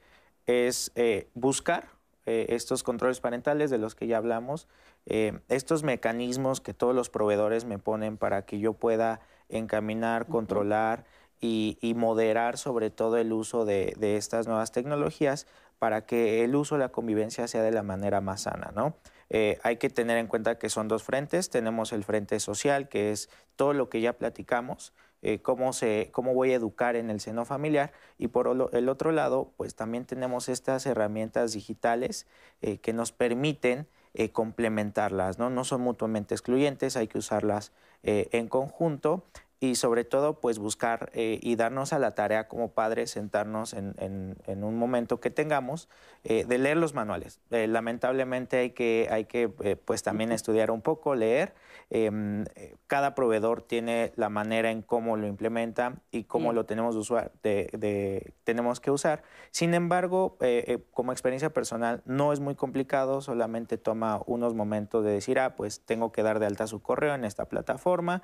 es 0.46 0.92
eh, 0.94 1.28
buscar 1.34 1.88
eh, 2.26 2.46
estos 2.50 2.82
controles 2.82 3.20
parentales 3.20 3.70
de 3.70 3.78
los 3.78 3.94
que 3.94 4.06
ya 4.06 4.16
hablamos, 4.18 4.68
eh, 5.06 5.40
estos 5.48 5.82
mecanismos 5.82 6.60
que 6.60 6.74
todos 6.74 6.94
los 6.94 7.10
proveedores 7.10 7.64
me 7.64 7.78
ponen 7.78 8.16
para 8.16 8.44
que 8.44 8.58
yo 8.58 8.74
pueda 8.74 9.20
encaminar, 9.48 10.26
controlar 10.26 11.04
y, 11.40 11.94
moderar 11.96 12.56
sobre 12.56 12.90
todo 12.90 13.16
el 13.16 13.32
uso 13.32 13.64
de, 13.64 13.96
estas 14.00 14.46
nuevas 14.46 14.70
tecnologías 14.70 15.48
para 15.80 16.06
que 16.06 16.44
el 16.44 16.54
uso 16.54 16.76
de 16.76 16.80
la 16.80 16.90
convivencia 16.90 17.48
sea 17.48 17.62
de 17.62 17.72
la 17.72 17.82
manera 17.82 18.20
más 18.20 18.42
sana, 18.42 18.70
¿no? 18.74 18.94
Eh, 19.28 19.58
hay 19.64 19.78
que 19.78 19.90
tener 19.90 20.18
en 20.18 20.28
cuenta 20.28 20.58
que 20.58 20.68
son 20.68 20.86
dos 20.86 21.02
frentes. 21.02 21.50
Tenemos 21.50 21.92
el 21.92 22.04
frente 22.04 22.38
social, 22.38 22.88
que 22.88 23.10
es 23.10 23.30
todo 23.56 23.72
lo 23.72 23.88
que 23.88 24.00
ya 24.00 24.12
platicamos, 24.12 24.92
eh, 25.22 25.40
cómo, 25.40 25.72
se, 25.72 26.10
cómo 26.12 26.34
voy 26.34 26.52
a 26.52 26.56
educar 26.56 26.96
en 26.96 27.10
el 27.10 27.20
seno 27.20 27.44
familiar. 27.44 27.92
Y 28.18 28.28
por 28.28 28.70
el 28.72 28.88
otro 28.88 29.12
lado, 29.12 29.52
pues 29.56 29.74
también 29.74 30.04
tenemos 30.04 30.48
estas 30.48 30.86
herramientas 30.86 31.52
digitales 31.52 32.26
que 32.60 32.92
nos 32.92 33.10
permiten 33.10 33.88
eh, 34.14 34.30
complementarlas, 34.30 35.38
¿no? 35.38 35.48
No 35.48 35.64
son 35.64 35.80
mutuamente 35.80 36.34
excluyentes, 36.34 36.98
hay 36.98 37.08
que 37.08 37.16
usarlas 37.16 37.72
eh, 38.02 38.28
en 38.32 38.46
conjunto 38.46 39.24
y 39.62 39.76
sobre 39.76 40.02
todo 40.02 40.40
pues 40.40 40.58
buscar 40.58 41.12
eh, 41.14 41.38
y 41.40 41.54
darnos 41.54 41.92
a 41.92 42.00
la 42.00 42.16
tarea 42.16 42.48
como 42.48 42.72
padres, 42.72 43.12
sentarnos 43.12 43.74
en, 43.74 44.36
un 44.46 44.76
momento 44.76 45.20
que 45.20 45.30
tengamos 45.30 45.88
de 46.24 46.58
leer 46.58 46.76
los 46.76 46.94
manuales. 46.94 47.40
lamentablemente 47.50 48.58
hay 48.58 48.70
que, 48.70 49.08
hay 49.10 49.26
que 49.26 49.48
pues 49.48 50.02
también 50.02 50.32
estudiar 50.32 50.72
un 50.72 50.82
poco, 50.82 51.14
leer 51.14 51.54
Em, 51.94 52.44
eh, 52.54 52.74
cada 52.86 53.14
proveedor 53.14 53.60
tiene 53.60 54.12
la 54.16 54.30
manera 54.30 54.70
en 54.70 54.80
cómo 54.80 55.18
lo 55.18 55.26
implementa 55.26 55.96
y 56.10 56.24
cómo 56.24 56.54
lo 56.54 56.64
tenemos, 56.64 56.96
de, 57.42 58.32
tenemos 58.44 58.80
que 58.80 58.90
usar. 58.90 59.22
Sin 59.50 59.74
embargo, 59.74 60.38
eh, 60.40 60.64
eh, 60.68 60.78
como 60.92 61.12
experiencia 61.12 61.52
personal, 61.52 62.00
no 62.06 62.32
es 62.32 62.40
muy 62.40 62.54
complicado, 62.54 63.20
solamente 63.20 63.76
toma 63.76 64.22
unos 64.24 64.54
momentos 64.54 65.04
de 65.04 65.10
decir, 65.10 65.38
ah, 65.38 65.54
pues 65.54 65.80
tengo 65.84 66.12
que 66.12 66.22
dar 66.22 66.38
de 66.38 66.46
alta 66.46 66.66
su 66.66 66.80
correo 66.80 67.14
en 67.14 67.26
esta 67.26 67.44
plataforma, 67.44 68.22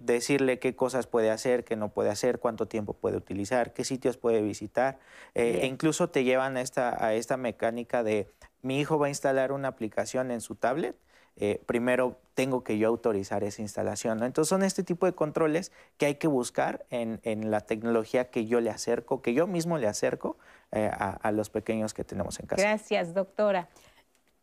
decirle 0.00 0.57
qué 0.58 0.74
cosas 0.76 1.06
puede 1.06 1.30
hacer, 1.30 1.64
qué 1.64 1.76
no 1.76 1.88
puede 1.90 2.10
hacer, 2.10 2.38
cuánto 2.38 2.66
tiempo 2.66 2.94
puede 2.94 3.16
utilizar, 3.16 3.72
qué 3.72 3.84
sitios 3.84 4.16
puede 4.16 4.42
visitar. 4.42 4.98
e 5.34 5.66
incluso 5.66 6.10
te 6.10 6.24
llevan 6.24 6.56
esta, 6.56 7.04
a 7.04 7.14
esta 7.14 7.36
mecánica 7.36 8.02
de, 8.02 8.28
mi 8.62 8.80
hijo 8.80 8.98
va 8.98 9.06
a 9.06 9.08
instalar 9.10 9.52
una 9.52 9.68
aplicación 9.68 10.30
en 10.30 10.40
su 10.40 10.54
tablet 10.54 10.96
eh, 11.40 11.62
primero 11.66 12.18
tengo 12.34 12.64
que 12.64 12.78
yo 12.78 12.88
autorizar 12.88 13.44
esa 13.44 13.62
instalación. 13.62 14.24
Entonces 14.24 14.48
son 14.48 14.64
este 14.64 14.82
tipo 14.82 15.06
de 15.06 15.12
controles 15.12 15.70
que 15.96 16.06
hay 16.06 16.16
que 16.16 16.26
buscar 16.26 16.84
en, 16.90 17.20
la 17.50 17.60
tecnología 17.60 18.30
que 18.30 18.46
yo 18.46 18.60
le 18.60 18.70
acerco, 18.70 19.22
que 19.22 19.34
yo 19.34 19.46
mismo 19.46 19.78
le 19.78 19.86
acerco 19.86 20.36
eh, 20.72 20.90
a, 20.92 21.30
los 21.30 21.48
pequeños 21.48 21.94
que 21.94 22.02
tenemos 22.02 22.40
en 22.40 22.46
casa. 22.46 22.62
Gracias, 22.62 23.14
doctora. 23.14 23.68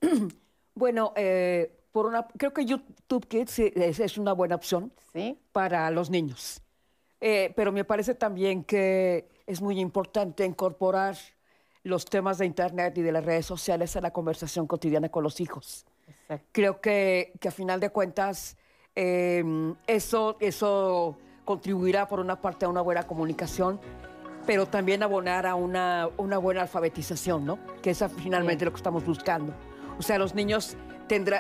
bueno, 0.76 1.12
eh, 1.18 1.72
por 1.96 2.08
una, 2.08 2.28
creo 2.28 2.52
que 2.52 2.66
YouTube 2.66 3.26
Kids 3.26 3.58
es, 3.58 4.18
una 4.18 4.34
buena 4.34 4.56
opción 4.56 4.92
para 5.54 5.90
los 5.92 6.10
niños. 6.10 6.62
pero 7.22 7.72
me 7.72 7.86
parece 7.86 8.16
también 8.16 8.66
que 8.66 9.30
es 9.48 9.62
muy 9.62 9.80
importante 9.80 10.44
incorporar 10.44 11.16
los 11.84 12.04
temas 12.04 12.38
de 12.38 12.48
Internet 12.48 12.98
y 12.98 13.02
de 13.02 13.14
las 13.14 13.24
redes 13.24 13.46
sociales 13.46 13.96
a 13.96 14.02
la 14.02 14.12
conversación 14.12 14.68
cotidiana 14.68 15.08
con 15.08 15.24
los 15.24 15.40
hijos. 15.40 15.86
Creo 16.52 16.82
que, 16.82 17.32
que, 17.40 17.48
a 17.48 17.52
final 17.52 17.80
de 17.80 17.90
cuentas 17.90 18.58
em, 18.94 19.74
eso, 19.88 20.36
eso 20.42 21.18
contribuirá 21.46 22.10
por 22.10 22.20
una 22.20 22.42
parte 22.42 22.66
a 22.66 22.68
una 22.68 22.82
buena 22.82 23.04
comunicación, 23.04 23.80
pero 24.46 24.66
también 24.66 25.02
abonar 25.02 25.46
a 25.46 25.56
una, 25.56 26.10
una 26.18 26.40
buena 26.40 26.64
alfabetización, 26.64 27.46
¿no? 27.46 27.58
Que 27.82 27.92
es 27.92 28.04
finalmente 28.18 28.66
lo 28.66 28.72
que 28.72 28.78
estamos 28.78 29.06
buscando. 29.06 29.54
O 29.98 30.02
sea, 30.02 30.18
los 30.18 30.36
niños 30.36 30.76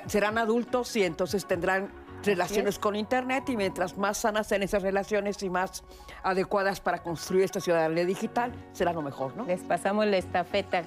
serán 0.07 0.37
adultos 0.37 0.95
y 0.95 1.03
entonces 1.03 1.45
tendrán 1.45 1.91
relaciones 2.25 2.79
con 2.79 2.95
Internet 2.95 3.49
y 3.49 3.57
mientras 3.57 3.97
más 3.97 4.17
sanas 4.17 4.47
sean 4.47 4.63
esas 4.63 4.81
relaciones 4.81 5.41
y 5.43 5.49
más 5.49 5.83
adecuadas 6.23 6.81
para 6.81 7.03
construir 7.03 7.43
esta 7.43 7.59
ciudadanía 7.59 8.05
digital, 8.05 8.51
será 8.73 8.93
lo 8.93 9.01
mejor, 9.01 9.35
¿no? 9.37 9.45
Les 9.45 9.61
pasamos 9.61 10.05
la 10.07 10.17
estafeta. 10.17 10.83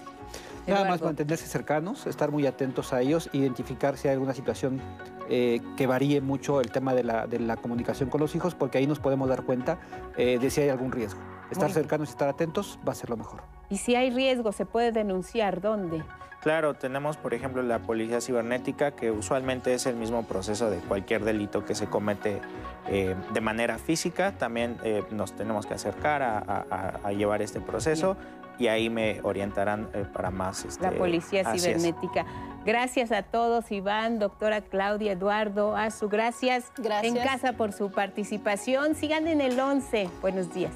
Nada 0.66 0.84
más 0.84 1.00
mantenerse 1.00 1.46
cercanos, 1.46 2.06
estar 2.06 2.30
muy 2.30 2.46
atentos 2.46 2.92
a 2.92 3.00
ellos, 3.00 3.30
identificar 3.32 3.96
si 3.96 4.08
hay 4.08 4.14
alguna 4.14 4.34
situación 4.34 4.82
eh, 5.30 5.60
que 5.78 5.86
varíe 5.86 6.20
mucho 6.20 6.60
el 6.60 6.70
tema 6.70 6.94
de 6.94 7.04
la, 7.04 7.26
de 7.26 7.38
la, 7.38 7.56
comunicación 7.56 8.10
con 8.10 8.20
los 8.20 8.34
hijos, 8.34 8.54
porque 8.54 8.76
ahí 8.76 8.86
nos 8.86 9.00
podemos 9.00 9.30
dar 9.30 9.44
cuenta 9.44 9.78
eh, 10.18 10.38
de 10.38 10.50
si 10.50 10.60
hay 10.60 10.68
algún 10.68 10.92
riesgo. 10.92 11.20
Estar 11.50 11.70
cercanos 11.70 12.08
y 12.08 12.10
estar 12.10 12.28
atentos 12.28 12.78
va 12.86 12.92
a 12.92 12.94
ser 12.94 13.08
lo 13.08 13.16
mejor. 13.16 13.42
Y 13.70 13.78
si 13.78 13.94
hay 13.94 14.10
riesgo, 14.10 14.52
¿se 14.52 14.66
puede 14.66 14.92
denunciar? 14.92 15.62
¿Dónde? 15.62 16.02
Claro, 16.42 16.74
tenemos 16.74 17.16
por 17.16 17.34
ejemplo 17.34 17.62
la 17.62 17.80
policía 17.80 18.20
cibernética, 18.20 18.92
que 18.92 19.10
usualmente 19.10 19.74
es 19.74 19.86
el 19.86 19.96
mismo 19.96 20.22
proceso 20.24 20.70
de 20.70 20.78
cualquier 20.78 21.24
delito 21.24 21.64
que 21.64 21.74
se 21.74 21.86
comete 21.86 22.40
eh, 22.88 23.14
de 23.32 23.40
manera 23.40 23.78
física. 23.78 24.32
También 24.32 24.76
nos 25.10 25.32
tenemos 25.32 25.66
que 25.66 25.74
acercar 25.74 26.22
a, 26.22 27.12
llevar 27.12 27.42
este 27.42 27.60
proceso 27.60 28.16
y 28.58 28.66
ahí 28.66 28.90
me 28.90 29.20
orientarán 29.22 29.88
eh, 29.94 30.04
para 30.12 30.30
más. 30.30 30.64
Este, 30.64 30.82
la 30.82 30.92
Policía 30.92 31.44
Cibernética. 31.52 32.26
Gracias 32.64 33.12
a 33.12 33.22
todos, 33.22 33.70
Iván, 33.70 34.18
doctora 34.18 34.60
Claudia, 34.60 35.12
Eduardo, 35.12 35.76
a 35.76 35.90
su 35.90 36.08
gracias, 36.08 36.70
gracias 36.76 37.16
en 37.16 37.22
casa 37.22 37.52
por 37.54 37.72
su 37.72 37.90
participación. 37.90 38.94
Sigan 38.94 39.26
en 39.26 39.40
el 39.40 39.58
11. 39.58 40.10
Buenos 40.20 40.52
días. 40.52 40.74